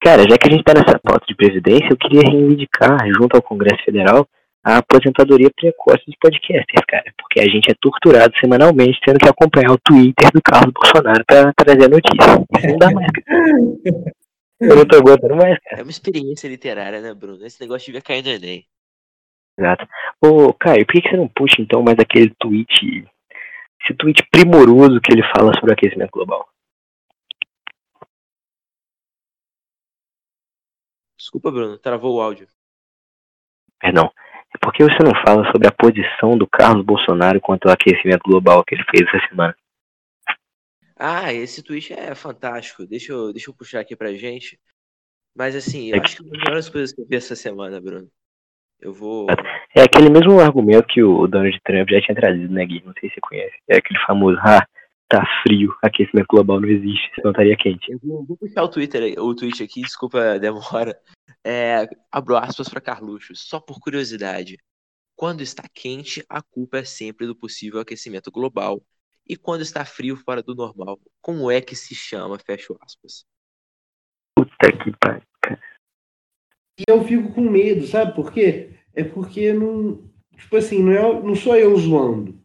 Cara, 0.01 0.24
já 0.28 0.36
que 0.36 0.47
a 0.47 0.51
gente 0.51 0.64
tá 0.64 0.74
nessa 0.74 0.97
pauta 0.97 1.24
de 1.28 1.36
presidência, 1.36 1.89
eu 1.91 1.97
queria 1.97 2.22
reivindicar, 2.22 2.97
junto 3.16 3.36
ao 3.36 3.43
Congresso 3.43 3.84
Federal, 3.84 4.28
a 4.64 4.78
aposentadoria 4.78 5.51
precoce 5.55 6.03
dos 6.07 6.16
podcasters, 6.20 6.86
cara. 6.88 7.14
Porque 7.20 7.39
a 7.39 7.45
gente 7.45 7.70
é 7.70 7.76
torturado 7.80 8.34
semanalmente, 8.39 8.99
tendo 9.05 9.20
que 9.20 9.30
acompanhar 9.30 9.74
o 9.74 9.80
Twitter 9.84 10.32
do 10.34 10.41
Carlos 10.41 10.74
Bolsonaro 10.74 11.24
pra 11.28 11.53
trazer 11.53 11.86
a 11.86 11.89
notícia. 11.89 12.45
Isso 12.57 12.68
não 12.68 12.78
dá 12.80 12.89
mais. 12.89 13.07
Eu 14.60 14.76
não 14.76 14.86
tô 14.86 14.97
aguentando 14.97 15.36
mais, 15.36 15.57
cara. 15.60 15.82
É 15.82 15.84
uma 15.84 15.91
experiência 15.91 16.47
literária, 16.47 17.01
né, 17.01 17.14
Bruno? 17.14 17.45
Esse 17.45 17.62
negócio 17.62 17.86
devia 17.86 18.01
cair 18.01 18.24
no 18.24 18.30
Enem. 18.30 18.68
Exato. 19.57 19.88
Ô, 20.22 20.53
Caio, 20.53 20.86
por 20.86 20.93
que 20.93 21.10
você 21.10 21.18
não 21.18 21.28
puxa 21.28 21.62
então 21.62 21.82
mais 21.82 21.97
aquele 21.99 22.34
tweet, 22.39 22.70
esse 23.82 23.93
tweet 23.97 24.26
primoroso 24.30 24.99
que 25.01 25.12
ele 25.14 25.24
fala 25.36 25.53
sobre 25.53 25.72
o 25.72 25.74
aquecimento 25.74 26.12
global? 26.12 26.47
Desculpa, 31.18 31.51
Bruno, 31.51 31.78
travou 31.78 32.18
o 32.18 32.22
áudio. 32.22 32.47
Perdão. 33.80 34.12
Por 34.62 34.74
que 34.74 34.84
você 34.84 35.03
não 35.03 35.14
fala 35.26 35.49
sobre 35.51 35.68
a 35.68 35.72
posição 35.72 36.38
do 36.38 36.47
Carlos 36.47 36.86
Bolsonaro 36.86 37.39
quanto 37.39 37.68
ao 37.68 37.74
aquecimento 37.74 38.24
global 38.24 38.64
que 38.64 38.76
ele 38.76 38.84
fez 38.89 39.07
essa 39.07 39.28
semana? 39.28 39.55
Ah, 41.00 41.34
esse 41.34 41.64
tweet 41.64 41.93
é 41.93 42.14
fantástico. 42.14 42.86
Deixa 42.86 43.14
eu, 43.14 43.32
deixa 43.32 43.50
eu 43.50 43.54
puxar 43.54 43.80
aqui 43.80 43.95
pra 43.95 44.14
gente. 44.14 44.60
Mas 45.34 45.56
assim, 45.56 45.89
eu 45.89 45.95
é 45.95 46.00
acho 46.02 46.18
que 46.18 46.22
uma 46.22 46.32
das 46.32 46.43
melhores 46.43 46.70
coisas 46.70 46.93
que 46.93 47.02
eu 47.02 47.08
vi 47.08 47.16
essa 47.16 47.36
semana, 47.36 47.80
Bruno. 47.80 48.10
Eu 48.82 48.93
vou. 48.93 49.28
É 49.76 49.82
aquele 49.82 50.10
mesmo 50.10 50.39
argumento 50.39 50.88
que 50.88 51.02
o 51.02 51.28
Donald 51.28 51.58
Trump 51.64 51.89
já 51.89 52.02
tinha 52.02 52.16
trazido, 52.16 52.54
né, 52.54 52.66
Gui? 52.66 52.84
Não 52.86 52.93
sei 53.00 53.10
se 53.10 53.16
você 53.16 53.22
conhece. 53.22 53.56
É 53.68 53.78
aquele 53.78 54.00
famoso, 54.06 54.38
ah, 54.41 54.66
tá 55.08 55.24
frio, 55.43 55.74
aquecimento 55.82 56.28
global 56.30 56.60
não 56.60 56.70
existe, 56.70 57.12
senão 57.16 57.32
estaria 57.32 57.58
quente. 57.58 57.91
Eu 57.91 58.00
vou, 58.04 58.26
vou 58.26 58.38
puxar 58.38 58.64
o 58.64 58.70
Twitter, 58.70 59.20
o 59.22 59.36
tweet 59.36 59.64
aqui, 59.64 59.82
desculpa 59.82 60.34
a 60.34 60.38
demora. 60.38 60.97
É, 61.43 61.88
abro 62.12 62.36
aspas 62.36 62.68
para 62.68 62.82
Carluxo, 62.82 63.34
só 63.36 63.60
por 63.60 63.80
curiosidade. 63.80 64.58
Quando 65.16 65.41
está 65.41 65.64
quente, 65.74 66.24
a 66.30 66.41
culpa 66.41 66.80
é 66.80 66.84
sempre 66.84 67.26
do 67.26 67.36
possível 67.36 67.80
aquecimento 67.80 68.32
global 68.32 68.82
e 69.30 69.38
quando 69.38 69.61
está 69.61 69.86
frio 69.86 70.17
fora 70.17 70.41
do 70.41 70.55
normal, 70.55 70.99
como 71.21 71.51
é 71.51 71.61
que 71.61 71.75
se 71.75 71.93
chama? 71.93 72.39
Fecho 72.39 72.75
aspas. 72.82 73.23
Puta 74.36 74.71
que 74.84 74.91
pariu. 74.99 75.21
E 76.80 76.84
eu 76.88 77.03
fico 77.03 77.32
com 77.34 77.41
medo, 77.41 77.86
sabe 77.86 78.15
por 78.15 78.34
quê? 78.34 78.80
É 78.95 79.03
porque 79.03 79.53
não. 79.53 80.09
Tipo 80.36 80.57
assim, 80.57 80.82
não, 80.82 80.93
é, 80.93 81.21
não 81.21 81.36
sou 81.36 81.55
eu 81.55 81.77
zoando. 81.77 82.41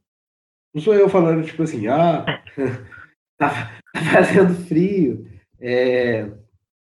Não 0.75 0.83
sou 0.83 0.93
eu 0.95 1.09
falando, 1.09 1.47
tipo 1.47 1.63
assim, 1.63 1.87
ah, 1.87 2.25
tá, 3.39 3.81
tá 3.93 4.01
fazendo 4.13 4.55
frio. 4.67 5.27
É, 5.59 6.25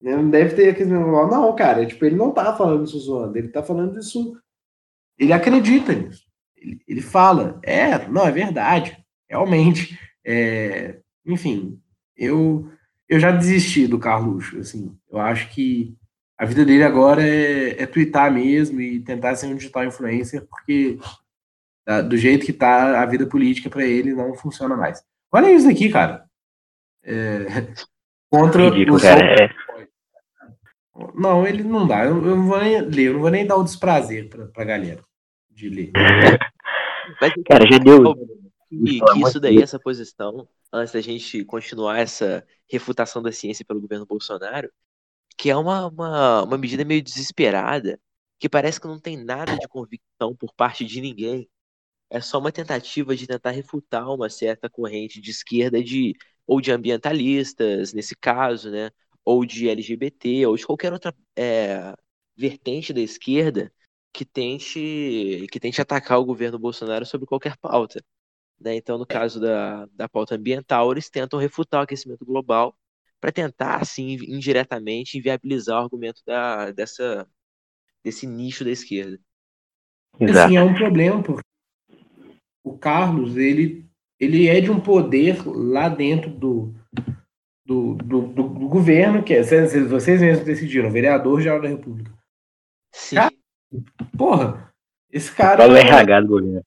né, 0.01 0.15
não 0.15 0.29
deve 0.29 0.55
ter 0.55 0.69
aquele 0.69 0.89
Não, 0.89 1.55
cara, 1.55 1.85
tipo, 1.85 2.03
ele 2.03 2.15
não 2.15 2.33
tá 2.33 2.55
falando 2.55 2.85
isso 2.85 2.97
zoando, 2.97 3.37
ele 3.37 3.49
tá 3.49 3.61
falando 3.61 3.99
isso. 3.99 4.41
Ele 5.19 5.33
acredita 5.33 5.93
nisso. 5.93 6.25
Ele, 6.55 6.81
ele 6.87 7.01
fala, 7.01 7.59
é, 7.61 8.07
não, 8.07 8.25
é 8.25 8.31
verdade 8.31 9.02
realmente, 9.29 9.99
é, 10.25 10.99
enfim, 11.25 11.79
eu, 12.15 12.69
eu 13.07 13.19
já 13.19 13.31
desisti 13.31 13.87
do 13.87 13.99
Carluxo, 13.99 14.59
assim, 14.59 14.95
eu 15.11 15.19
acho 15.19 15.49
que 15.49 15.95
a 16.37 16.45
vida 16.45 16.65
dele 16.65 16.83
agora 16.83 17.21
é, 17.25 17.81
é 17.83 17.85
twittar 17.85 18.31
mesmo 18.31 18.81
e 18.81 18.99
tentar 18.99 19.35
ser 19.35 19.47
um 19.47 19.55
digital 19.55 19.85
influencer, 19.85 20.45
porque 20.47 20.97
do 22.07 22.17
jeito 22.17 22.45
que 22.45 22.53
tá 22.53 23.01
a 23.01 23.05
vida 23.05 23.25
política 23.25 23.69
para 23.69 23.85
ele 23.85 24.13
não 24.13 24.33
funciona 24.35 24.75
mais. 24.75 25.03
Olha 25.31 25.51
isso 25.51 25.69
aqui, 25.69 25.89
cara. 25.89 26.25
É, 27.03 27.45
contra 28.31 28.69
Ridículo, 28.69 28.97
o 28.97 29.01
cara, 29.01 29.43
é. 29.43 29.49
Não, 31.15 31.45
ele 31.45 31.63
não 31.63 31.87
dá. 31.87 32.05
Eu, 32.05 32.23
eu, 32.25 32.35
não 32.35 32.47
vou 32.47 32.59
nem 32.59 32.81
ler, 32.81 33.07
eu 33.07 33.13
não 33.13 33.21
vou 33.21 33.31
nem 33.31 33.45
dar 33.45 33.55
o 33.55 33.63
desprazer 33.63 34.29
pra, 34.29 34.45
pra 34.47 34.63
galera 34.63 35.03
de 35.49 35.69
ler. 35.69 35.91
cara, 37.47 37.65
já 37.67 37.77
deu 37.79 38.42
que, 38.81 39.01
que 39.01 39.19
isso 39.19 39.39
daí, 39.39 39.61
essa 39.61 39.79
posição, 39.79 40.47
antes 40.71 40.93
da 40.93 41.01
gente 41.01 41.43
continuar 41.45 41.99
essa 41.99 42.45
refutação 42.69 43.21
da 43.21 43.31
ciência 43.31 43.65
pelo 43.65 43.81
governo 43.81 44.05
Bolsonaro, 44.05 44.69
que 45.37 45.49
é 45.49 45.55
uma, 45.55 45.87
uma, 45.87 46.43
uma 46.43 46.57
medida 46.57 46.85
meio 46.85 47.01
desesperada, 47.03 47.99
que 48.39 48.49
parece 48.49 48.79
que 48.79 48.87
não 48.87 48.99
tem 48.99 49.17
nada 49.17 49.57
de 49.57 49.67
convicção 49.67 50.35
por 50.35 50.53
parte 50.53 50.85
de 50.85 51.01
ninguém. 51.01 51.49
É 52.09 52.21
só 52.21 52.39
uma 52.39 52.51
tentativa 52.51 53.15
de 53.15 53.27
tentar 53.27 53.51
refutar 53.51 54.07
uma 54.13 54.29
certa 54.29 54.69
corrente 54.69 55.21
de 55.21 55.31
esquerda 55.31 55.83
de 55.83 56.15
ou 56.45 56.61
de 56.61 56.71
ambientalistas, 56.71 57.93
nesse 57.93 58.15
caso, 58.15 58.69
né? 58.69 58.91
Ou 59.25 59.45
de 59.45 59.69
LGBT, 59.69 60.45
ou 60.47 60.57
de 60.57 60.65
qualquer 60.65 60.91
outra 60.93 61.15
é, 61.35 61.95
vertente 62.35 62.93
da 62.93 63.01
esquerda 63.01 63.71
que 64.11 64.25
tente, 64.25 65.47
que 65.51 65.59
tente 65.59 65.81
atacar 65.81 66.19
o 66.19 66.25
governo 66.25 66.59
Bolsonaro 66.59 67.05
sobre 67.05 67.25
qualquer 67.27 67.57
pauta. 67.57 68.03
Né? 68.59 68.75
Então, 68.75 68.97
no 68.97 69.05
caso 69.05 69.39
da, 69.39 69.87
da 69.93 70.07
pauta 70.07 70.35
ambiental, 70.35 70.91
eles 70.91 71.09
tentam 71.09 71.39
refutar 71.39 71.81
o 71.81 71.83
aquecimento 71.83 72.25
global 72.25 72.75
para 73.19 73.31
tentar, 73.31 73.77
assim, 73.77 74.17
indiretamente, 74.27 75.17
inviabilizar 75.17 75.79
o 75.79 75.83
argumento 75.83 76.21
da, 76.25 76.71
dessa, 76.71 77.27
desse 78.03 78.27
nicho 78.27 78.65
da 78.65 78.71
esquerda. 78.71 79.19
Exato. 80.19 80.45
Assim, 80.45 80.57
é 80.57 80.63
um 80.63 80.73
problema, 80.73 81.23
porque 81.23 81.43
o 82.63 82.77
Carlos, 82.77 83.37
ele, 83.37 83.85
ele 84.19 84.47
é 84.47 84.61
de 84.61 84.71
um 84.71 84.79
poder 84.79 85.41
lá 85.45 85.89
dentro 85.89 86.29
do, 86.29 86.73
do, 87.65 87.95
do, 87.95 88.21
do, 88.27 88.43
do 88.49 88.67
governo, 88.67 89.23
que 89.23 89.33
é, 89.33 89.41
vocês 89.41 90.21
mesmos 90.21 90.45
decidiram, 90.45 90.91
vereador 90.91 91.41
geral 91.41 91.61
da 91.61 91.67
República. 91.67 92.11
Sim. 92.91 93.15
Cara, 93.15 93.33
porra, 94.17 94.73
esse 95.09 95.31
cara. 95.31 95.57
Fala 95.57 95.73
o 95.73 95.77
RH 95.77 96.21
do 96.21 96.27
governo. 96.27 96.65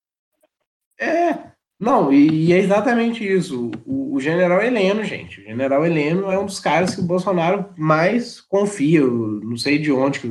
É, 0.99 1.53
não, 1.79 2.11
e, 2.11 2.47
e 2.47 2.53
é 2.55 2.59
exatamente 2.59 3.27
isso. 3.27 3.71
O, 3.85 4.15
o, 4.15 4.21
general 4.21 4.63
Heleno, 4.63 5.05
gente. 5.05 5.41
O 5.41 5.45
general 5.45 5.85
Heleno 5.85 6.31
é 6.31 6.39
um 6.39 6.47
dos 6.47 6.59
caras 6.59 6.95
que 6.95 7.03
o 7.03 7.07
Bolsonaro 7.07 7.69
mais 7.77 8.41
confia. 8.41 9.01
Eu 9.01 9.11
não 9.11 9.57
sei 9.57 9.79
de 9.79 9.93
onde 9.93 10.21
que. 10.21 10.29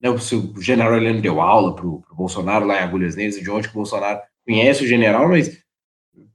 Né, 0.00 0.18
se 0.18 0.34
o 0.34 0.60
general 0.60 0.94
Heleno 0.94 1.22
deu 1.22 1.40
aula 1.40 1.74
pro, 1.74 2.02
pro 2.02 2.14
Bolsonaro 2.14 2.66
lá 2.66 2.76
em 2.76 2.82
Agulhas 2.84 3.16
Negras, 3.16 3.40
de 3.40 3.50
onde 3.50 3.68
que 3.68 3.74
o 3.74 3.78
Bolsonaro 3.78 4.20
conhece 4.44 4.84
o 4.84 4.86
general, 4.86 5.28
mas. 5.28 5.62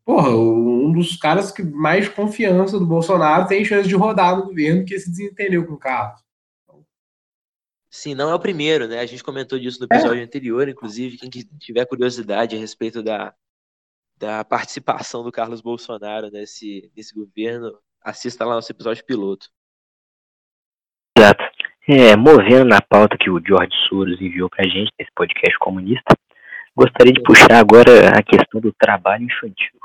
Porra, 0.03 0.31
um 0.31 0.91
dos 0.91 1.15
caras 1.17 1.51
que 1.51 1.61
mais 1.61 2.09
confiança 2.09 2.79
do 2.79 2.85
Bolsonaro 2.85 3.47
tem 3.47 3.63
chance 3.63 3.87
de 3.87 3.95
rodar 3.95 4.35
no 4.35 4.47
governo 4.47 4.83
que 4.83 4.97
se 4.97 5.07
desentendeu 5.07 5.67
com 5.67 5.73
o 5.73 5.77
Carlos. 5.77 6.19
Sim, 7.91 8.15
não 8.15 8.31
é 8.31 8.33
o 8.33 8.39
primeiro, 8.39 8.87
né? 8.87 8.99
A 8.99 9.05
gente 9.05 9.23
comentou 9.23 9.59
disso 9.59 9.79
no 9.79 9.85
episódio 9.85 10.21
é. 10.21 10.23
anterior, 10.23 10.67
inclusive, 10.67 11.17
quem 11.17 11.29
tiver 11.59 11.85
curiosidade 11.85 12.55
a 12.55 12.59
respeito 12.59 13.03
da, 13.03 13.35
da 14.19 14.43
participação 14.43 15.23
do 15.23 15.31
Carlos 15.31 15.61
Bolsonaro 15.61 16.29
nesse, 16.29 16.91
nesse 16.95 17.15
governo, 17.15 17.79
assista 18.03 18.45
lá 18.45 18.55
nosso 18.55 18.71
episódio 18.71 19.05
piloto. 19.05 19.47
Exato. 21.17 21.43
É, 21.87 22.15
movendo 22.15 22.65
na 22.65 22.81
pauta 22.81 23.17
que 23.17 23.29
o 23.29 23.41
George 23.43 23.73
Soros 23.87 24.21
enviou 24.21 24.49
pra 24.49 24.65
gente 24.65 24.91
nesse 24.99 25.11
podcast 25.15 25.57
comunista, 25.59 26.13
gostaria 26.75 27.13
de 27.13 27.23
puxar 27.23 27.53
agora 27.53 28.09
a 28.09 28.21
questão 28.21 28.61
do 28.61 28.71
trabalho 28.73 29.23
infantil. 29.23 29.79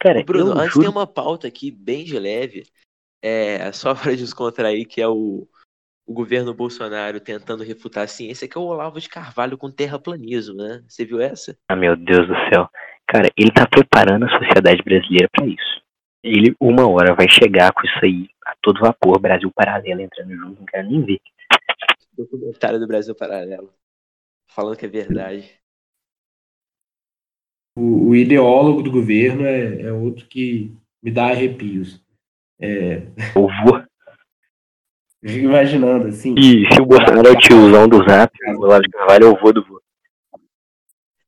Cara, 0.00 0.22
Bruno, 0.22 0.52
antes 0.52 0.72
juro... 0.72 0.86
tem 0.86 0.90
uma 0.90 1.06
pauta 1.06 1.48
aqui 1.48 1.70
bem 1.70 2.04
de 2.04 2.18
leve, 2.18 2.64
é, 3.22 3.70
só 3.72 3.94
para 3.94 4.14
descontrair, 4.16 4.86
que 4.86 5.00
é 5.00 5.08
o, 5.08 5.46
o 6.06 6.12
governo 6.12 6.54
Bolsonaro 6.54 7.20
tentando 7.20 7.64
refutar 7.64 8.04
a 8.04 8.08
ciência, 8.08 8.48
que 8.48 8.56
é 8.56 8.60
o 8.60 8.64
Olavo 8.64 9.00
de 9.00 9.08
Carvalho 9.08 9.58
com 9.58 9.70
terraplanismo, 9.70 10.54
né? 10.54 10.82
Você 10.88 11.04
viu 11.04 11.20
essa? 11.20 11.56
Ah, 11.68 11.76
meu 11.76 11.96
Deus 11.96 12.26
do 12.26 12.34
céu. 12.50 12.68
Cara, 13.06 13.30
ele 13.36 13.50
tá 13.50 13.66
preparando 13.66 14.24
a 14.24 14.38
sociedade 14.38 14.82
brasileira 14.82 15.28
para 15.30 15.46
isso. 15.46 15.82
Ele, 16.22 16.56
uma 16.58 16.88
hora, 16.88 17.14
vai 17.14 17.28
chegar 17.28 17.72
com 17.72 17.84
isso 17.84 17.98
aí 18.02 18.28
a 18.46 18.54
todo 18.62 18.80
vapor, 18.80 19.20
Brasil 19.20 19.50
Paralelo 19.54 20.00
entrando 20.00 20.34
junto, 20.34 20.60
não 20.60 20.66
quero 20.66 20.88
nem 20.88 21.02
ver. 21.02 21.20
Documentário 22.16 22.78
do 22.78 22.86
Brasil 22.86 23.14
Paralelo. 23.14 23.70
Falando 24.48 24.76
que 24.76 24.86
é 24.86 24.88
verdade. 24.88 25.50
O, 27.76 28.08
o 28.08 28.16
ideólogo 28.16 28.82
do 28.82 28.90
governo 28.90 29.44
é, 29.44 29.82
é 29.82 29.92
outro 29.92 30.26
que 30.26 30.72
me 31.02 31.10
dá 31.10 31.26
arrepios. 31.26 32.00
É... 32.60 33.02
O 33.34 33.48
vô. 33.48 33.82
Fico 35.26 35.46
imaginando, 35.46 36.08
assim. 36.08 36.34
E 36.38 36.72
se 36.72 36.80
o 36.80 36.86
Bolsonaro 36.86 37.28
é 37.28 37.32
o 37.32 37.38
tiozão 37.38 37.88
do 37.88 37.98
Zap, 38.08 38.32
o 38.56 38.60
Olavo 38.60 38.82
de 38.82 38.90
Carvalho 38.90 39.24
é 39.24 39.28
o 39.28 39.40
vô 39.40 39.52
do 39.52 39.64
vô. 39.64 39.73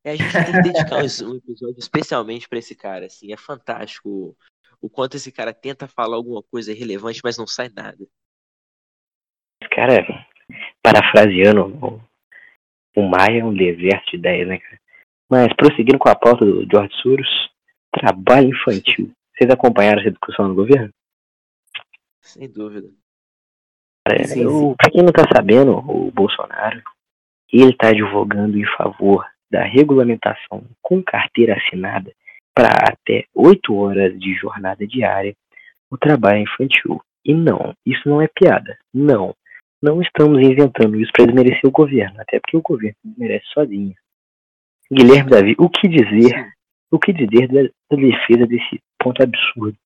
É, 0.07 0.11
a 0.11 0.15
gente 0.15 0.31
tem 0.31 0.45
que 0.45 0.61
dedicar 0.61 0.95
um 0.95 1.35
episódio 1.35 1.75
especialmente 1.77 2.47
para 2.47 2.59
esse 2.59 2.73
cara, 2.73 3.07
assim, 3.07 3.33
é 3.33 3.35
fantástico 3.35 4.37
o, 4.81 4.89
quanto 4.89 5.17
esse 5.17 5.33
cara 5.33 5.53
tenta 5.53 5.85
falar 5.85 6.15
alguma 6.15 6.41
coisa 6.43 6.73
relevante, 6.73 7.19
mas 7.21 7.37
não 7.37 7.45
sai 7.45 7.67
nada. 7.67 8.07
Cara, 9.69 10.05
parafraseando, 10.81 11.65
o, 11.85 12.01
o 12.95 13.01
Maia 13.03 13.41
é 13.41 13.43
um 13.43 13.53
deserto 13.53 14.11
de 14.11 14.15
ideias, 14.15 14.47
né, 14.47 14.59
cara? 14.59 14.79
Mas 15.29 15.53
prosseguindo 15.57 15.99
com 15.99 16.07
a 16.07 16.15
pauta 16.15 16.45
do 16.45 16.65
George 16.71 16.95
Soros, 17.01 17.49
trabalho 17.91 18.47
infantil. 18.47 19.11
Vocês 19.35 19.51
acompanharam 19.51 19.99
essa 19.99 20.11
discussão 20.11 20.47
no 20.47 20.55
governo? 20.55 20.89
Sem 22.21 22.49
dúvida. 22.49 22.87
Para 24.05 24.89
quem 24.89 25.03
não 25.03 25.09
está 25.09 25.25
sabendo, 25.35 25.77
o 25.79 26.09
Bolsonaro 26.11 26.81
ele 27.51 27.71
está 27.71 27.89
advogando 27.89 28.57
em 28.57 28.65
favor 28.77 29.25
da 29.49 29.63
regulamentação 29.63 30.63
com 30.81 31.03
carteira 31.03 31.55
assinada 31.55 32.13
para 32.53 32.69
até 32.69 33.25
oito 33.33 33.75
horas 33.75 34.17
de 34.19 34.33
jornada 34.35 34.85
diária 34.85 35.35
o 35.89 35.97
trabalho 35.97 36.39
infantil. 36.39 37.01
E 37.23 37.33
não, 37.33 37.73
isso 37.85 38.07
não 38.07 38.21
é 38.21 38.27
piada. 38.27 38.77
Não, 38.93 39.35
não 39.81 40.01
estamos 40.01 40.39
inventando 40.39 40.99
isso 40.99 41.11
para 41.13 41.25
desmerecer 41.25 41.65
o 41.65 41.71
governo, 41.71 42.19
até 42.21 42.39
porque 42.39 42.57
o 42.57 42.61
governo 42.61 42.97
merece 43.17 43.45
sozinho. 43.53 43.95
Guilherme 44.91 45.29
Davi, 45.29 45.55
o 45.57 45.69
que 45.69 45.87
dizer? 45.87 46.53
O 46.89 46.97
que 46.97 47.11
dizer 47.11 47.47
da, 47.49 47.63
da 47.63 47.97
defesa 48.01 48.47
desse 48.47 48.81
ponto 48.97 49.21
absurdo? 49.21 49.77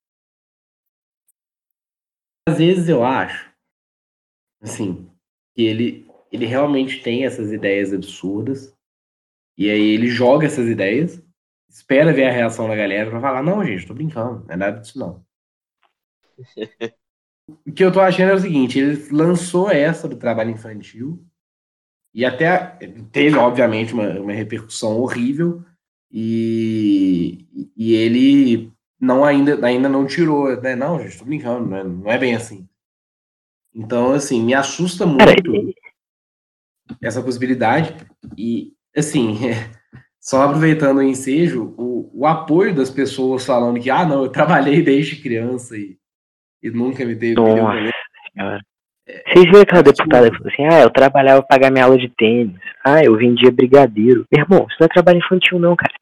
Às 2.47 2.59
vezes 2.59 2.89
eu 2.89 3.03
acho 3.03 3.51
assim, 4.62 5.09
que 5.55 5.64
ele, 5.64 6.07
ele 6.32 6.45
realmente 6.45 7.01
tem 7.01 7.26
essas 7.26 7.51
ideias 7.51 7.93
absurdas, 7.93 8.78
e 9.57 9.69
aí 9.69 9.91
ele 9.91 10.07
joga 10.07 10.45
essas 10.45 10.67
ideias, 10.67 11.21
espera 11.69 12.13
ver 12.13 12.25
a 12.25 12.31
reação 12.31 12.67
da 12.67 12.75
galera 12.75 13.09
pra 13.09 13.21
falar, 13.21 13.43
não, 13.43 13.63
gente, 13.63 13.85
tô 13.85 13.93
brincando, 13.93 14.45
não 14.45 14.53
é 14.53 14.57
nada 14.57 14.79
disso 14.79 14.99
não. 14.99 15.23
o 17.65 17.71
que 17.71 17.83
eu 17.83 17.91
tô 17.91 17.99
achando 17.99 18.31
é 18.31 18.35
o 18.35 18.39
seguinte, 18.39 18.79
ele 18.79 19.07
lançou 19.11 19.69
essa 19.69 20.07
do 20.07 20.15
trabalho 20.15 20.51
infantil, 20.51 21.25
e 22.13 22.25
até 22.25 22.77
teve, 23.11 23.37
obviamente, 23.37 23.93
uma, 23.93 24.19
uma 24.19 24.33
repercussão 24.33 24.99
horrível, 24.99 25.63
e, 26.11 27.71
e 27.75 27.93
ele 27.93 28.73
não 28.99 29.23
ainda, 29.23 29.65
ainda 29.65 29.87
não 29.87 30.05
tirou, 30.05 30.61
né? 30.61 30.75
Não, 30.75 30.99
gente, 31.01 31.17
tô 31.17 31.25
brincando, 31.25 31.67
não 31.67 31.77
é, 31.77 31.83
não 31.83 32.11
é 32.11 32.17
bem 32.17 32.35
assim. 32.35 32.67
Então, 33.73 34.13
assim, 34.13 34.43
me 34.43 34.53
assusta 34.53 35.05
muito 35.05 35.73
essa 37.01 37.23
possibilidade. 37.23 37.95
E, 38.37 38.73
assim, 38.95 39.37
só 40.19 40.43
aproveitando 40.43 40.97
o 40.97 41.03
ensejo, 41.03 41.73
o, 41.77 42.09
o, 42.13 42.25
apoio 42.25 42.73
das 42.73 42.89
pessoas 42.89 43.45
falando 43.45 43.79
que, 43.79 43.89
ah, 43.89 44.05
não, 44.05 44.23
eu 44.23 44.29
trabalhei 44.29 44.81
desde 44.81 45.21
criança 45.21 45.77
e, 45.77 45.97
e 46.61 46.69
nunca 46.69 47.05
me 47.05 47.15
teve. 47.15 47.35
Nossa 47.35 47.91
senhora. 48.33 48.61
É, 49.07 49.23
Vocês 49.27 49.45
viram 49.45 49.61
aquela 49.61 49.83
deputada 49.83 50.29
que 50.29 50.37
falou 50.37 50.53
assim: 50.53 50.65
ah, 50.65 50.81
eu 50.81 50.89
trabalhava 50.89 51.41
para 51.41 51.57
pagar 51.57 51.71
minha 51.71 51.85
aula 51.85 51.97
de 51.97 52.09
tênis. 52.09 52.55
Ah, 52.85 53.03
eu 53.03 53.17
vendia 53.17 53.51
brigadeiro. 53.51 54.25
Meu 54.31 54.43
irmão, 54.43 54.67
isso 54.69 54.77
não 54.79 54.85
é 54.85 54.89
trabalho 54.89 55.19
infantil, 55.19 55.59
não, 55.59 55.75
cara. 55.75 55.93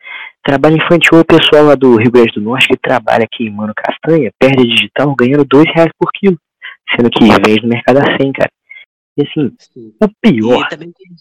Trabalho 0.44 0.78
infantil 0.78 1.18
é 1.18 1.22
o 1.22 1.26
pessoal 1.26 1.66
lá 1.66 1.76
do 1.76 1.98
Rio 1.98 2.12
Grande 2.12 2.34
do 2.34 2.42
Norte 2.42 2.68
que 2.68 2.78
trabalha 2.78 3.28
queimando 3.30 3.74
castanha, 3.76 4.32
perde 4.40 4.68
digital, 4.68 5.14
ganhando 5.16 5.46
dois 5.46 5.66
reais 5.74 5.92
por 5.98 6.10
quilo 6.14 6.38
sendo 6.96 7.10
que 7.10 7.24
vende 7.24 7.62
no 7.62 7.70
mercado 7.70 8.00
a 8.00 8.18
100, 8.18 8.32
cara. 8.34 8.52
E 9.20 9.22
assim, 9.22 9.54
Sim. 9.60 9.94
o 10.02 10.08
pior, 10.22 10.68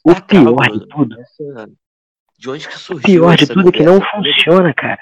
o 0.05 0.15
pior 0.23 0.71
de 0.71 0.87
tudo, 0.87 1.17
de 2.39 2.49
onde 2.49 2.69
que 2.69 2.79
surgiu 2.79 3.01
o 3.01 3.03
pior 3.03 3.37
de 3.37 3.47
tudo 3.49 3.69
é 3.69 3.73
que 3.73 3.83
não 3.83 4.01
funciona, 4.01 4.73
cara. 4.73 5.01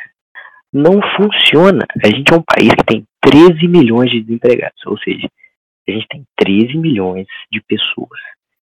Não 0.73 0.99
funciona. 1.15 1.87
A 2.03 2.09
gente 2.09 2.33
é 2.33 2.37
um 2.37 2.43
país 2.43 2.71
que 2.71 2.85
tem 2.85 3.07
13 3.21 3.69
milhões 3.69 4.11
de 4.11 4.23
desempregados, 4.23 4.81
ou 4.87 4.99
seja, 4.99 5.29
a 5.87 5.93
gente 5.93 6.07
tem 6.09 6.25
13 6.39 6.79
milhões 6.79 7.27
de 7.53 7.61
pessoas 7.61 8.19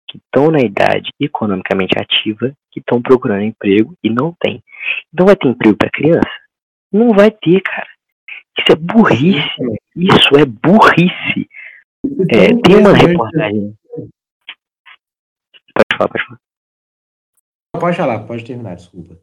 que 0.07 0.17
estão 0.17 0.49
na 0.49 0.61
idade 0.61 1.11
economicamente 1.19 1.93
ativa, 1.97 2.53
que 2.71 2.79
estão 2.79 3.01
procurando 3.01 3.43
emprego 3.43 3.93
e 4.01 4.09
não 4.09 4.33
tem. 4.39 4.63
Não 5.11 5.25
vai 5.25 5.35
ter 5.35 5.49
emprego 5.49 5.77
para 5.77 5.89
criança? 5.89 6.29
Não 6.89 7.09
vai 7.09 7.31
ter, 7.31 7.61
cara. 7.61 7.87
Isso 8.57 8.71
é 8.71 8.75
burrice. 8.75 9.79
Isso 9.95 10.37
é 10.37 10.45
burrice. 10.45 11.49
É, 12.29 12.47
tem 12.47 12.77
uma 12.77 12.93
reportagem. 12.93 13.75
Pode 16.01 16.01
falar, 16.01 16.07
pode 16.07 16.25
falar. 16.25 16.39
Pode 17.79 17.97
falar, 17.97 18.19
pode 18.27 18.45
terminar, 18.45 18.75
desculpa. 18.75 19.17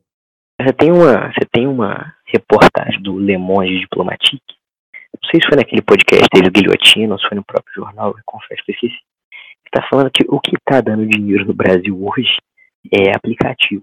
Você 0.60 0.72
tem 0.72 0.90
uma, 0.90 1.32
você 1.32 1.46
tem 1.52 1.66
uma 1.66 2.14
reportagem 2.26 3.00
do 3.02 3.18
Le 3.18 3.36
Monde 3.36 3.80
Diplomatique. 3.80 4.58
Não 5.14 5.30
sei 5.30 5.40
se 5.40 5.46
foi 5.46 5.56
naquele 5.56 5.82
podcast 5.82 6.26
dele, 6.32 6.50
Guilhotina, 6.50 7.12
ou 7.12 7.18
se 7.18 7.28
foi 7.28 7.36
no 7.36 7.44
próprio 7.44 7.74
jornal, 7.74 8.10
eu 8.16 8.22
confesso 8.24 8.62
que 8.64 8.72
eu 8.72 8.74
esqueci. 8.74 9.00
Está 9.66 9.86
falando 9.88 10.10
que 10.10 10.24
o 10.28 10.40
que 10.40 10.56
está 10.56 10.80
dando 10.80 11.06
dinheiro 11.06 11.44
no 11.44 11.54
Brasil 11.54 11.96
hoje 12.04 12.36
é 12.92 13.14
aplicativo. 13.14 13.82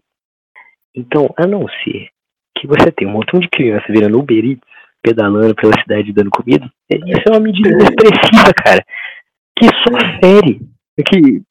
Então, 0.93 1.33
a 1.37 1.45
não 1.45 1.67
ser 1.83 2.09
que 2.57 2.67
você 2.67 2.91
tem 2.91 3.07
um 3.07 3.11
montão 3.11 3.39
de 3.39 3.49
criança 3.49 3.85
virando 3.89 4.19
Uber 4.19 4.43
Eats, 4.43 4.63
pedalando 5.01 5.53
pela 5.55 5.79
cidade 5.81 6.11
dando 6.11 6.31
comida, 6.31 6.69
isso 6.89 7.21
é 7.27 7.31
uma 7.31 7.39
medida 7.39 7.69
expressiva, 7.77 8.53
cara. 8.53 8.83
Que 9.57 9.65
só 9.67 10.19
fere. 10.19 10.61
É 10.97 11.03
que 11.03 11.43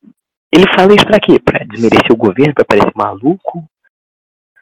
ele 0.55 0.73
fala 0.75 0.95
isso 0.95 1.05
pra 1.05 1.21
quê? 1.21 1.41
Pra 1.41 1.65
desmerecer 1.65 2.13
o 2.13 2.17
governo, 2.17 2.55
pra 2.55 2.65
parecer 2.65 2.93
maluco? 2.95 3.69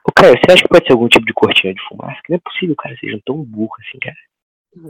O 0.09 0.13
cara, 0.13 0.33
você 0.33 0.53
acha 0.53 0.63
que 0.63 0.69
pode 0.69 0.87
ser 0.87 0.93
algum 0.93 1.09
tipo 1.09 1.27
de 1.27 1.33
cortina 1.33 1.75
de 1.75 1.89
fumaça? 1.89 2.21
Que 2.25 2.33
não 2.33 2.39
é 2.39 2.41
possível 2.41 2.73
o 2.73 2.77
cara 2.77 2.97
seja 2.99 3.21
tão 3.25 3.45
burro 3.45 3.75
assim, 3.81 3.99
cara. 3.99 4.17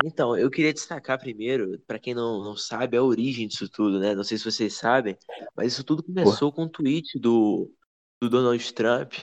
Então, 0.05 0.37
eu 0.39 0.49
queria 0.49 0.73
destacar 0.73 1.19
primeiro, 1.19 1.79
para 1.87 1.99
quem 1.99 2.15
não, 2.15 2.45
não 2.45 2.57
sabe, 2.57 2.97
a 2.97 3.03
origem 3.03 3.49
disso 3.49 3.69
tudo, 3.69 3.99
né? 3.99 4.15
Não 4.15 4.23
sei 4.23 4.39
se 4.39 4.45
vocês 4.45 4.75
sabem, 4.75 5.19
mas 5.57 5.73
isso 5.73 5.83
tudo 5.83 6.05
começou 6.05 6.53
com 6.53 6.65
um 6.65 6.69
tweet 6.69 7.19
do, 7.19 7.69
do 8.21 8.31
Donald 8.31 8.73
Trump 8.75 9.15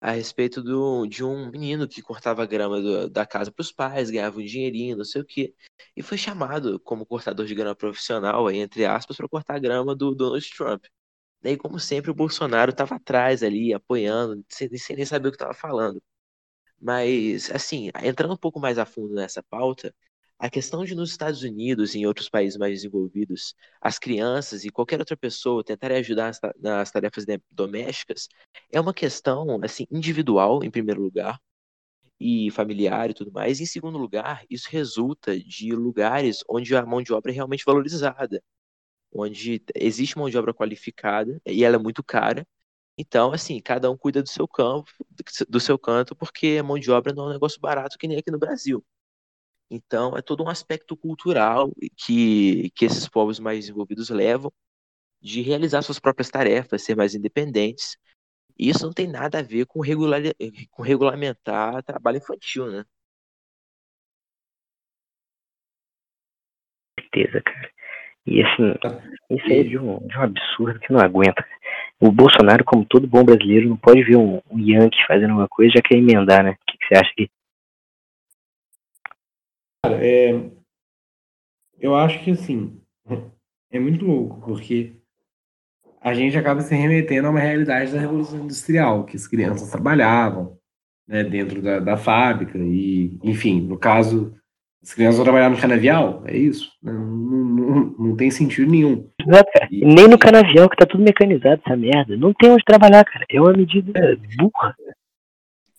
a 0.00 0.12
respeito 0.12 0.62
do, 0.62 1.06
de 1.06 1.22
um 1.22 1.50
menino 1.50 1.86
que 1.86 2.00
cortava 2.00 2.46
grama 2.46 2.80
do, 2.80 3.10
da 3.10 3.26
casa 3.26 3.52
para 3.52 3.62
os 3.62 3.70
pais, 3.70 4.10
ganhava 4.10 4.38
um 4.38 4.44
dinheirinho, 4.44 4.96
não 4.96 5.04
sei 5.04 5.20
o 5.20 5.24
quê. 5.24 5.54
E 5.94 6.02
foi 6.02 6.16
chamado 6.16 6.80
como 6.80 7.04
cortador 7.04 7.44
de 7.44 7.54
grama 7.54 7.74
profissional, 7.74 8.46
aí, 8.46 8.58
entre 8.58 8.86
aspas, 8.86 9.16
para 9.16 9.28
cortar 9.28 9.56
a 9.56 9.58
grama 9.58 9.94
do 9.94 10.14
Donald 10.14 10.48
Trump. 10.56 10.84
E 11.42 11.56
como 11.56 11.78
sempre, 11.78 12.10
o 12.10 12.14
Bolsonaro 12.14 12.70
estava 12.70 12.96
atrás 12.96 13.42
ali, 13.42 13.72
apoiando, 13.72 14.44
sem, 14.48 14.68
sem 14.76 14.96
nem 14.96 15.04
saber 15.06 15.28
o 15.28 15.30
que 15.30 15.36
estava 15.36 15.54
falando. 15.54 16.02
Mas, 16.80 17.50
assim, 17.50 17.90
entrando 18.02 18.34
um 18.34 18.36
pouco 18.36 18.60
mais 18.60 18.78
a 18.78 18.86
fundo 18.86 19.14
nessa 19.14 19.42
pauta, 19.42 19.94
a 20.38 20.50
questão 20.50 20.84
de 20.84 20.94
nos 20.94 21.10
Estados 21.10 21.42
Unidos 21.42 21.94
e 21.94 22.00
em 22.00 22.06
outros 22.06 22.28
países 22.28 22.58
mais 22.58 22.72
desenvolvidos, 22.74 23.54
as 23.80 23.98
crianças 23.98 24.64
e 24.64 24.70
qualquer 24.70 25.00
outra 25.00 25.16
pessoa 25.16 25.64
tentarem 25.64 25.98
ajudar 25.98 26.32
nas 26.58 26.90
tarefas 26.92 27.24
domésticas 27.50 28.28
é 28.72 28.80
uma 28.80 28.94
questão 28.94 29.60
assim 29.64 29.86
individual 29.90 30.62
em 30.64 30.70
primeiro 30.70 31.02
lugar 31.02 31.40
e 32.20 32.50
familiar 32.50 33.10
e 33.10 33.14
tudo 33.14 33.32
mais. 33.32 33.60
E, 33.60 33.64
em 33.64 33.66
segundo 33.66 33.98
lugar, 33.98 34.44
isso 34.50 34.68
resulta 34.70 35.38
de 35.38 35.72
lugares 35.72 36.44
onde 36.48 36.74
a 36.76 36.84
mão 36.86 37.02
de 37.02 37.12
obra 37.12 37.32
é 37.32 37.34
realmente 37.34 37.64
valorizada. 37.64 38.42
Onde 39.12 39.62
existe 39.74 40.18
mão 40.18 40.30
de 40.30 40.38
obra 40.38 40.54
qualificada 40.54 41.40
e 41.46 41.64
ela 41.64 41.76
é 41.76 41.78
muito 41.78 42.02
cara. 42.04 42.46
Então, 42.98 43.32
assim, 43.32 43.60
cada 43.60 43.90
um 43.90 43.96
cuida 43.96 44.22
do 44.22 44.28
seu 44.28 44.48
campo, 44.48 44.90
do 45.48 45.60
seu 45.60 45.78
canto, 45.78 46.16
porque 46.16 46.58
a 46.60 46.64
mão 46.64 46.78
de 46.78 46.90
obra 46.90 47.12
não 47.14 47.26
é 47.26 47.28
um 47.28 47.32
negócio 47.32 47.60
barato 47.60 47.98
que 47.98 48.08
nem 48.08 48.18
aqui 48.18 48.30
no 48.30 48.38
Brasil. 48.38 48.84
Então, 49.70 50.16
é 50.16 50.22
todo 50.22 50.44
um 50.44 50.48
aspecto 50.48 50.96
cultural 50.96 51.72
que, 51.96 52.70
que 52.74 52.86
esses 52.86 53.08
povos 53.08 53.40
mais 53.40 53.60
desenvolvidos 53.60 54.10
levam 54.10 54.52
de 55.20 55.42
realizar 55.42 55.82
suas 55.82 56.00
próprias 56.00 56.30
tarefas, 56.30 56.82
ser 56.84 56.96
mais 56.96 57.14
independentes. 57.14 57.96
E 58.58 58.70
isso 58.70 58.86
não 58.86 58.92
tem 58.94 59.08
nada 59.08 59.40
a 59.40 59.42
ver 59.42 59.66
com, 59.66 59.80
regular, 59.80 60.22
com 60.70 60.82
regulamentar 60.82 61.82
trabalho 61.84 62.18
infantil, 62.18 62.70
né? 62.70 62.84
certeza, 67.18 67.42
cara. 67.42 67.77
E 68.28 68.42
assim, 68.42 68.74
isso 69.30 69.46
aí 69.46 69.60
é 69.60 69.62
de 69.62 69.78
um, 69.78 69.98
de 70.06 70.16
um 70.16 70.22
absurdo 70.22 70.78
que 70.80 70.92
não 70.92 71.00
aguenta. 71.00 71.44
O 72.00 72.12
Bolsonaro, 72.12 72.64
como 72.64 72.84
todo 72.84 73.06
bom 73.06 73.24
brasileiro, 73.24 73.68
não 73.68 73.76
pode 73.76 74.02
ver 74.02 74.16
um, 74.16 74.40
um 74.50 74.58
Yankee 74.58 75.06
fazendo 75.06 75.34
uma 75.34 75.48
coisa 75.48 75.70
e 75.70 75.76
já 75.76 75.82
quer 75.82 75.96
emendar, 75.96 76.44
né? 76.44 76.50
O 76.50 76.56
que, 76.66 76.78
que 76.78 76.86
você 76.86 76.94
acha 77.00 77.10
aqui? 77.10 77.30
Cara, 79.84 79.98
é, 80.04 80.50
eu 81.80 81.94
acho 81.96 82.22
que 82.22 82.30
assim, 82.32 82.80
é 83.70 83.78
muito 83.78 84.04
louco, 84.04 84.40
porque 84.40 84.92
a 86.00 86.14
gente 86.14 86.36
acaba 86.36 86.60
se 86.60 86.74
remetendo 86.74 87.28
a 87.28 87.30
uma 87.30 87.40
realidade 87.40 87.92
da 87.92 88.00
Revolução 88.00 88.40
Industrial, 88.40 89.04
que 89.04 89.16
as 89.16 89.26
crianças 89.26 89.70
trabalhavam 89.70 90.58
né, 91.06 91.24
dentro 91.24 91.62
da, 91.62 91.80
da 91.80 91.96
fábrica, 91.96 92.58
e, 92.58 93.18
enfim, 93.22 93.60
no 93.60 93.78
caso 93.78 94.34
as 94.82 94.94
crianças 94.94 95.16
vão 95.16 95.24
trabalhar 95.24 95.50
no 95.50 95.60
canavial? 95.60 96.22
É 96.26 96.36
isso? 96.36 96.72
Não, 96.82 96.94
não, 96.94 97.84
não 97.98 98.16
tem 98.16 98.30
sentido 98.30 98.70
nenhum. 98.70 99.10
Exato, 99.20 99.50
cara. 99.52 99.68
E... 99.70 99.84
Nem 99.84 100.08
no 100.08 100.18
canavial, 100.18 100.68
que 100.68 100.76
tá 100.76 100.86
tudo 100.86 101.02
mecanizado, 101.02 101.60
essa 101.64 101.76
merda. 101.76 102.16
Não 102.16 102.32
tem 102.32 102.50
onde 102.50 102.64
trabalhar, 102.64 103.04
cara. 103.04 103.24
É 103.28 103.40
uma 103.40 103.52
medida 103.52 103.92
burra. 104.38 104.74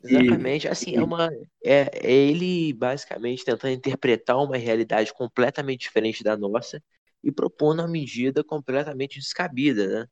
Exatamente, 0.03 0.67
assim, 0.67 0.95
é 0.95 1.03
uma. 1.03 1.29
É, 1.63 1.89
é 1.93 2.11
ele 2.11 2.71
basicamente 2.73 3.43
tentando 3.43 3.73
interpretar 3.73 4.37
uma 4.37 4.55
realidade 4.55 5.13
completamente 5.13 5.81
diferente 5.81 6.23
da 6.23 6.37
nossa 6.37 6.81
e 7.23 7.31
propondo 7.31 7.79
uma 7.79 7.87
medida 7.87 8.43
completamente 8.43 9.19
descabida, 9.19 9.87
né? 9.87 10.05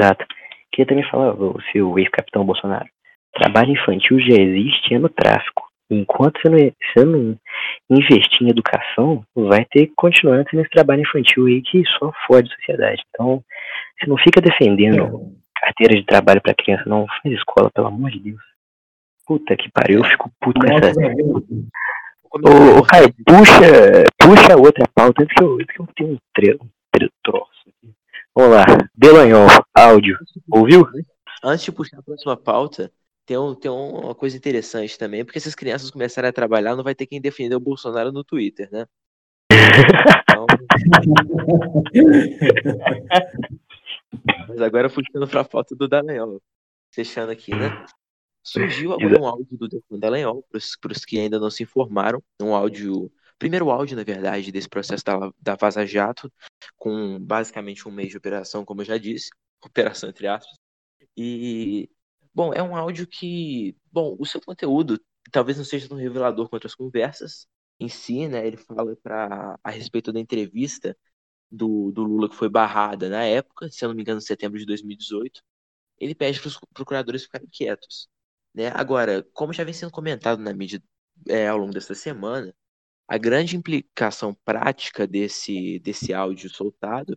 Exato. 0.00 0.24
Queria 0.72 0.88
também 0.88 1.10
falar, 1.10 1.36
se 1.70 1.80
o 1.80 1.98
ex-capitão 1.98 2.44
Bolsonaro, 2.44 2.86
trabalho 3.32 3.72
infantil 3.72 4.18
já 4.20 4.34
existe 4.34 4.94
é 4.94 4.98
no 4.98 5.08
tráfico. 5.08 5.65
Enquanto 5.88 6.40
você 6.40 6.48
não, 6.48 6.58
você 6.58 7.04
não 7.04 7.38
investir 7.90 8.42
em 8.42 8.50
educação, 8.50 9.24
vai 9.34 9.64
ter 9.66 9.86
que 9.86 9.92
continuar 9.96 10.44
tendo 10.44 10.60
esse 10.62 10.70
trabalho 10.70 11.02
infantil 11.02 11.46
aí 11.46 11.62
que 11.62 11.82
só 11.98 12.12
fode 12.26 12.50
a 12.50 12.56
sociedade. 12.56 13.02
Então, 13.10 13.42
você 13.98 14.06
não 14.08 14.16
fica 14.18 14.40
defendendo 14.40 15.04
é. 15.04 15.60
carteira 15.60 15.94
de 15.94 16.04
trabalho 16.04 16.42
para 16.42 16.54
criança, 16.54 16.84
não. 16.86 17.06
Faz 17.06 17.34
escola, 17.34 17.70
pelo 17.72 17.86
amor 17.86 18.10
de 18.10 18.18
Deus. 18.18 18.42
Puta 19.26 19.56
que 19.56 19.70
pariu, 19.70 20.00
eu 20.00 20.04
fico 20.04 20.30
puto 20.40 20.60
com 20.60 20.72
essa. 20.72 20.92
Ô, 22.32 22.82
Caio, 22.82 23.14
puxa, 23.26 24.04
puxa 24.18 24.56
outra 24.56 24.86
pauta 24.94 25.22
antes 25.22 25.34
que 25.34 25.42
eu, 25.42 25.54
antes 25.54 25.74
que 25.74 25.80
eu 25.80 25.88
tenho 25.96 26.12
um, 26.12 26.18
tre 26.34 26.54
um 26.54 27.08
troço 27.24 27.50
aqui. 27.68 27.92
Vamos 28.34 28.56
lá, 28.56 28.64
Belanhol, 28.94 29.46
áudio, 29.74 30.18
ouviu? 30.50 30.86
Antes 31.42 31.64
de 31.64 31.72
puxar 31.72 31.98
a 31.98 32.02
próxima 32.02 32.36
pauta, 32.36 32.90
tem, 33.26 33.36
um, 33.36 33.54
tem 33.54 33.70
uma 33.70 34.14
coisa 34.14 34.36
interessante 34.36 34.96
também, 34.96 35.24
porque 35.24 35.40
se 35.40 35.48
as 35.48 35.54
crianças 35.54 35.90
começarem 35.90 36.30
a 36.30 36.32
trabalhar, 36.32 36.76
não 36.76 36.84
vai 36.84 36.94
ter 36.94 37.06
quem 37.06 37.20
defender 37.20 37.56
o 37.56 37.60
Bolsonaro 37.60 38.12
no 38.12 38.22
Twitter, 38.22 38.70
né? 38.70 38.86
Então... 40.22 40.46
Mas 44.48 44.60
agora 44.60 44.88
puxando 44.88 45.28
pra 45.28 45.42
foto 45.42 45.74
do 45.74 45.88
Dallagnol. 45.88 46.40
Fechando 46.94 47.32
aqui, 47.32 47.52
né? 47.52 47.84
Surgiu 48.44 48.92
agora 48.92 49.20
um 49.20 49.26
áudio 49.26 49.58
do 49.58 49.98
Dallagnol, 49.98 50.46
para 50.80 50.92
os 50.92 51.04
que 51.04 51.18
ainda 51.18 51.40
não 51.40 51.50
se 51.50 51.64
informaram, 51.64 52.22
um 52.40 52.54
áudio, 52.54 53.10
primeiro 53.40 53.70
áudio, 53.70 53.96
na 53.96 54.04
verdade, 54.04 54.52
desse 54.52 54.68
processo 54.68 55.04
da, 55.04 55.32
da 55.40 55.56
Vaza 55.56 55.84
Jato, 55.84 56.32
com 56.76 57.18
basicamente 57.18 57.88
um 57.88 57.90
mês 57.90 58.10
de 58.10 58.16
operação, 58.16 58.64
como 58.64 58.82
eu 58.82 58.86
já 58.86 58.96
disse, 58.96 59.30
operação 59.64 60.08
entre 60.08 60.28
aspas, 60.28 60.56
e 61.16 61.90
Bom, 62.36 62.52
é 62.52 62.62
um 62.62 62.76
áudio 62.76 63.06
que, 63.06 63.74
bom, 63.90 64.14
o 64.20 64.26
seu 64.26 64.42
conteúdo 64.42 65.00
talvez 65.32 65.56
não 65.56 65.64
seja 65.64 65.88
tão 65.88 65.96
revelador 65.96 66.50
quanto 66.50 66.66
as 66.66 66.74
conversas 66.74 67.48
em 67.80 67.88
si, 67.88 68.28
né? 68.28 68.46
Ele 68.46 68.58
fala 68.58 68.94
para 69.02 69.58
a 69.64 69.70
respeito 69.70 70.12
da 70.12 70.20
entrevista 70.20 70.94
do, 71.50 71.90
do 71.92 72.04
Lula 72.04 72.28
que 72.28 72.36
foi 72.36 72.50
barrada 72.50 73.08
na 73.08 73.24
época, 73.24 73.70
se 73.70 73.84
eu 73.84 73.88
não 73.88 73.96
me 73.96 74.02
engano, 74.02 74.18
em 74.18 74.22
setembro 74.22 74.58
de 74.58 74.66
2018. 74.66 75.42
Ele 75.98 76.14
pede 76.14 76.40
para 76.40 76.48
os 76.48 76.60
procuradores 76.74 77.24
ficarem 77.24 77.48
quietos, 77.50 78.08
né? 78.54 78.68
Agora, 78.74 79.22
como 79.32 79.52
já 79.54 79.64
vem 79.64 79.74
sendo 79.74 79.92
comentado 79.92 80.40
na 80.42 80.52
mídia 80.54 80.82
é, 81.28 81.48
ao 81.48 81.58
longo 81.58 81.72
dessa 81.72 81.94
semana, 81.94 82.54
a 83.08 83.18
grande 83.18 83.56
implicação 83.56 84.34
prática 84.44 85.06
desse, 85.06 85.78
desse 85.80 86.14
áudio 86.14 86.50
soltado 86.50 87.16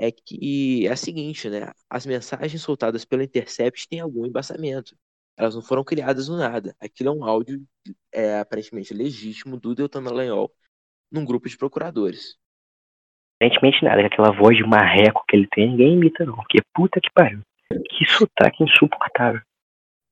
é 0.00 0.10
que 0.10 0.86
é 0.86 0.90
a 0.90 0.96
seguinte, 0.96 1.50
né? 1.50 1.70
As 1.88 2.06
mensagens 2.06 2.62
soltadas 2.62 3.04
pela 3.04 3.22
Intercept 3.22 3.86
têm 3.86 4.00
algum 4.00 4.24
embasamento. 4.24 4.96
Elas 5.36 5.54
não 5.54 5.60
foram 5.60 5.84
criadas 5.84 6.26
do 6.26 6.38
nada. 6.38 6.74
Aquilo 6.80 7.10
é 7.10 7.12
um 7.12 7.22
áudio 7.22 7.62
é, 8.10 8.38
aparentemente 8.38 8.94
legítimo 8.94 9.60
do 9.60 9.74
Deltan 9.74 10.02
Dallagnol 10.02 10.50
num 11.12 11.24
grupo 11.24 11.50
de 11.50 11.56
procuradores. 11.56 12.38
Aparentemente 13.36 13.84
nada, 13.84 14.06
aquela 14.06 14.32
voz 14.32 14.56
de 14.56 14.64
marreco 14.64 15.22
que 15.28 15.36
ele 15.36 15.46
tem, 15.48 15.70
ninguém 15.70 15.92
imita 15.94 16.24
não. 16.24 16.36
Porque 16.36 16.62
puta 16.74 16.98
que 16.98 17.10
pariu. 17.12 17.42
Que 17.68 18.06
sotaque 18.06 18.64
insuportável. 18.64 19.42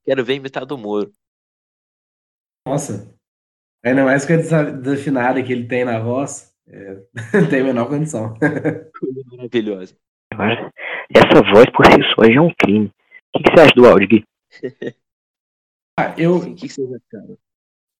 Quero 0.04 0.24
ver 0.24 0.34
imitar 0.34 0.66
do 0.66 0.76
Moro. 0.76 1.10
Nossa. 2.66 3.16
Ainda 3.82 4.04
mais 4.04 4.26
com 4.26 4.34
a 4.34 4.36
desafinada 4.36 5.42
que 5.42 5.52
ele 5.52 5.66
tem 5.66 5.84
na 5.84 5.98
voz. 5.98 6.47
É, 6.70 6.98
não 7.40 7.48
tem 7.48 7.60
a 7.60 7.64
menor 7.64 7.88
condição. 7.88 8.34
Maravilhosa. 9.32 9.96
Essa 11.14 11.42
voz 11.52 11.66
por 11.70 11.86
si 11.86 12.02
só 12.14 12.24
já 12.24 12.34
é 12.34 12.40
um 12.40 12.52
crime. 12.54 12.92
O 13.34 13.38
que, 13.38 13.44
que 13.44 13.50
você 13.50 13.60
acha 13.62 13.74
do 13.74 13.86
áudio, 13.86 14.08
Gui? 14.08 14.24
ah, 15.98 16.14
eu, 16.16 16.36
o 16.36 16.54
que, 16.54 16.68
que 16.68 16.80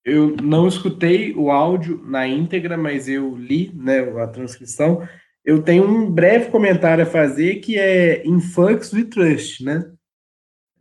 Eu 0.05 0.35
não 0.37 0.67
escutei 0.67 1.33
o 1.33 1.51
áudio 1.51 2.01
na 2.05 2.27
íntegra, 2.27 2.77
mas 2.77 3.09
eu 3.09 3.35
li 3.35 3.73
né, 3.73 3.99
a 4.21 4.27
transcrição. 4.27 5.07
Eu 5.43 5.63
tenho 5.63 5.83
um 5.83 6.09
breve 6.09 6.51
comentário 6.51 7.03
a 7.03 7.07
fazer 7.07 7.55
que 7.55 7.77
é 7.77 8.25
Influx 8.27 8.93
We 8.93 9.05
Trust, 9.05 9.63
né? 9.63 9.91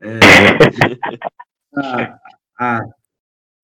É, 0.00 0.08
a, 1.76 2.18
a, 2.58 2.80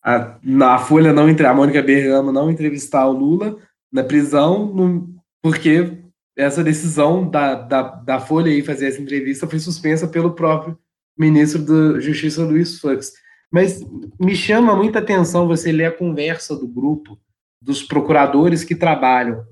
a, 0.02 0.38
na 0.42 0.78
Folha 0.78 1.12
não 1.12 1.28
entre 1.28 1.46
a 1.46 1.54
Mônica 1.54 1.82
Bergamo 1.82 2.32
não 2.32 2.50
entrevistar 2.50 3.06
o 3.06 3.12
Lula, 3.12 3.56
na 3.94 4.02
prisão, 4.02 4.66
no, 4.74 5.14
porque 5.40 6.02
essa 6.36 6.64
decisão 6.64 7.30
da, 7.30 7.54
da, 7.54 7.82
da 7.82 8.20
Folha 8.20 8.50
aí 8.50 8.60
fazer 8.60 8.88
essa 8.88 9.00
entrevista 9.00 9.46
foi 9.46 9.60
suspensa 9.60 10.08
pelo 10.08 10.34
próprio 10.34 10.76
ministro 11.16 11.62
da 11.62 12.00
Justiça, 12.00 12.42
Luiz 12.42 12.80
Fux. 12.80 13.12
Mas 13.52 13.80
me 14.18 14.34
chama 14.34 14.74
muita 14.74 14.98
atenção 14.98 15.46
você 15.46 15.70
ler 15.70 15.84
a 15.84 15.96
conversa 15.96 16.56
do 16.56 16.66
grupo 16.66 17.16
dos 17.62 17.84
procuradores 17.84 18.64
que 18.64 18.74
trabalham 18.74 19.46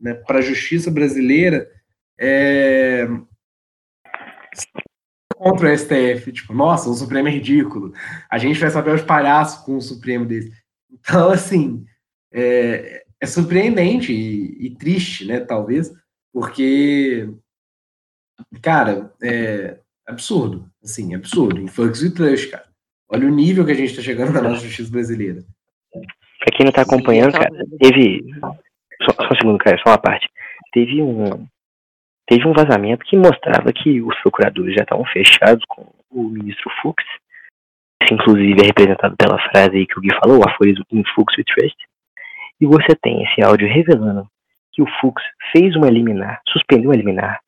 né, 0.00 0.14
para 0.14 0.38
a 0.38 0.42
justiça 0.42 0.92
brasileira 0.92 1.68
é, 2.16 3.08
contra 5.34 5.72
o 5.72 5.76
STF. 5.76 6.30
Tipo, 6.30 6.54
nossa, 6.54 6.88
o 6.88 6.94
Supremo 6.94 7.26
é 7.26 7.32
ridículo. 7.32 7.92
A 8.30 8.38
gente 8.38 8.60
vai 8.60 8.70
saber 8.70 8.94
os 8.94 9.02
palhaços 9.02 9.64
com 9.64 9.76
o 9.76 9.82
Supremo 9.82 10.24
desse. 10.24 10.52
Então, 10.88 11.30
assim, 11.30 11.84
é, 12.32 13.04
é 13.20 13.26
surpreendente 13.26 14.12
e, 14.12 14.66
e, 14.66 14.76
triste, 14.76 15.26
né, 15.26 15.40
talvez, 15.40 15.92
porque, 16.32 17.28
cara, 18.62 19.12
é 19.22 19.78
absurdo, 20.06 20.70
assim, 20.82 21.14
absurdo, 21.14 21.60
influx 21.60 22.02
e 22.02 22.14
trust, 22.14 22.48
cara. 22.48 22.68
Olha 23.10 23.26
o 23.26 23.30
nível 23.30 23.64
que 23.64 23.72
a 23.72 23.74
gente 23.74 23.90
está 23.90 24.02
chegando 24.02 24.32
na 24.32 24.42
nossa 24.42 24.62
justiça 24.62 24.90
brasileira. 24.90 25.42
Pra 25.92 26.56
quem 26.56 26.66
não 26.66 26.72
tá 26.72 26.82
acompanhando, 26.82 27.32
cara, 27.32 27.50
teve, 27.80 28.24
só, 29.02 29.12
só 29.12 29.32
um 29.32 29.36
segundo, 29.36 29.58
cara, 29.58 29.78
só 29.78 29.90
uma 29.90 29.98
parte, 29.98 30.28
teve 30.72 31.02
um, 31.02 31.46
teve 32.26 32.46
um 32.46 32.52
vazamento 32.52 33.04
que 33.04 33.16
mostrava 33.16 33.72
que 33.72 34.00
os 34.00 34.16
procuradores 34.20 34.74
já 34.74 34.82
estavam 34.82 35.04
fechados 35.06 35.64
com 35.68 35.90
o 36.10 36.28
ministro 36.28 36.70
Fux, 36.82 37.02
que 38.06 38.14
inclusive 38.14 38.60
é 38.62 38.66
representado 38.66 39.16
pela 39.16 39.38
frase 39.50 39.76
aí 39.76 39.86
que 39.86 39.98
o 39.98 40.00
Gui 40.00 40.14
falou, 40.20 40.42
a 40.46 40.54
folha 40.56 40.74
in 40.92 41.02
Fux 41.14 41.36
we 41.36 41.44
trust, 41.44 41.76
e 42.60 42.66
você 42.66 42.94
tem 43.00 43.22
esse 43.24 43.42
áudio 43.42 43.68
revelando 43.68 44.26
que 44.72 44.82
o 44.82 44.86
Fux 45.00 45.22
fez 45.52 45.74
uma 45.76 45.90
liminar, 45.90 46.40
suspendeu 46.48 46.90
uma 46.90 46.96
liminar, 46.96 47.40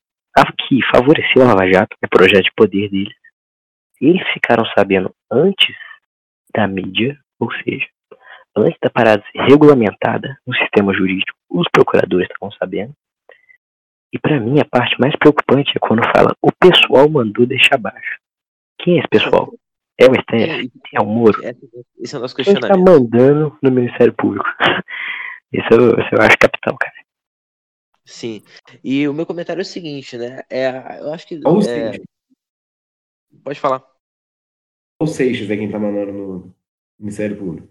que 0.70 0.80
favoreceu 0.94 1.42
a 1.42 1.46
Lava 1.46 1.70
Jato, 1.70 1.96
é 2.02 2.06
projeto 2.06 2.44
de 2.44 2.52
poder 2.56 2.88
deles. 2.88 3.14
Eles 4.00 4.26
ficaram 4.32 4.64
sabendo 4.76 5.14
antes 5.30 5.76
da 6.54 6.66
mídia, 6.66 7.18
ou 7.38 7.50
seja, 7.52 7.86
antes 8.56 8.78
da 8.82 8.90
parada 8.90 9.22
regulamentada 9.34 10.38
no 10.46 10.54
sistema 10.54 10.94
jurídico, 10.94 11.36
os 11.50 11.66
procuradores 11.70 12.28
estavam 12.28 12.50
sabendo. 12.52 12.94
E 14.12 14.18
para 14.18 14.40
mim 14.40 14.60
a 14.60 14.64
parte 14.64 14.96
mais 15.00 15.14
preocupante 15.16 15.72
é 15.76 15.78
quando 15.78 16.02
fala 16.04 16.34
o 16.42 16.50
pessoal 16.52 17.08
mandou 17.08 17.46
deixar 17.46 17.78
baixo. 17.78 18.18
Quem 18.78 18.96
é 18.96 18.98
esse 19.00 19.08
pessoal? 19.08 19.52
É 20.00 20.06
o 20.06 20.14
STF? 20.14 20.72
É 20.94 21.00
o 21.00 21.04
Moro? 21.04 21.38
Esse 21.98 22.14
é 22.14 22.18
o 22.18 22.22
nosso 22.22 22.34
Quem 22.34 22.54
está 22.54 22.74
mandando 22.74 23.58
no 23.62 23.70
Ministério 23.70 24.14
Público? 24.14 24.46
Isso 25.52 25.66
eu, 25.72 25.98
isso 25.98 26.14
eu 26.14 26.22
acho 26.22 26.38
capital, 26.38 26.78
cara. 26.78 26.94
Sim. 28.04 28.40
E 28.84 29.08
o 29.08 29.12
meu 29.12 29.26
comentário 29.26 29.60
é 29.60 29.62
o 29.62 29.66
seguinte, 29.66 30.16
né? 30.16 30.42
É, 30.48 31.00
eu 31.00 31.12
acho 31.12 31.26
que. 31.26 31.40
Ou 31.44 31.60
é... 31.62 31.98
Pode 33.42 33.58
falar. 33.58 33.84
O 35.00 35.08
Seixas 35.08 35.50
é 35.50 35.56
quem 35.56 35.68
tá 35.68 35.76
mandando 35.76 36.12
no 36.12 36.54
Ministério 37.00 37.36
Público. 37.36 37.68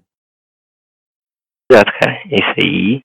Exato, 1.71 1.91
cara. 2.01 2.21
Isso 2.25 2.53
aí 2.57 3.01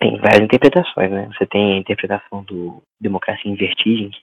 tem 0.00 0.20
várias 0.20 0.42
interpretações, 0.42 1.12
né? 1.12 1.30
Você 1.38 1.46
tem 1.46 1.74
a 1.74 1.78
interpretação 1.78 2.42
do 2.42 2.82
Democracia 3.00 3.48
em 3.48 3.54
Vertigem, 3.54 4.10
que, 4.10 4.20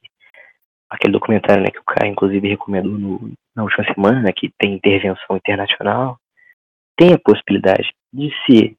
aquele 0.90 1.14
documentário 1.14 1.64
né, 1.64 1.72
que 1.72 1.80
o 1.80 1.84
cara, 1.86 2.08
inclusive, 2.08 2.50
recomendou 2.50 2.98
no, 2.98 3.34
na 3.56 3.64
última 3.64 3.86
semana, 3.94 4.34
que 4.34 4.52
tem 4.60 4.74
intervenção 4.74 5.38
internacional. 5.38 6.20
Tem 6.98 7.14
a 7.14 7.20
possibilidade 7.20 7.94
de 8.14 8.30
ser 8.46 8.76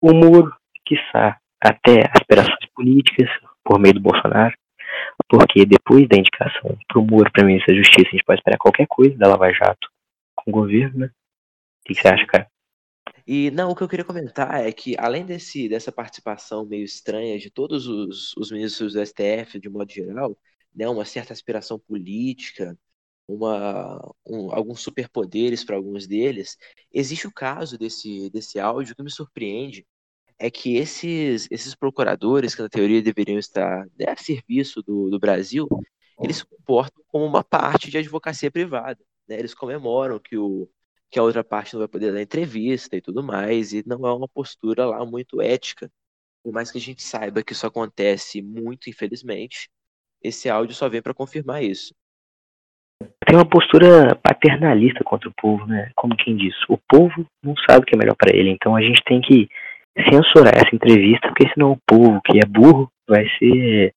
o 0.00 0.12
muro, 0.12 0.54
quiçá, 0.84 1.38
até 1.60 2.08
aspirações 2.12 2.70
políticas, 2.74 3.28
por 3.64 3.78
meio 3.78 3.94
do 3.94 4.00
Bolsonaro, 4.00 4.54
porque 5.28 5.66
depois 5.66 6.08
da 6.08 6.16
indicação 6.16 6.78
para 6.88 7.00
o 7.00 7.04
Moro 7.04 7.30
para 7.32 7.44
ministro 7.44 7.74
da 7.74 7.82
Justiça, 7.82 8.08
a 8.08 8.10
gente 8.12 8.24
pode 8.24 8.40
esperar 8.40 8.58
qualquer 8.58 8.86
coisa 8.86 9.16
da 9.16 9.28
Lava 9.28 9.52
Jato 9.52 9.88
com 10.36 10.50
o 10.50 10.54
governo, 10.54 11.00
né? 11.00 11.06
O 11.06 11.10
que, 11.86 11.94
que 11.94 12.00
você 12.00 12.08
acha, 12.08 12.26
cara? 12.26 12.46
E 13.26 13.50
não, 13.50 13.70
o 13.70 13.74
que 13.74 13.82
eu 13.82 13.88
queria 13.88 14.04
comentar 14.04 14.64
é 14.64 14.70
que, 14.70 14.94
além 14.98 15.26
desse, 15.26 15.68
dessa 15.68 15.90
participação 15.90 16.64
meio 16.64 16.84
estranha 16.84 17.38
de 17.38 17.50
todos 17.50 17.88
os, 17.88 18.36
os 18.36 18.52
ministros 18.52 18.92
do 18.92 19.04
STF, 19.04 19.58
de 19.58 19.68
modo 19.68 19.92
geral, 19.92 20.36
né, 20.74 20.88
uma 20.88 21.04
certa 21.04 21.32
aspiração 21.32 21.78
política, 21.78 22.78
uma, 23.28 23.98
um, 24.26 24.52
alguns 24.54 24.80
superpoderes 24.80 25.64
para 25.64 25.76
alguns 25.76 26.06
deles, 26.06 26.56
existe 26.92 27.26
o 27.26 27.32
caso 27.32 27.76
desse, 27.78 28.30
desse 28.30 28.58
áudio 28.58 28.94
que 28.94 29.02
me 29.02 29.10
surpreende, 29.10 29.86
é 30.38 30.50
que 30.50 30.76
esses, 30.76 31.48
esses 31.50 31.74
procuradores, 31.74 32.54
que 32.54 32.62
na 32.62 32.68
teoria 32.68 33.02
deveriam 33.02 33.38
estar 33.38 33.86
né, 33.98 34.06
a 34.08 34.16
serviço 34.16 34.82
do, 34.82 35.10
do 35.10 35.18
Brasil, 35.18 35.66
eles 36.22 36.38
se 36.38 36.46
comportam 36.46 37.02
como 37.08 37.24
uma 37.24 37.42
parte 37.44 37.90
de 37.90 37.98
advocacia 37.98 38.50
privada. 38.50 39.02
Né? 39.28 39.38
Eles 39.38 39.54
comemoram 39.54 40.18
que 40.18 40.36
o, 40.36 40.68
que 41.10 41.18
a 41.18 41.22
outra 41.22 41.44
parte 41.44 41.74
não 41.74 41.80
vai 41.80 41.88
poder 41.88 42.12
dar 42.12 42.22
entrevista 42.22 42.96
e 42.96 43.00
tudo 43.00 43.22
mais, 43.22 43.72
e 43.72 43.82
não 43.86 44.06
é 44.06 44.12
uma 44.14 44.28
postura 44.28 44.86
lá 44.86 45.04
muito 45.04 45.40
ética. 45.40 45.90
Por 46.42 46.52
mais 46.52 46.70
que 46.70 46.78
a 46.78 46.80
gente 46.80 47.02
saiba 47.02 47.42
que 47.42 47.52
isso 47.52 47.66
acontece 47.66 48.42
muito, 48.42 48.88
infelizmente, 48.90 49.70
esse 50.22 50.48
áudio 50.48 50.74
só 50.74 50.88
vem 50.88 51.02
para 51.02 51.14
confirmar 51.14 51.62
isso. 51.62 51.94
Tem 53.26 53.36
uma 53.36 53.48
postura 53.48 54.14
paternalista 54.22 55.04
contra 55.04 55.28
o 55.28 55.34
povo, 55.36 55.66
né? 55.66 55.90
Como 55.94 56.16
quem 56.16 56.36
diz, 56.36 56.54
o 56.68 56.78
povo 56.88 57.26
não 57.42 57.54
sabe 57.68 57.82
o 57.82 57.86
que 57.86 57.94
é 57.94 57.98
melhor 57.98 58.16
para 58.16 58.34
ele, 58.34 58.50
então 58.50 58.74
a 58.74 58.80
gente 58.80 59.02
tem 59.04 59.20
que 59.20 59.48
censurar 60.08 60.54
essa 60.54 60.74
entrevista, 60.74 61.28
porque 61.28 61.48
senão 61.52 61.72
o 61.72 61.80
povo 61.86 62.20
que 62.24 62.38
é 62.38 62.46
burro 62.46 62.90
vai 63.08 63.26
ser 63.38 63.94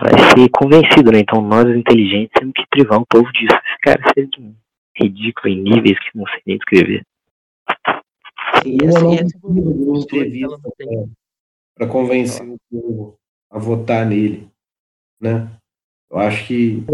vai 0.00 0.18
ser 0.30 0.48
convencido, 0.50 1.12
né? 1.12 1.20
Então 1.20 1.40
nós 1.40 1.66
inteligentes 1.68 2.30
temos 2.34 2.52
que 2.54 2.66
privar 2.68 3.00
o 3.00 3.06
povo 3.06 3.30
disso. 3.32 3.54
Esse 3.54 3.78
cara 3.82 4.02
seria 4.14 4.52
ridículo 4.96 5.48
em 5.48 5.62
níveis 5.62 5.98
que 5.98 6.18
não 6.18 6.26
sei 6.26 6.42
nem 6.46 6.56
descrever. 6.56 7.02
E 8.64 8.78
assim, 8.86 9.14
essa 9.14 9.36
entrevista 10.04 10.58
para 11.76 11.86
convencer 11.86 12.46
o 12.48 12.56
povo 12.70 13.18
a 13.50 13.58
votar 13.58 14.06
nele, 14.06 14.48
né? 15.20 15.50
Eu 16.10 16.18
acho 16.18 16.46
que, 16.46 16.84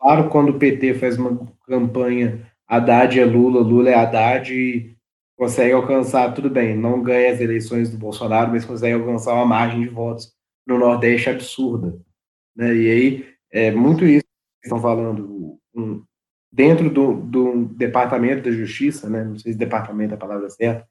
claro, 0.00 0.28
quando 0.28 0.50
o 0.50 0.58
PT 0.58 0.94
faz 0.94 1.18
uma 1.18 1.46
campanha 1.66 2.50
Haddad 2.66 3.18
é 3.18 3.24
Lula, 3.24 3.60
Lula 3.60 3.90
é 3.90 3.94
Haddad 3.94 4.54
e 4.54 4.96
consegue 5.36 5.72
alcançar, 5.72 6.32
tudo 6.34 6.48
bem, 6.48 6.76
não 6.76 7.02
ganha 7.02 7.32
as 7.32 7.40
eleições 7.40 7.90
do 7.90 7.98
Bolsonaro, 7.98 8.52
mas 8.52 8.64
consegue 8.64 8.94
alcançar 8.94 9.34
uma 9.34 9.46
margem 9.46 9.80
de 9.80 9.88
votos 9.88 10.32
no 10.66 10.78
Nordeste 10.78 11.30
absurda. 11.30 11.98
Né? 12.54 12.74
E 12.76 12.90
aí, 12.90 13.26
é 13.50 13.72
muito 13.72 14.04
isso 14.04 14.24
que 14.60 14.68
estão 14.68 14.80
falando. 14.80 15.58
Um, 15.74 16.04
dentro 16.52 16.90
do, 16.90 17.14
do 17.14 17.64
departamento 17.74 18.44
da 18.44 18.52
justiça, 18.52 19.08
né, 19.08 19.24
não 19.24 19.36
sei 19.38 19.52
se 19.52 19.58
departamento 19.58 20.14
é 20.14 20.16
a 20.16 20.20
palavra 20.20 20.48
certa, 20.50 20.86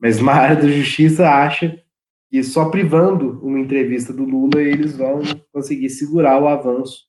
mas 0.00 0.20
uma 0.20 0.32
área 0.34 0.56
da 0.56 0.68
justiça 0.68 1.28
acha 1.28 1.82
que 2.30 2.42
só 2.42 2.70
privando 2.70 3.40
uma 3.44 3.58
entrevista 3.58 4.12
do 4.12 4.24
Lula 4.24 4.60
eles 4.60 4.96
vão 4.96 5.22
conseguir 5.52 5.90
segurar 5.90 6.40
o 6.40 6.48
avanço 6.48 7.06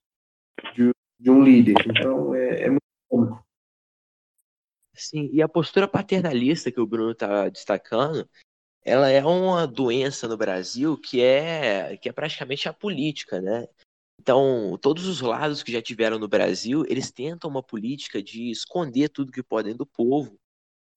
de, 0.75 0.91
de 1.19 1.29
um 1.29 1.43
líder. 1.43 1.75
Então 1.87 2.33
é, 2.35 2.63
é 2.63 2.69
muito 2.69 2.81
cômico. 3.09 3.45
Sim, 4.93 5.29
e 5.31 5.41
a 5.41 5.47
postura 5.47 5.87
paternalista 5.87 6.71
que 6.71 6.79
o 6.79 6.87
Bruno 6.87 7.11
está 7.11 7.49
destacando, 7.49 8.27
ela 8.83 9.09
é 9.09 9.23
uma 9.23 9.67
doença 9.67 10.27
no 10.27 10.35
Brasil 10.35 10.97
que 10.97 11.21
é 11.21 11.97
que 11.97 12.09
é 12.09 12.11
praticamente 12.11 12.67
a 12.67 12.73
política, 12.73 13.39
né? 13.39 13.67
Então, 14.19 14.77
todos 14.81 15.05
os 15.07 15.21
lados 15.21 15.63
que 15.63 15.71
já 15.71 15.81
tiveram 15.81 16.19
no 16.19 16.27
Brasil, 16.27 16.83
eles 16.87 17.11
tentam 17.11 17.49
uma 17.49 17.63
política 17.63 18.21
de 18.21 18.49
esconder 18.49 19.09
tudo 19.09 19.31
que 19.31 19.43
podem 19.43 19.75
do 19.75 19.85
povo, 19.85 20.37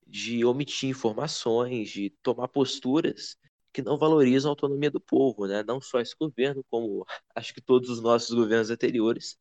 de 0.06 0.44
omitir 0.44 0.90
informações, 0.90 1.90
de 1.90 2.10
tomar 2.22 2.48
posturas 2.48 3.36
que 3.72 3.82
não 3.82 3.96
valorizam 3.98 4.50
a 4.50 4.52
autonomia 4.52 4.90
do 4.90 5.00
povo, 5.00 5.46
né? 5.46 5.62
Não 5.62 5.80
só 5.80 6.00
esse 6.00 6.14
governo, 6.18 6.64
como 6.68 7.06
acho 7.34 7.54
que 7.54 7.60
todos 7.60 7.88
os 7.90 8.00
nossos 8.02 8.34
governos 8.34 8.70
anteriores 8.70 9.38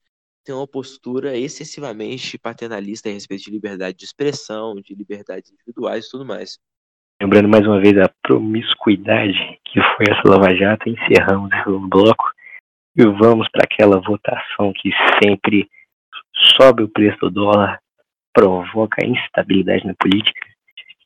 têm 0.49 0.55
uma 0.55 0.67
postura 0.67 1.37
excessivamente 1.37 2.35
paternalista 2.39 3.07
a 3.07 3.11
respeito 3.11 3.43
de 3.43 3.51
liberdade 3.51 3.95
de 3.95 4.05
expressão, 4.05 4.73
de 4.81 4.95
liberdades 4.95 5.51
individuais 5.51 6.07
e 6.07 6.09
tudo 6.09 6.25
mais. 6.25 6.57
Lembrando 7.21 7.47
mais 7.47 7.67
uma 7.67 7.79
vez 7.79 7.95
a 7.99 8.09
promiscuidade 8.23 9.37
que 9.65 9.79
foi 9.79 10.05
essa 10.09 10.27
Lava 10.27 10.55
Jato, 10.55 10.89
encerramos 10.89 11.51
o 11.67 11.79
bloco 11.87 12.25
e 12.97 13.05
vamos 13.05 13.47
para 13.51 13.63
aquela 13.63 14.01
votação 14.01 14.73
que 14.73 14.89
sempre 15.21 15.69
sobe 16.59 16.81
o 16.81 16.89
preço 16.89 17.19
do 17.19 17.29
dólar, 17.29 17.79
provoca 18.33 19.05
instabilidade 19.05 19.85
na 19.85 19.93
política 20.01 20.47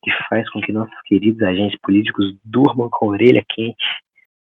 e 0.05 0.11
faz 0.29 0.49
com 0.51 0.61
que 0.61 0.71
nossos 0.71 0.95
queridos 1.05 1.41
agentes 1.41 1.77
políticos 1.81 2.33
durmam 2.45 2.89
com 2.89 3.07
a 3.07 3.09
orelha 3.09 3.43
quente, 3.49 3.83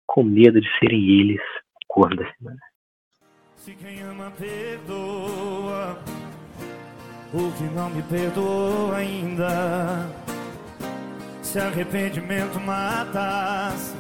com 0.07 0.23
medo 0.23 0.61
de 0.61 0.69
serem 0.79 1.21
eles 1.21 1.41
o 1.41 1.87
corno 1.89 2.17
da 2.17 2.33
semana. 2.35 2.72
Se 3.65 3.77
quem 3.77 4.03
ama 4.03 4.29
perdoa, 4.33 5.97
o 7.33 7.57
que 7.57 7.63
não 7.73 7.89
me 7.91 8.03
perdoa 8.03 8.97
ainda, 8.97 10.09
se 11.45 11.61
arrependimento 11.61 12.59
matasse 12.59 13.95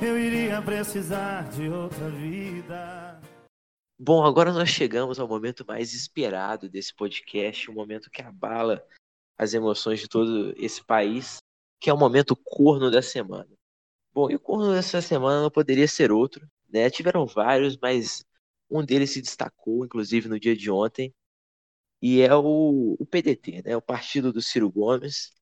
eu 0.00 0.16
iria 0.16 0.62
precisar 0.62 1.48
de 1.50 1.68
outra 1.68 2.08
vida. 2.08 3.20
Bom, 3.98 4.24
agora 4.24 4.52
nós 4.52 4.68
chegamos 4.68 5.18
ao 5.18 5.26
momento 5.26 5.64
mais 5.66 5.92
esperado 5.92 6.68
desse 6.68 6.94
podcast, 6.94 7.68
um 7.68 7.74
momento 7.74 8.08
que 8.12 8.22
abala 8.22 8.80
as 9.36 9.54
emoções 9.54 9.98
de 9.98 10.08
todo 10.08 10.54
esse 10.56 10.84
país, 10.84 11.38
que 11.80 11.90
é 11.90 11.92
o 11.92 11.98
momento 11.98 12.36
corno 12.36 12.92
da 12.92 13.02
semana. 13.02 13.50
Bom, 14.12 14.30
e 14.30 14.36
o 14.36 14.40
corno 14.40 14.72
dessa 14.72 15.02
semana 15.02 15.42
não 15.42 15.50
poderia 15.50 15.88
ser 15.88 16.12
outro, 16.12 16.46
né? 16.68 16.88
Tiveram 16.88 17.26
vários, 17.26 17.76
mas 17.76 18.24
um 18.80 18.84
deles 18.84 19.10
se 19.10 19.22
destacou, 19.22 19.84
inclusive 19.84 20.28
no 20.28 20.38
dia 20.38 20.56
de 20.56 20.70
ontem, 20.70 21.14
e 22.02 22.20
é 22.20 22.34
o, 22.34 22.96
o 22.98 23.06
PDT, 23.06 23.62
né? 23.64 23.76
O 23.76 23.82
partido 23.82 24.32
do 24.32 24.42
Ciro 24.42 24.70
Gomes, 24.70 25.32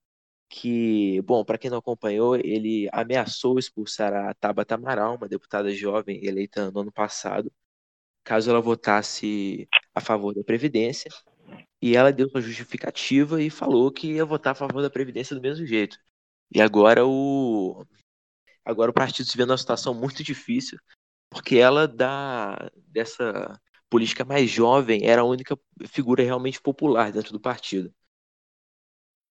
que, 0.49 1.21
bom, 1.23 1.45
para 1.45 1.59
quem 1.59 1.71
não 1.71 1.79
acompanhou, 1.79 2.37
ele 2.37 2.89
ameaçou 2.93 3.59
expulsar 3.59 4.13
a 4.15 4.35
Tabata 4.35 4.75
Amaral, 4.77 5.17
uma 5.17 5.29
deputada 5.29 5.75
jovem 5.75 6.25
eleita 6.25 6.71
no 6.71 6.81
ano 6.81 6.93
passado, 6.93 7.53
caso 8.25 8.51
ela 8.51 8.61
votasse 8.61 9.69
a 9.95 10.01
favor 10.01 10.35
da 10.35 10.45
Previdência. 10.45 11.11
E 11.81 11.97
ela 11.97 12.13
deu 12.13 12.29
uma 12.29 12.41
justificativa 12.41 13.43
e 13.43 13.51
falou 13.51 13.91
que 13.91 14.13
ia 14.13 14.25
votar 14.25 14.53
a 14.53 14.55
favor 14.55 14.83
da 14.83 14.91
Previdência 14.91 15.35
do 15.35 15.43
mesmo 15.43 15.67
jeito. 15.67 15.99
E 16.55 16.61
agora 16.61 17.05
o, 17.07 17.85
agora 18.65 18.91
o 18.91 18.95
partido 18.95 19.27
se 19.27 19.37
vê 19.37 19.45
numa 19.45 19.59
situação 19.59 19.95
muito 19.95 20.23
difícil, 20.23 20.79
porque 21.33 21.57
ela, 21.57 21.89
da, 21.89 22.71
dessa 22.93 23.59
política 23.91 24.25
mais 24.25 24.51
jovem, 24.51 25.01
era 25.05 25.23
a 25.23 25.25
única 25.25 25.57
figura 25.87 26.23
realmente 26.23 26.61
popular 26.61 27.11
dentro 27.11 27.33
do 27.33 27.41
partido. 27.41 27.91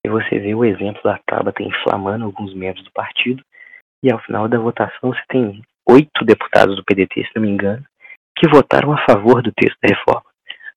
E 0.06 0.10
você 0.10 0.40
vê 0.40 0.54
o 0.54 0.66
exemplo 0.66 1.02
da 1.04 1.20
Tabata 1.26 1.62
inflamando 1.62 2.26
alguns 2.26 2.54
membros 2.54 2.84
do 2.84 2.92
partido, 2.92 3.44
e 4.04 4.12
ao 4.12 4.20
final 4.24 4.48
da 4.48 4.58
votação 4.58 5.14
você 5.14 5.22
tem 5.30 5.62
oito 5.88 6.26
deputados 6.26 6.76
do 6.76 6.84
PDT, 6.84 7.24
se 7.24 7.32
não 7.36 7.44
me 7.44 7.50
engano, 7.50 7.86
que 8.36 8.48
votaram 8.50 8.94
a 8.94 9.06
favor 9.06 9.44
do 9.44 9.52
texto 9.52 9.78
da 9.82 9.96
reforma. 9.96 10.26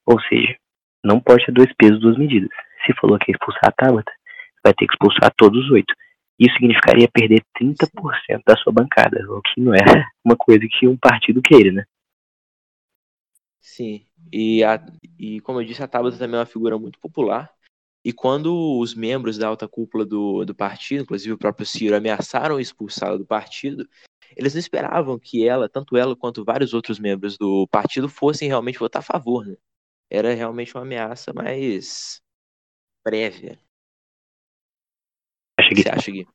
Ou 0.07 0.21
seja, 0.23 0.55
não 1.03 1.21
pode 1.21 1.47
ter 1.47 1.53
dois 1.53 1.73
pesos, 1.75 2.01
duas 2.01 2.19
medidas. 2.19 2.51
Se 2.85 2.93
falou 3.01 3.19
que 3.19 3.31
ia 3.31 3.35
expulsar 3.35 3.69
a 3.69 3.73
Tabata, 3.73 4.13
vai 4.63 4.75
ter 4.75 4.87
que 4.87 4.93
expulsar 4.93 5.33
todos 5.37 5.65
os 5.65 5.71
oito. 5.71 5.95
Isso 6.39 6.55
significaria 6.55 7.09
perder 7.09 7.43
30% 7.57 8.43
da 8.47 8.57
sua 8.57 8.73
bancada, 8.73 9.19
o 9.31 9.41
que 9.41 9.61
não 9.61 9.75
é 9.75 9.79
uma 10.25 10.37
coisa 10.37 10.67
que 10.69 10.87
um 10.89 10.97
partido 10.97 11.41
queira, 11.41 11.73
né? 11.73 11.85
Sim, 13.61 14.07
e, 14.33 14.63
a, 14.63 14.85
e 15.19 15.41
como 15.41 15.61
eu 15.61 15.65
disse, 15.65 15.83
a 15.83 15.89
Tabata 15.89 16.19
também 16.19 16.37
é 16.37 16.41
uma 16.41 16.47
figura 16.47 16.79
muito 16.79 16.99
popular. 16.99 17.53
E 18.05 18.13
quando 18.13 18.79
os 18.79 18.95
membros 18.95 19.39
da 19.39 19.49
alta 19.49 19.67
cúpula 19.67 20.05
do, 20.05 20.45
do 20.45 20.55
partido, 20.55 21.03
inclusive 21.03 21.33
o 21.33 21.39
próprio 21.39 21.65
Ciro, 21.65 21.97
ameaçaram 21.97 22.61
expulsá-la 22.61 23.17
do 23.17 23.25
partido, 23.25 23.89
eles 24.37 24.53
não 24.53 24.61
esperavam 24.61 25.19
que 25.19 25.49
ela, 25.49 25.69
tanto 25.69 25.97
ela 25.97 26.15
quanto 26.15 26.45
vários 26.45 26.75
outros 26.75 26.99
membros 26.99 27.39
do 27.39 27.67
partido, 27.69 28.09
fossem 28.09 28.49
realmente 28.49 28.79
votar 28.79 29.01
a 29.01 29.05
favor. 29.05 29.47
Né? 29.47 29.57
Era 30.11 30.35
realmente 30.35 30.75
uma 30.75 30.83
ameaça 30.83 31.33
mais 31.33 32.21
prévia. 33.03 33.59
O 35.75 35.77
que 35.77 35.83
você 35.83 35.89
acha, 35.89 36.11
Gui? 36.13 36.29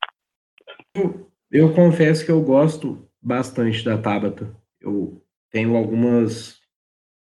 Eu, 0.93 1.31
eu 1.49 1.73
confesso 1.73 2.25
que 2.25 2.31
eu 2.31 2.41
gosto 2.41 3.07
bastante 3.21 3.85
da 3.85 3.97
Tabata. 3.97 4.53
Eu 4.81 5.23
tenho 5.49 5.77
algumas 5.77 6.59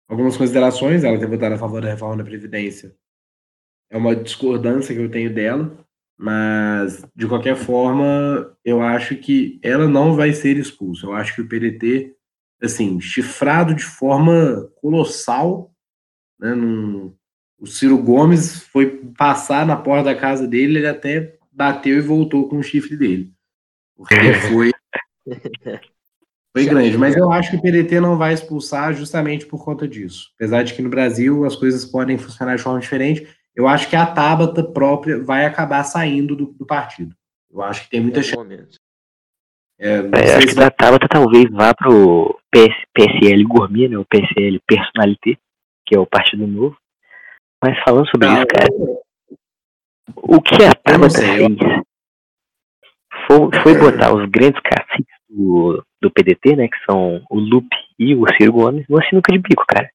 algumas 0.07 0.38
considerações. 0.38 1.03
Ela 1.03 1.20
ter 1.20 1.28
votado 1.28 1.55
a 1.55 1.57
favor 1.57 1.82
da 1.82 1.89
reforma 1.89 2.16
da 2.16 2.24
Previdência. 2.24 2.95
É 3.91 3.97
uma 3.97 4.16
discordância 4.16 4.95
que 4.95 5.01
eu 5.01 5.11
tenho 5.11 5.34
dela, 5.34 5.78
mas 6.18 7.05
de 7.13 7.28
qualquer 7.28 7.57
forma, 7.57 8.57
eu 8.63 8.82
acho 8.82 9.18
que 9.18 9.59
ela 9.61 9.86
não 9.86 10.16
vai 10.16 10.32
ser 10.32 10.55
expulsa. 10.55 11.05
Eu 11.05 11.13
acho 11.13 11.36
que 11.36 11.41
o 11.41 11.47
PDT, 11.49 12.16
assim, 12.63 13.01
chifrado 13.01 13.76
de 13.76 13.84
forma 13.84 14.72
colossal, 14.76 15.76
né, 16.39 16.55
num, 16.55 17.13
o 17.59 17.68
Ciro 17.68 17.97
Gomes 17.97 18.63
foi 18.68 19.11
passar 19.18 19.66
na 19.66 19.76
porta 19.76 20.05
da 20.05 20.16
casa 20.16 20.47
dele, 20.47 20.80
ele 20.80 20.88
até 20.88 21.35
bateu 21.56 21.97
e 21.97 22.01
voltou 22.01 22.49
com 22.49 22.58
o 22.58 22.64
chifre 22.64 22.97
dele. 22.97 23.32
Porque 23.95 24.16
foi 24.51 24.72
foi 26.56 26.66
grande, 26.66 26.97
mas 26.97 27.18
eu 27.18 27.30
acho 27.34 27.51
que 27.51 27.58
o 27.58 27.62
PDT 27.62 27.99
não 27.99 28.18
vai 28.18 28.34
expulsar 28.34 28.93
justamente 28.93 29.45
por 29.45 29.64
conta 29.64 29.86
disso. 29.86 30.32
Apesar 30.36 30.64
de 30.64 30.74
que 30.74 30.82
no 30.82 30.89
Brasil 30.89 31.43
as 31.43 31.53
coisas 31.53 31.84
podem 31.84 32.18
funcionar 32.18 32.56
de 32.56 32.62
forma 32.62 32.80
diferente, 32.80 33.28
eu 33.53 33.68
acho 33.68 33.89
que 33.89 33.95
a 33.95 34.06
Tabata 34.06 34.64
própria 34.64 35.22
vai 35.22 35.45
acabar 35.45 35.84
saindo 35.84 36.34
do, 36.34 36.45
do 36.53 36.66
partido. 36.66 37.14
Eu 37.51 37.62
acho 37.62 37.84
que 37.84 37.89
tem 37.89 37.99
muita 37.99 38.24
chance. 38.24 38.80
É, 39.78 39.97
é, 39.97 40.36
acho 40.38 40.47
que 40.47 40.64
a 40.64 40.72
Tabata 40.72 41.08
talvez 41.10 41.49
vá 41.51 41.74
pro 41.74 42.39
PS, 42.49 42.74
PSL 42.93 43.43
Gourmet, 43.43 43.89
né, 43.89 43.97
o 43.97 44.06
PSL 44.06 44.62
Personalité, 44.66 45.38
que 45.86 45.93
é 45.93 45.99
o 45.99 46.06
Partido 46.06 46.47
Novo. 46.47 46.78
Mas 47.62 47.78
falando 47.84 48.08
sobre 48.08 48.28
ah, 48.28 48.34
isso, 48.34 48.47
cara, 48.47 48.70
o 50.16 50.41
que 50.41 50.64
a 50.64 50.74
Tabata 50.74 51.20
fez 51.20 51.86
foi, 53.28 53.49
foi 53.64 53.78
botar 53.78 54.14
os 54.14 54.30
grandes 54.30 54.62
caciques 54.62 55.16
do, 55.30 55.84
do 56.01 56.12
PDT, 56.12 56.56
né, 56.56 56.68
que 56.68 56.78
são 56.89 57.22
o 57.30 57.39
Lupe 57.39 57.76
e 57.97 58.16
o 58.16 58.26
Ciro 58.36 58.53
Gomes, 58.53 58.86
numa 58.88 59.03
sinuca 59.08 59.32
de 59.32 59.39
bico, 59.39 59.64
cara. 59.68 59.89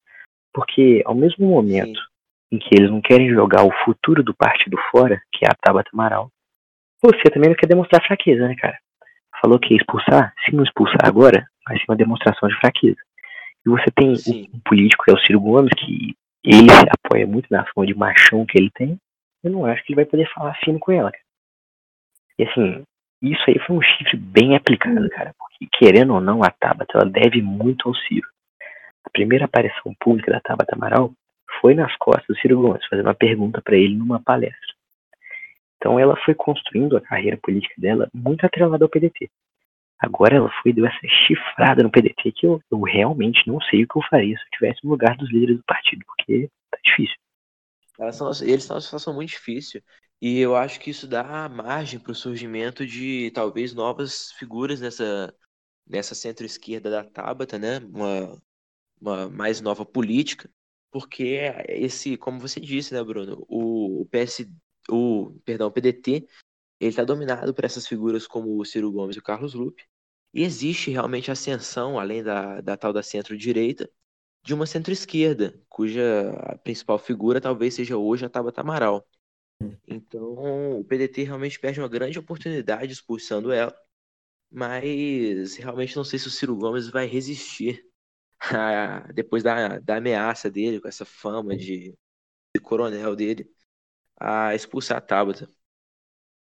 Porque 0.52 1.02
ao 1.04 1.14
mesmo 1.14 1.46
momento 1.46 1.98
Sim. 1.98 2.56
em 2.56 2.58
que 2.58 2.68
eles 2.72 2.90
não 2.90 3.00
querem 3.00 3.30
jogar 3.30 3.64
o 3.64 3.72
futuro 3.84 4.22
do 4.22 4.34
partido 4.34 4.76
fora, 4.90 5.20
que 5.32 5.44
é 5.44 5.48
a 5.48 5.54
Tabata 5.54 5.90
Amaral, 5.92 6.30
você 7.02 7.30
também 7.32 7.50
não 7.50 7.56
quer 7.56 7.66
demonstrar 7.66 8.04
fraqueza, 8.06 8.46
né, 8.46 8.54
cara? 8.56 8.76
Falou 9.40 9.58
que 9.58 9.72
ia 9.72 9.78
expulsar, 9.78 10.34
se 10.44 10.54
não 10.54 10.64
expulsar 10.64 11.00
agora, 11.04 11.46
vai 11.66 11.78
ser 11.78 11.84
uma 11.88 11.96
demonstração 11.96 12.48
de 12.48 12.56
fraqueza. 12.56 12.98
E 13.64 13.70
você 13.70 13.86
tem 13.94 14.10
um, 14.10 14.56
um 14.56 14.60
político 14.64 15.04
que 15.04 15.10
é 15.10 15.14
o 15.14 15.20
Ciro 15.20 15.40
Gomes, 15.40 15.72
que 15.78 16.14
ele 16.44 16.68
se 16.68 16.86
apoia 16.90 17.26
muito 17.26 17.46
na 17.50 17.64
forma 17.66 17.86
de 17.86 17.98
machão 17.98 18.44
que 18.44 18.58
ele 18.58 18.70
tem, 18.74 18.98
eu 19.42 19.50
não 19.50 19.66
acho 19.66 19.82
que 19.84 19.92
ele 19.92 20.02
vai 20.02 20.04
poder 20.04 20.28
falar 20.32 20.54
fino 20.64 20.78
com 20.78 20.92
ela, 20.92 21.10
cara. 21.10 21.24
E 22.38 22.44
assim, 22.44 22.84
isso 23.22 23.42
aí 23.48 23.58
foi 23.66 23.76
um 23.76 23.82
chifre 23.82 24.16
bem 24.16 24.56
aplicado, 24.56 25.08
cara, 25.10 25.34
porque 25.38 25.66
querendo 25.72 26.14
ou 26.14 26.20
não, 26.20 26.42
a 26.42 26.50
Tabata 26.50 26.98
ela 26.98 27.10
deve 27.10 27.42
muito 27.42 27.88
ao 27.88 27.94
Ciro. 27.94 28.26
A 29.04 29.10
primeira 29.10 29.44
aparição 29.44 29.94
pública 30.00 30.30
da 30.30 30.40
Tabata 30.40 30.74
Amaral 30.74 31.12
foi 31.60 31.74
nas 31.74 31.94
costas 31.96 32.26
do 32.26 32.36
Ciro 32.40 32.60
Gomes, 32.60 32.86
fazendo 32.86 33.06
uma 33.06 33.14
pergunta 33.14 33.60
para 33.60 33.76
ele 33.76 33.94
numa 33.94 34.22
palestra. 34.22 34.74
Então 35.76 35.98
ela 35.98 36.16
foi 36.24 36.34
construindo 36.34 36.96
a 36.96 37.00
carreira 37.00 37.38
política 37.38 37.74
dela 37.78 38.08
muito 38.14 38.44
atrelada 38.44 38.84
ao 38.84 38.88
PDT. 38.88 39.30
Agora 39.98 40.36
ela 40.36 40.50
foi 40.62 40.72
deu 40.72 40.86
essa 40.86 41.06
chifrada 41.26 41.82
no 41.82 41.90
PDT 41.90 42.32
que 42.32 42.46
eu, 42.46 42.62
eu 42.70 42.80
realmente 42.80 43.46
não 43.46 43.60
sei 43.62 43.84
o 43.84 43.88
que 43.88 43.98
eu 43.98 44.02
faria 44.08 44.34
se 44.34 44.42
eu 44.42 44.46
estivesse 44.46 44.84
no 44.84 44.90
lugar 44.90 45.16
dos 45.16 45.30
líderes 45.30 45.58
do 45.58 45.64
partido, 45.64 46.04
porque 46.06 46.48
tá 46.70 46.78
difícil. 46.82 47.16
Eles 48.06 48.62
estão 48.62 48.74
numa 48.76 48.80
situação 48.80 49.14
muito 49.14 49.30
difícil. 49.30 49.82
E 50.20 50.38
eu 50.38 50.54
acho 50.56 50.80
que 50.80 50.90
isso 50.90 51.06
dá 51.08 51.48
margem 51.48 51.98
para 52.00 52.12
o 52.12 52.14
surgimento 52.14 52.86
de 52.86 53.30
talvez 53.32 53.72
novas 53.74 54.32
figuras 54.32 54.80
nessa, 54.80 55.34
nessa 55.86 56.14
centro-esquerda 56.14 56.90
da 56.90 57.04
Tabata, 57.04 57.58
né? 57.58 57.78
Uma, 57.80 58.42
uma 59.00 59.30
mais 59.30 59.60
nova 59.60 59.84
política, 59.84 60.50
porque 60.90 61.40
esse, 61.68 62.16
como 62.16 62.40
você 62.40 62.60
disse, 62.60 62.94
né, 62.94 63.02
Bruno, 63.02 63.44
o, 63.48 64.02
o 64.02 64.06
PS, 64.06 64.50
o, 64.90 65.32
perdão, 65.44 65.68
o 65.68 65.72
PDT, 65.72 66.26
ele 66.80 66.90
está 66.90 67.04
dominado 67.04 67.54
por 67.54 67.64
essas 67.64 67.86
figuras 67.86 68.26
como 68.26 68.58
o 68.58 68.64
Ciro 68.64 68.90
Gomes 68.92 69.16
e 69.16 69.18
o 69.18 69.22
Carlos 69.22 69.54
Lupe, 69.54 69.84
e 70.34 70.42
existe 70.44 70.90
realmente 70.90 71.30
ascensão, 71.30 71.98
além 71.98 72.22
da, 72.22 72.60
da 72.60 72.76
tal 72.76 72.92
da 72.92 73.02
centro-direita, 73.02 73.90
de 74.42 74.54
uma 74.54 74.66
centro-esquerda, 74.66 75.54
cuja 75.68 76.02
principal 76.64 76.98
figura 76.98 77.40
talvez 77.40 77.74
seja 77.74 77.96
hoje 77.96 78.24
a 78.24 78.28
Tabata 78.28 78.60
Amaral. 78.60 79.06
Então, 79.86 80.78
o 80.80 80.84
PDT 80.84 81.24
realmente 81.24 81.58
perde 81.60 81.80
uma 81.80 81.88
grande 81.88 82.18
oportunidade 82.18 82.92
expulsando 82.92 83.52
ela, 83.52 83.74
mas 84.50 85.56
realmente 85.56 85.96
não 85.96 86.04
sei 86.04 86.18
se 86.18 86.28
o 86.28 86.30
Ciro 86.30 86.56
Gomes 86.56 86.88
vai 86.88 87.06
resistir 87.06 87.84
a, 88.40 89.00
depois 89.12 89.42
da, 89.42 89.78
da 89.78 89.96
ameaça 89.96 90.50
dele, 90.50 90.80
com 90.80 90.88
essa 90.88 91.04
fama 91.04 91.56
de, 91.56 91.94
de 92.54 92.62
coronel 92.62 93.14
dele, 93.14 93.50
a 94.18 94.54
expulsar 94.54 94.98
a 94.98 95.02
Tabata. 95.02 95.48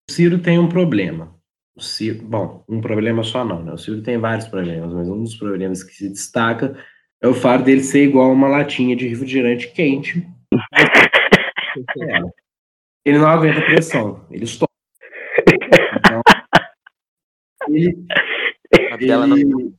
O 0.09 0.11
Ciro 0.11 0.41
tem 0.41 0.59
um 0.59 0.67
problema. 0.69 1.39
O 1.75 1.81
Ciro, 1.81 2.25
bom, 2.25 2.63
um 2.69 2.81
problema 2.81 3.23
só 3.23 3.43
não, 3.43 3.63
né? 3.63 3.73
O 3.73 3.77
Ciro 3.77 4.01
tem 4.03 4.17
vários 4.17 4.47
problemas, 4.47 4.93
mas 4.93 5.09
um 5.09 5.23
dos 5.23 5.35
problemas 5.35 5.83
que 5.83 5.93
se 5.93 6.09
destaca 6.09 6.77
é 7.21 7.27
o 7.27 7.33
fato 7.33 7.63
dele 7.63 7.83
ser 7.83 8.03
igual 8.03 8.31
uma 8.31 8.47
latinha 8.47 8.95
de 8.95 9.07
refrigerante 9.07 9.71
quente. 9.71 10.27
é 12.01 12.45
ele 13.05 13.19
não 13.19 13.27
aguenta 13.27 13.61
pressão, 13.61 14.25
ele 14.31 14.45
estoura. 14.45 14.71
Então, 15.97 16.21
ele, 17.69 18.05
ele, 18.99 19.75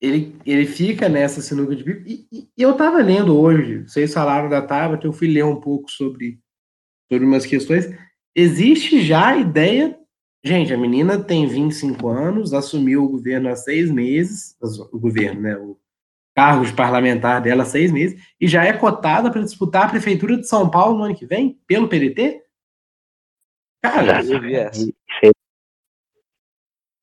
ele, 0.00 0.36
ele, 0.46 0.66
fica 0.66 1.08
nessa 1.08 1.40
sinuca 1.40 1.74
de 1.74 1.82
bico. 1.82 2.02
E, 2.06 2.28
e, 2.32 2.48
eu 2.56 2.74
tava 2.76 3.02
lendo 3.02 3.36
hoje, 3.36 3.82
vocês 3.82 4.14
falaram 4.14 4.48
da 4.48 4.62
Tabata, 4.62 5.06
eu 5.06 5.12
fui 5.12 5.26
ler 5.26 5.44
um 5.44 5.60
pouco 5.60 5.90
sobre, 5.90 6.38
sobre 7.10 7.26
umas 7.26 7.44
questões. 7.44 7.92
Existe 8.34 9.00
já 9.02 9.28
a 9.28 9.36
ideia. 9.36 9.98
Gente, 10.44 10.72
a 10.72 10.78
menina 10.78 11.18
tem 11.18 11.48
25 11.48 12.06
anos, 12.06 12.54
assumiu 12.54 13.02
o 13.02 13.08
governo 13.08 13.48
há 13.48 13.56
seis 13.56 13.90
meses, 13.90 14.56
o 14.92 14.98
governo, 14.98 15.40
né? 15.40 15.56
O 15.56 15.76
cargo 16.36 16.66
de 16.66 16.72
parlamentar 16.74 17.40
dela 17.40 17.62
há 17.62 17.66
seis 17.66 17.90
meses, 17.90 18.22
e 18.38 18.46
já 18.46 18.62
é 18.62 18.72
cotada 18.74 19.30
para 19.30 19.42
disputar 19.42 19.86
a 19.86 19.88
prefeitura 19.88 20.36
de 20.36 20.46
São 20.46 20.70
Paulo 20.70 20.98
no 20.98 21.04
ano 21.04 21.16
que 21.16 21.24
vem, 21.24 21.58
pelo 21.66 21.88
PDT? 21.88 22.42
Cara, 23.82 24.20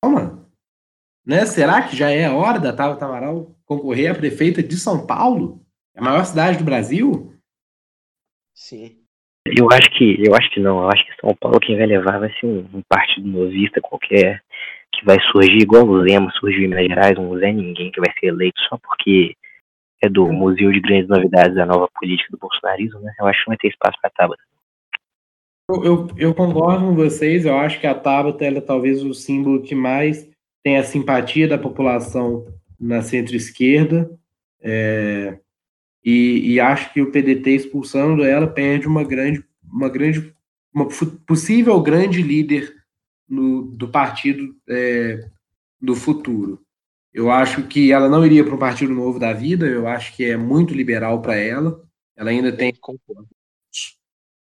calma. 0.00 0.48
Né? 1.26 1.44
Será 1.46 1.82
que 1.82 1.96
já 1.96 2.10
é 2.10 2.26
a 2.26 2.34
hora 2.34 2.60
da 2.60 2.72
Tabata 2.72 3.04
Amaral 3.06 3.56
concorrer 3.64 4.12
à 4.12 4.14
prefeita 4.14 4.62
de 4.62 4.76
São 4.76 5.04
Paulo? 5.04 5.64
A 5.96 6.02
maior 6.02 6.24
cidade 6.24 6.58
do 6.58 6.64
Brasil? 6.64 7.34
Sim. 8.54 9.00
Eu 9.46 9.68
acho 9.72 9.90
que, 9.90 10.22
eu 10.26 10.34
acho 10.34 10.50
que 10.50 10.60
não. 10.60 10.82
Eu 10.82 10.88
acho 10.90 11.04
que 11.04 11.20
São 11.20 11.34
Paulo 11.34 11.60
quem 11.60 11.76
vai 11.76 11.86
levar 11.86 12.18
vai 12.20 12.32
ser 12.38 12.46
um, 12.46 12.58
um 12.72 12.82
partido 12.88 13.26
novista 13.26 13.80
qualquer 13.80 14.42
que 14.98 15.04
vai 15.04 15.18
surgir 15.30 15.62
igual 15.62 15.86
o 15.86 16.06
Zema 16.06 16.30
surgiu 16.38 16.64
em 16.64 16.68
Minas 16.68 16.86
Gerais, 16.86 17.18
um 17.18 17.38
Zé 17.38 17.52
Ninguém 17.52 17.90
que 17.90 18.00
vai 18.00 18.12
ser 18.18 18.26
eleito 18.26 18.60
só 18.68 18.78
porque 18.78 19.34
é 20.02 20.08
do 20.08 20.30
Museu 20.32 20.70
de 20.70 20.80
Grandes 20.80 21.08
Novidades 21.08 21.54
da 21.54 21.64
Nova 21.64 21.88
Política 21.98 22.30
do 22.30 22.38
Bolsonarismo, 22.38 23.00
né? 23.00 23.12
Eu 23.18 23.26
acho 23.26 23.38
que 23.40 23.48
não 23.48 23.52
vai 23.52 23.58
ter 23.58 23.68
espaço 23.68 23.98
para 24.00 24.10
Tabata. 24.10 24.42
Eu, 25.70 25.84
eu, 25.84 26.08
eu, 26.18 26.34
concordo 26.34 26.86
com 26.86 26.94
vocês, 26.94 27.46
eu 27.46 27.56
acho 27.56 27.80
que 27.80 27.86
a 27.86 27.94
Tabata 27.94 28.44
é 28.44 28.60
talvez 28.60 29.02
o 29.02 29.14
símbolo 29.14 29.62
que 29.62 29.74
mais 29.74 30.28
tem 30.62 30.76
a 30.76 30.82
simpatia 30.82 31.48
da 31.48 31.56
população 31.56 32.46
na 32.78 33.00
centro-esquerda, 33.00 34.10
é, 34.60 35.38
e, 36.04 36.54
e, 36.54 36.60
acho 36.60 36.92
que 36.92 37.00
o 37.00 37.10
PDT 37.10 37.50
expulsando 37.50 38.24
ela 38.24 38.46
perde 38.46 38.86
uma 38.86 39.02
grande, 39.04 39.42
uma 39.62 39.88
grande, 39.88 40.34
uma 40.74 40.86
possível 41.26 41.80
grande 41.80 42.20
líder 42.20 42.74
no, 43.28 43.62
do 43.62 43.88
partido 43.88 44.54
é, 44.68 45.28
do 45.80 45.94
futuro. 45.94 46.60
Eu 47.12 47.30
acho 47.30 47.62
que 47.64 47.92
ela 47.92 48.08
não 48.08 48.26
iria 48.26 48.44
para 48.44 48.54
um 48.54 48.58
partido 48.58 48.92
novo 48.92 49.18
da 49.18 49.32
vida, 49.32 49.66
eu 49.66 49.86
acho 49.86 50.16
que 50.16 50.24
é 50.24 50.36
muito 50.36 50.74
liberal 50.74 51.22
para 51.22 51.36
ela. 51.36 51.80
Ela 52.16 52.30
ainda 52.30 52.52
tem 52.52 52.72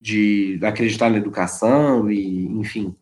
de 0.00 0.60
acreditar 0.62 1.08
na 1.08 1.16
educação 1.16 2.10
e, 2.10 2.46
enfim, 2.58 2.94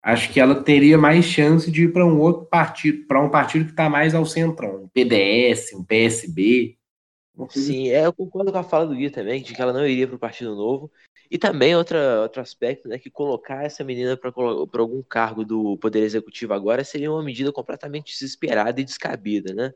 acho 0.00 0.32
que 0.32 0.38
ela 0.38 0.62
teria 0.62 0.96
mais 0.96 1.24
chance 1.24 1.70
de 1.70 1.84
ir 1.84 1.92
para 1.92 2.06
um 2.06 2.18
outro 2.20 2.46
partido, 2.46 3.06
para 3.06 3.20
um 3.20 3.28
partido 3.28 3.64
que 3.64 3.72
está 3.72 3.90
mais 3.90 4.14
ao 4.14 4.24
centrão, 4.24 4.84
um 4.84 4.88
PDS, 4.88 5.72
um 5.74 5.82
PSB, 5.82 6.78
Sim, 7.50 7.88
é, 7.88 8.06
eu 8.06 8.12
concordo 8.12 8.52
com 8.52 8.58
a 8.58 8.62
fala 8.62 8.86
do 8.86 8.94
Gui 8.94 9.10
também, 9.10 9.42
de 9.42 9.54
que 9.54 9.60
ela 9.60 9.72
não 9.72 9.86
iria 9.86 10.06
para 10.06 10.16
o 10.16 10.20
Partido 10.20 10.54
Novo. 10.54 10.90
E 11.30 11.38
também 11.38 11.74
outra, 11.74 12.22
outro 12.22 12.40
aspecto, 12.40 12.88
né, 12.88 12.98
que 12.98 13.10
colocar 13.10 13.64
essa 13.64 13.82
menina 13.82 14.16
para 14.16 14.32
algum 14.34 15.02
cargo 15.02 15.44
do 15.44 15.76
Poder 15.78 16.00
Executivo 16.00 16.52
agora 16.52 16.84
seria 16.84 17.10
uma 17.10 17.22
medida 17.22 17.52
completamente 17.52 18.12
desesperada 18.12 18.80
e 18.80 18.84
descabida, 18.84 19.52
né? 19.52 19.72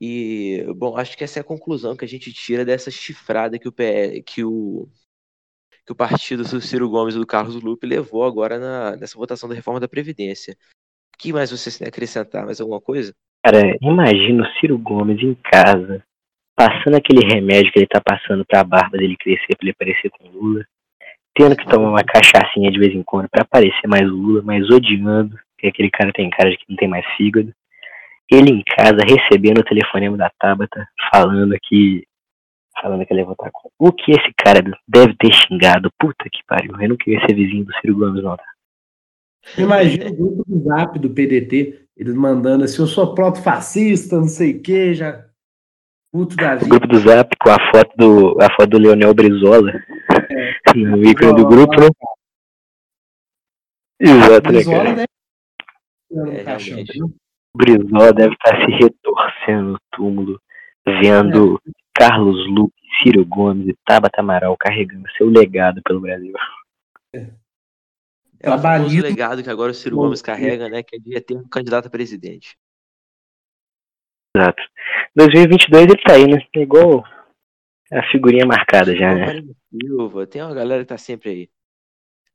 E, 0.00 0.64
bom, 0.76 0.96
acho 0.96 1.16
que 1.16 1.24
essa 1.24 1.38
é 1.38 1.42
a 1.42 1.44
conclusão 1.44 1.96
que 1.96 2.04
a 2.04 2.08
gente 2.08 2.32
tira 2.32 2.64
dessa 2.64 2.90
chifrada 2.90 3.58
que 3.58 3.66
o, 3.66 3.72
PE, 3.72 4.22
que 4.22 4.44
o, 4.44 4.88
que 5.84 5.92
o 5.92 5.96
partido 5.96 6.44
do 6.44 6.60
Ciro 6.60 6.88
Gomes 6.88 7.14
e 7.14 7.18
do 7.18 7.26
Carlos 7.26 7.60
Lupe 7.60 7.86
levou 7.86 8.24
agora 8.24 8.58
na, 8.58 8.96
nessa 8.96 9.16
votação 9.16 9.48
da 9.48 9.54
reforma 9.54 9.80
da 9.80 9.88
Previdência. 9.88 10.56
O 11.14 11.18
que 11.18 11.32
mais 11.32 11.50
vocês 11.50 11.76
têm 11.78 11.86
a 11.86 11.88
acrescentar? 11.88 12.44
Mais 12.44 12.60
alguma 12.60 12.80
coisa? 12.80 13.12
Cara, 13.44 13.76
imagina 13.80 14.44
o 14.44 14.60
Ciro 14.60 14.78
Gomes 14.78 15.20
em 15.20 15.34
casa, 15.34 16.04
passando 16.58 16.96
aquele 16.96 17.24
remédio 17.24 17.70
que 17.70 17.78
ele 17.78 17.86
tá 17.86 18.00
passando 18.00 18.44
pra 18.44 18.64
barba 18.64 18.98
dele 18.98 19.16
crescer 19.16 19.56
pra 19.56 19.58
ele 19.62 19.74
parecer 19.74 20.10
com 20.10 20.28
Lula, 20.28 20.66
tendo 21.32 21.54
que 21.54 21.64
tomar 21.68 21.90
uma 21.90 22.02
cachaçinha 22.02 22.68
de 22.72 22.80
vez 22.80 22.92
em 22.92 23.02
quando 23.04 23.28
pra 23.28 23.44
parecer 23.44 23.86
mais 23.86 24.02
Lula, 24.02 24.42
mas 24.42 24.68
odiando, 24.68 25.38
porque 25.52 25.68
aquele 25.68 25.88
cara 25.88 26.12
tem 26.12 26.28
cara 26.28 26.50
de 26.50 26.56
que 26.56 26.64
não 26.68 26.76
tem 26.76 26.88
mais 26.88 27.06
fígado. 27.16 27.54
Ele 28.28 28.50
em 28.50 28.62
casa 28.76 28.98
recebendo 29.06 29.60
o 29.60 29.64
telefonema 29.64 30.16
da 30.16 30.30
Tabata, 30.36 30.84
falando 31.12 31.56
que. 31.62 32.02
Falando 32.82 33.06
que 33.06 33.12
ele 33.12 33.20
ia 33.20 33.26
votar 33.26 33.50
com. 33.52 33.70
O 33.78 33.92
que 33.92 34.10
esse 34.10 34.32
cara 34.36 34.60
deve 34.86 35.14
ter 35.16 35.32
xingado? 35.32 35.90
Puta 35.98 36.28
que 36.30 36.44
pariu. 36.44 36.74
Eu 36.80 36.88
não 36.88 36.96
queria 36.96 37.20
ser 37.20 37.34
vizinho 37.34 37.64
do 37.64 37.72
Ciro 37.74 37.96
Gomes, 37.96 38.22
não, 38.22 38.36
tá? 38.36 38.44
Imagina 39.56 40.10
o 40.10 40.14
grupo 40.14 40.44
do 40.46 40.62
zap 40.64 40.98
do 40.98 41.08
PDT, 41.08 41.86
eles 41.96 42.14
mandando 42.14 42.64
assim, 42.64 42.82
eu 42.82 42.86
sou 42.86 43.14
proto-fascista, 43.14 44.16
não 44.16 44.28
sei 44.28 44.56
o 44.56 44.60
que, 44.60 44.92
já 44.92 45.27
Puto 46.12 46.36
da 46.36 46.54
vida. 46.54 46.66
O 46.66 46.68
grupo 46.68 46.86
do 46.86 46.98
Zap 46.98 47.36
com 47.38 47.50
a 47.50 47.56
foto 47.70 47.96
do, 47.96 48.42
a 48.42 48.50
foto 48.54 48.70
do 48.70 48.78
Leonel 48.78 49.14
Brizola. 49.14 49.70
É. 50.30 50.74
No 50.74 51.02
ícone 51.02 51.34
do 51.34 51.46
grupo, 51.46 51.80
né? 51.80 51.88
Exato, 54.00 54.52
né, 54.52 54.64
cara? 54.64 54.94
Deve... 54.94 55.08
É, 56.10 57.04
o 57.04 57.58
Brizola 57.58 58.12
deve 58.12 58.34
estar 58.34 58.56
se 58.64 58.70
retorcendo 58.72 59.72
no 59.72 59.78
túmulo, 59.92 60.40
vendo 60.86 61.60
é. 61.66 61.70
Carlos 61.94 62.46
Lupe, 62.48 62.74
Ciro 63.02 63.24
Gomes 63.26 63.68
e 63.68 63.76
Tabata 63.84 64.20
Amaral 64.20 64.56
carregando 64.56 65.10
seu 65.16 65.28
legado 65.28 65.82
pelo 65.82 66.00
Brasil. 66.00 66.32
É. 67.14 67.30
É 68.40 68.50
o 68.50 69.02
legado 69.02 69.42
que 69.42 69.50
agora 69.50 69.72
o 69.72 69.74
Ciro 69.74 69.96
Gomes 69.96 70.22
carrega, 70.22 70.68
né? 70.68 70.82
Que 70.82 70.96
é 70.96 70.98
de 70.98 71.20
ter 71.20 71.36
um 71.36 71.48
candidato 71.48 71.86
a 71.86 71.90
presidente. 71.90 72.56
Exato. 74.38 74.62
2022 75.16 75.84
ele 75.84 76.02
tá 76.02 76.14
aí, 76.14 76.26
né? 76.28 76.46
É 76.54 76.60
igual 76.60 77.02
a 77.90 78.02
figurinha 78.10 78.46
marcada 78.46 78.94
já, 78.94 79.12
né? 79.12 79.42
Silva, 79.70 80.26
tem 80.26 80.42
uma 80.42 80.54
galera 80.54 80.82
que 80.82 80.88
tá 80.88 80.98
sempre 80.98 81.30
aí, 81.30 81.50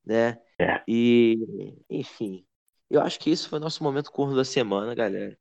né? 0.05 0.37
É. 0.59 0.81
E, 0.85 1.73
enfim, 1.89 2.45
eu 2.89 3.01
acho 3.01 3.19
que 3.19 3.31
isso 3.31 3.47
foi 3.47 3.59
nosso 3.59 3.83
momento 3.83 4.11
corno 4.11 4.35
da 4.35 4.43
semana, 4.43 4.93
galera. 4.93 5.37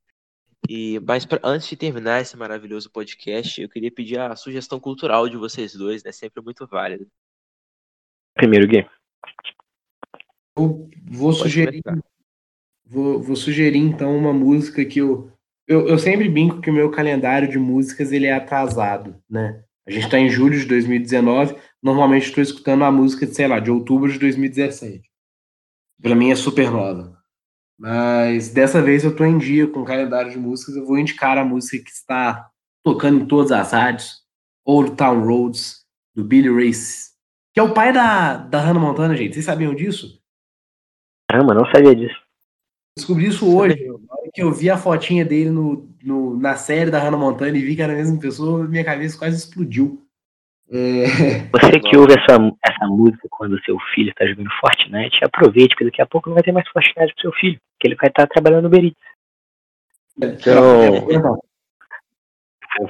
E, 0.68 1.00
mas 1.00 1.26
pra, 1.26 1.40
antes 1.42 1.68
de 1.68 1.76
terminar 1.76 2.20
esse 2.20 2.36
maravilhoso 2.36 2.90
podcast, 2.90 3.60
eu 3.60 3.68
queria 3.68 3.90
pedir 3.90 4.20
a 4.20 4.36
sugestão 4.36 4.78
cultural 4.78 5.28
de 5.28 5.36
vocês 5.36 5.74
dois, 5.74 6.04
né? 6.04 6.12
Sempre 6.12 6.40
muito 6.40 6.64
válida. 6.66 7.04
Primeiro, 8.34 8.68
Gui. 8.68 8.86
Eu 10.56 10.88
vou 11.10 11.32
sugerir, 11.32 11.82
vou, 12.84 13.20
vou, 13.20 13.34
sugerir 13.34 13.78
então 13.78 14.16
uma 14.16 14.32
música 14.32 14.84
que 14.84 15.00
eu 15.00 15.31
eu, 15.66 15.88
eu 15.88 15.98
sempre 15.98 16.28
brinco 16.28 16.60
que 16.60 16.70
o 16.70 16.74
meu 16.74 16.90
calendário 16.90 17.48
de 17.48 17.58
músicas 17.58 18.12
ele 18.12 18.26
é 18.26 18.32
atrasado, 18.32 19.16
né? 19.28 19.62
A 19.86 19.90
gente 19.90 20.04
está 20.04 20.18
em 20.18 20.28
julho 20.28 20.58
de 20.58 20.66
2019, 20.66 21.56
normalmente 21.82 22.26
estou 22.26 22.42
escutando 22.42 22.84
a 22.84 22.92
música 22.92 23.26
de, 23.26 23.34
sei 23.34 23.48
lá, 23.48 23.58
de 23.58 23.70
outubro 23.70 24.10
de 24.10 24.18
2017. 24.18 25.02
Para 26.00 26.14
mim 26.14 26.30
é 26.30 26.36
super 26.36 26.70
nova. 26.70 27.18
Mas 27.78 28.50
dessa 28.50 28.80
vez 28.80 29.02
eu 29.02 29.10
estou 29.10 29.26
em 29.26 29.38
dia 29.38 29.66
com 29.66 29.80
o 29.80 29.84
calendário 29.84 30.30
de 30.30 30.38
músicas, 30.38 30.76
eu 30.76 30.86
vou 30.86 30.98
indicar 30.98 31.36
a 31.36 31.44
música 31.44 31.82
que 31.82 31.90
está 31.90 32.48
tocando 32.84 33.22
em 33.22 33.26
todas 33.26 33.50
as 33.50 33.72
rádios, 33.72 34.22
Old 34.64 34.96
Town 34.96 35.24
Roads, 35.24 35.82
do 36.14 36.24
Billy 36.24 36.48
Race, 36.48 37.10
que 37.52 37.60
é 37.60 37.62
o 37.62 37.74
pai 37.74 37.92
da, 37.92 38.36
da 38.36 38.60
Hannah 38.60 38.80
Montana, 38.80 39.16
gente. 39.16 39.34
Vocês 39.34 39.44
sabiam 39.44 39.74
disso? 39.74 40.20
Caramba, 41.28 41.54
não 41.54 41.66
sabia 41.66 41.94
disso. 41.94 42.20
Descobri 42.96 43.26
isso 43.26 43.56
hoje. 43.56 43.76
Que 44.34 44.42
eu 44.42 44.52
vi 44.52 44.70
a 44.70 44.78
fotinha 44.78 45.24
dele 45.24 45.50
no, 45.50 45.88
no, 46.02 46.38
na 46.38 46.56
série 46.56 46.90
da 46.90 46.98
Hannah 46.98 47.18
Montana 47.18 47.56
e 47.56 47.62
vi 47.62 47.76
que 47.76 47.82
era 47.82 47.92
a 47.92 47.96
mesma 47.96 48.18
pessoa, 48.18 48.66
minha 48.66 48.84
cabeça 48.84 49.18
quase 49.18 49.36
explodiu. 49.36 50.02
É... 50.70 51.04
Você 51.52 51.80
que 51.80 51.96
ouve 51.96 52.14
essa, 52.14 52.38
essa 52.64 52.86
música 52.86 53.28
quando 53.30 53.62
seu 53.62 53.76
filho 53.94 54.10
está 54.10 54.26
jogando 54.26 54.48
Fortnite, 54.58 55.22
aproveite, 55.22 55.74
porque 55.74 55.84
daqui 55.84 56.00
a 56.00 56.06
pouco 56.06 56.30
não 56.30 56.34
vai 56.34 56.42
ter 56.42 56.52
mais 56.52 56.66
Fortnite 56.70 57.12
pro 57.14 57.22
seu 57.22 57.32
filho, 57.32 57.60
que 57.78 57.88
ele 57.88 57.96
vai 57.96 58.08
estar 58.08 58.26
tá 58.26 58.32
trabalhando 58.32 58.64
no 58.64 58.70
Berit. 58.70 58.96
Então. 60.16 61.10
então 61.10 61.38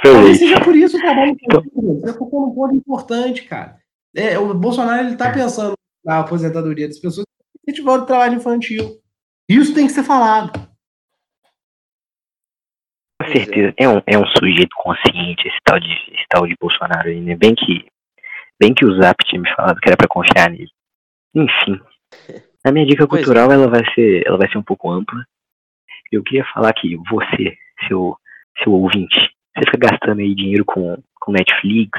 Talvez 0.03 0.39
seja 0.39 0.61
por 0.61 0.77
isso 0.77 0.97
o 0.97 1.01
trabalho 1.01 1.35
que 1.35 1.45
então... 1.45 1.63
Você 1.75 2.13
focou 2.15 2.47
num 2.47 2.55
ponto 2.55 2.77
importante, 2.77 3.43
cara. 3.45 3.79
É, 4.15 4.39
o 4.39 4.55
Bolsonaro 4.55 5.09
ele 5.09 5.17
tá 5.17 5.33
pensando 5.33 5.75
na 6.05 6.21
aposentadoria 6.21 6.87
das 6.87 6.99
pessoas 6.99 7.27
que 7.65 7.73
tiver 7.73 7.91
o 7.91 8.07
trabalho 8.07 8.37
infantil. 8.37 9.01
Isso 9.49 9.75
tem 9.75 9.87
que 9.87 9.93
ser 9.93 10.05
falado. 10.05 10.72
Com 13.23 13.33
certeza. 13.33 13.75
É 13.77 13.89
um, 13.89 14.03
é 14.07 14.19
um 14.19 14.27
sujeito 14.27 14.75
consciente 14.77 15.47
esse 15.47 15.59
tal 15.65 15.79
de, 15.79 15.91
esse 15.91 16.25
tal 16.29 16.47
de 16.47 16.55
Bolsonaro 16.61 17.09
aí, 17.09 17.21
né? 17.21 17.37
Bem 17.37 17.55
que, 17.55 17.87
bem 18.61 18.75
que 18.75 18.85
o 18.85 19.01
Zap 19.01 19.17
tinha 19.25 19.41
me 19.41 19.55
falado 19.55 19.81
que 19.81 19.89
era 19.89 19.97
pra 19.97 20.09
confiar 20.09 20.51
nele. 20.51 20.71
Enfim. 21.35 21.81
A 22.65 22.71
minha 22.71 22.87
dica 22.87 23.07
cultural 23.07 23.51
ela 23.51 23.69
vai 23.69 23.83
ser, 23.95 24.27
ela 24.27 24.39
vai 24.39 24.51
ser 24.51 24.59
um 24.59 24.63
pouco 24.63 24.91
ampla. 24.91 25.25
Eu 26.11 26.23
queria 26.23 26.45
falar 26.53 26.73
que 26.75 26.97
você, 27.11 27.57
seu, 27.89 28.17
seu 28.63 28.73
ouvinte, 28.73 29.17
você 29.57 29.65
fica 29.65 29.91
gastando 29.91 30.21
aí 30.21 30.35
dinheiro 30.35 30.65
com, 30.65 31.03
com 31.21 31.33
Netflix, 31.33 31.99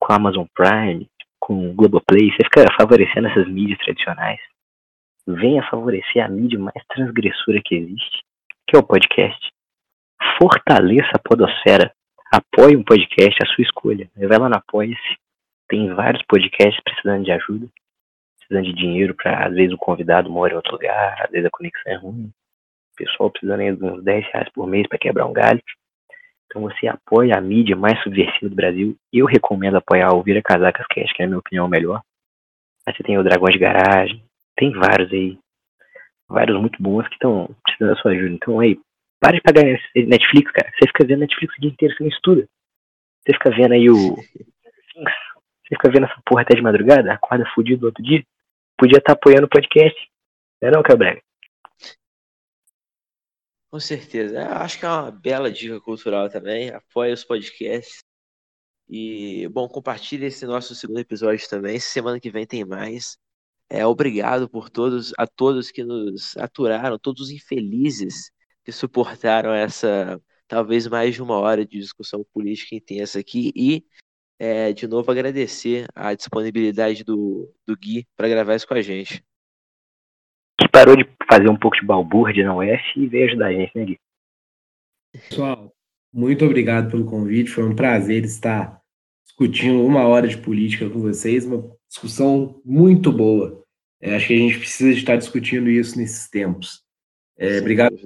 com 0.00 0.12
Amazon 0.12 0.46
Prime, 0.54 1.08
com 1.38 1.74
Globoplay, 1.74 2.30
você 2.30 2.44
fica 2.44 2.66
favorecendo 2.76 3.28
essas 3.28 3.48
mídias 3.48 3.78
tradicionais 3.78 4.40
venha 5.26 5.68
favorecer 5.68 6.24
a 6.24 6.28
mídia 6.28 6.58
mais 6.58 6.84
transgressora 6.88 7.60
que 7.64 7.74
existe, 7.74 8.22
que 8.66 8.76
é 8.76 8.78
o 8.78 8.86
podcast. 8.86 9.50
Fortaleça 10.40 11.10
a 11.14 11.18
podosfera. 11.18 11.92
Apoie 12.32 12.76
um 12.76 12.82
podcast, 12.82 13.36
a 13.42 13.46
sua 13.46 13.62
escolha. 13.62 14.08
Vai 14.16 14.38
lá 14.38 14.48
no 14.48 14.56
Apoia-se. 14.56 15.16
Tem 15.68 15.92
vários 15.94 16.22
podcasts 16.26 16.80
precisando 16.84 17.24
de 17.24 17.32
ajuda, 17.32 17.66
precisando 18.38 18.66
de 18.66 18.72
dinheiro 18.74 19.14
para, 19.14 19.46
às 19.46 19.54
vezes, 19.54 19.72
o 19.72 19.78
convidado 19.78 20.30
mora 20.30 20.52
em 20.52 20.56
outro 20.56 20.72
lugar, 20.72 21.22
às 21.22 21.30
vezes 21.30 21.46
a 21.46 21.50
conexão 21.50 21.92
é 21.92 21.96
ruim. 21.96 22.30
O 22.92 22.96
pessoal 22.96 23.30
precisando 23.30 23.76
de 23.76 23.84
uns 23.84 24.04
10 24.04 24.26
reais 24.32 24.48
por 24.52 24.66
mês 24.66 24.86
para 24.88 24.98
quebrar 24.98 25.26
um 25.26 25.32
galho. 25.32 25.62
Então 26.46 26.62
você 26.62 26.86
apoia 26.86 27.36
a 27.36 27.40
mídia 27.40 27.76
mais 27.76 28.00
subversiva 28.02 28.48
do 28.48 28.54
Brasil. 28.54 28.96
Eu 29.12 29.26
recomendo 29.26 29.76
apoiar 29.76 30.14
o 30.14 30.22
Vira 30.22 30.40
Casacas 30.42 30.86
Cast, 30.88 31.12
que 31.14 31.22
é, 31.22 31.26
na 31.26 31.30
minha 31.30 31.40
opinião, 31.40 31.66
o 31.66 31.68
melhor. 31.68 32.00
Aí 32.86 32.94
você 32.94 33.02
tem 33.02 33.18
o 33.18 33.24
Dragões 33.24 33.52
de 33.52 33.58
Garagem, 33.58 34.22
tem 34.56 34.72
vários 34.72 35.12
aí. 35.12 35.38
Vários 36.28 36.58
muito 36.58 36.82
bons 36.82 37.06
que 37.08 37.14
estão 37.14 37.54
precisando 37.64 37.94
da 37.94 38.00
sua 38.00 38.12
ajuda. 38.12 38.34
Então 38.34 38.58
aí, 38.60 38.78
para 39.20 39.36
de 39.36 39.42
pagar 39.42 39.64
Netflix, 39.94 40.50
cara. 40.52 40.70
Você 40.72 40.86
fica 40.86 41.06
vendo 41.06 41.20
Netflix 41.20 41.54
o 41.56 41.60
dia 41.60 41.70
inteiro, 41.70 41.94
você 41.94 42.02
não 42.02 42.10
estuda. 42.10 42.48
Você 43.20 43.32
fica 43.32 43.50
vendo 43.50 43.72
aí 43.72 43.90
o. 43.90 44.16
Você 44.16 45.74
fica 45.74 45.90
vendo 45.90 46.06
essa 46.06 46.20
porra 46.24 46.42
até 46.42 46.54
de 46.54 46.62
madrugada, 46.62 47.12
acorda 47.12 47.44
fudido 47.54 47.82
no 47.82 47.86
outro 47.88 48.02
dia. 48.02 48.24
Podia 48.78 48.98
estar 48.98 49.14
tá 49.14 49.18
apoiando 49.18 49.46
o 49.46 49.50
podcast. 49.50 49.98
Não 50.62 50.68
é 50.68 50.72
não, 50.72 50.82
Cabrega? 50.82 51.20
Com 53.70 53.80
certeza. 53.80 54.40
Eu 54.40 54.52
acho 54.58 54.78
que 54.78 54.86
é 54.86 54.88
uma 54.88 55.10
bela 55.10 55.50
dica 55.50 55.80
cultural 55.80 56.28
também. 56.28 56.70
Apoie 56.70 57.12
os 57.12 57.24
podcasts. 57.24 57.98
E, 58.88 59.48
bom, 59.48 59.68
compartilhe 59.68 60.26
esse 60.26 60.46
nosso 60.46 60.74
segundo 60.74 61.00
episódio 61.00 61.48
também. 61.48 61.80
Semana 61.80 62.20
que 62.20 62.30
vem 62.30 62.46
tem 62.46 62.64
mais. 62.64 63.18
É, 63.68 63.84
obrigado 63.84 64.48
por 64.48 64.70
todos, 64.70 65.12
a 65.18 65.26
todos 65.26 65.72
que 65.72 65.82
nos 65.82 66.36
aturaram, 66.36 66.98
todos 66.98 67.22
os 67.22 67.30
infelizes 67.30 68.30
que 68.66 68.72
suportaram 68.72 69.54
essa 69.54 70.20
talvez 70.48 70.88
mais 70.88 71.14
de 71.14 71.22
uma 71.22 71.38
hora 71.38 71.64
de 71.64 71.78
discussão 71.78 72.26
política 72.34 72.74
intensa 72.74 73.20
aqui 73.20 73.52
e 73.54 73.84
é, 74.40 74.72
de 74.72 74.88
novo 74.88 75.08
agradecer 75.08 75.86
a 75.94 76.12
disponibilidade 76.14 77.04
do, 77.04 77.48
do 77.64 77.76
Gui 77.76 78.04
para 78.16 78.28
gravar 78.28 78.56
isso 78.56 78.66
com 78.66 78.74
a 78.74 78.82
gente. 78.82 79.24
Que 80.60 80.68
parou 80.68 80.96
de 80.96 81.08
fazer 81.30 81.48
um 81.48 81.56
pouco 81.56 81.76
de 81.76 81.86
balbúrdia 81.86 82.44
na 82.44 82.56
UF 82.56 82.82
e 82.96 83.06
veio 83.06 83.28
ajudar 83.28 83.46
a 83.46 83.52
gente, 83.52 83.72
né, 83.72 83.84
Gui? 83.84 84.00
Pessoal, 85.12 85.72
muito 86.12 86.44
obrigado 86.44 86.90
pelo 86.90 87.06
convite. 87.06 87.50
Foi 87.50 87.62
um 87.62 87.76
prazer 87.76 88.24
estar 88.24 88.82
discutindo 89.24 89.86
uma 89.86 90.08
hora 90.08 90.26
de 90.26 90.38
política 90.38 90.90
com 90.90 91.00
vocês, 91.00 91.44
uma 91.44 91.70
discussão 91.88 92.60
muito 92.64 93.12
boa. 93.12 93.64
É, 94.00 94.16
acho 94.16 94.26
que 94.26 94.34
a 94.34 94.38
gente 94.38 94.58
precisa 94.58 94.90
estar 94.90 95.16
discutindo 95.16 95.70
isso 95.70 95.96
nesses 95.96 96.28
tempos. 96.28 96.84
É, 97.38 97.60
obrigado. 97.60 97.96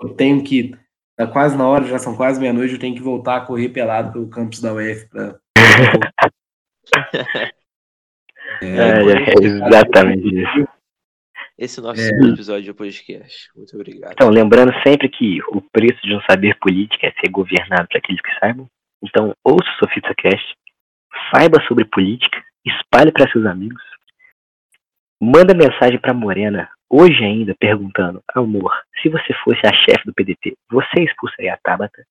Eu 0.00 0.10
tenho 0.10 0.42
que 0.42 0.74
Tá 1.20 1.26
quase 1.26 1.54
na 1.54 1.68
hora, 1.68 1.84
já 1.84 1.98
são 1.98 2.16
quase 2.16 2.40
meia-noite, 2.40 2.72
eu 2.72 2.80
tenho 2.80 2.94
que 2.94 3.02
voltar 3.02 3.36
a 3.36 3.40
correr 3.42 3.68
pelado 3.68 4.10
pelo 4.10 4.30
campus 4.30 4.58
da 4.58 4.72
UF 4.72 5.06
para 5.10 5.38
é, 8.62 8.66
é, 8.66 9.02
é, 9.28 9.34
exatamente 9.44 10.42
isso. 10.42 10.66
Esse 11.58 11.78
é 11.78 11.82
o 11.82 11.84
nosso 11.84 12.00
é. 12.00 12.04
segundo 12.04 12.32
episódio 12.32 12.72
do 12.72 12.74
podcast. 12.74 13.50
Muito 13.54 13.76
obrigado. 13.76 14.12
Então, 14.14 14.30
lembrando 14.30 14.72
sempre 14.82 15.10
que 15.10 15.42
o 15.48 15.60
preço 15.60 16.00
de 16.00 16.14
um 16.14 16.22
saber 16.22 16.58
política 16.58 17.08
é 17.08 17.12
ser 17.20 17.30
governado 17.30 17.86
para 17.86 17.98
aqueles 17.98 18.22
que 18.22 18.38
saibam. 18.38 18.66
Então, 19.04 19.36
ouça 19.44 19.68
o 19.68 19.84
Sofita 19.84 20.14
Cast, 20.14 20.56
saiba 21.34 21.62
sobre 21.68 21.84
política, 21.84 22.42
espalhe 22.64 23.12
para 23.12 23.30
seus 23.30 23.44
amigos, 23.44 23.82
manda 25.20 25.52
mensagem 25.52 26.00
para 26.00 26.14
Morena 26.14 26.70
hoje 26.90 27.24
ainda 27.24 27.54
perguntando: 27.58 28.22
Amor, 28.34 28.72
se 29.00 29.08
você 29.08 29.32
fosse 29.44 29.60
a 29.64 29.72
chefe 29.72 30.04
do 30.04 30.12
PDT, 30.12 30.56
você 30.70 31.04
expulsaria 31.04 31.54
a 31.54 31.58
Tabata? 31.62 32.04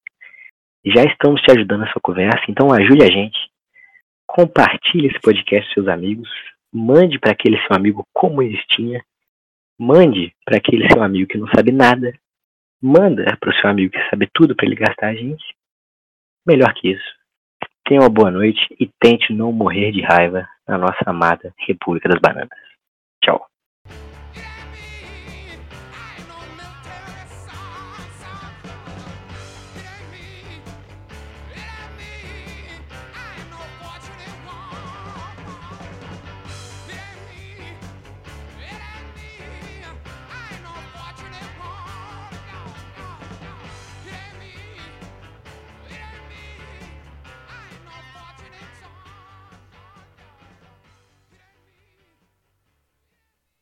Já 0.86 1.04
estamos 1.04 1.42
te 1.42 1.52
ajudando 1.52 1.82
nessa 1.82 2.00
conversa, 2.02 2.44
então 2.48 2.72
ajude 2.72 3.04
a 3.04 3.12
gente. 3.12 3.38
Compartilhe 4.26 5.08
esse 5.08 5.20
podcast 5.20 5.68
com 5.68 5.74
seus 5.74 5.88
amigos. 5.88 6.30
Mande 6.72 7.20
para 7.20 7.32
aquele 7.32 7.58
seu 7.68 7.76
amigo 7.76 8.06
comunistinha 8.14 9.04
Mande 9.80 10.36
para 10.44 10.58
aquele 10.58 10.92
seu 10.92 11.02
amigo 11.02 11.30
que 11.30 11.38
não 11.38 11.48
sabe 11.56 11.72
nada. 11.72 12.14
Manda 12.82 13.24
para 13.40 13.50
o 13.50 13.54
seu 13.54 13.70
amigo 13.70 13.94
que 13.94 14.10
sabe 14.10 14.30
tudo 14.34 14.54
para 14.54 14.66
ele 14.66 14.76
gastar 14.76 15.08
a 15.08 15.16
gente. 15.16 15.56
Melhor 16.46 16.74
que 16.74 16.90
isso. 16.90 17.16
Tenha 17.86 18.02
uma 18.02 18.10
boa 18.10 18.30
noite 18.30 18.60
e 18.78 18.92
tente 19.00 19.32
não 19.32 19.54
morrer 19.54 19.94
de 19.94 20.02
raiva 20.02 20.46
na 20.68 20.78
nossa 20.78 21.00
amada 21.06 21.54
República 21.66 22.10
das 22.10 22.20
Bananas. 22.20 22.69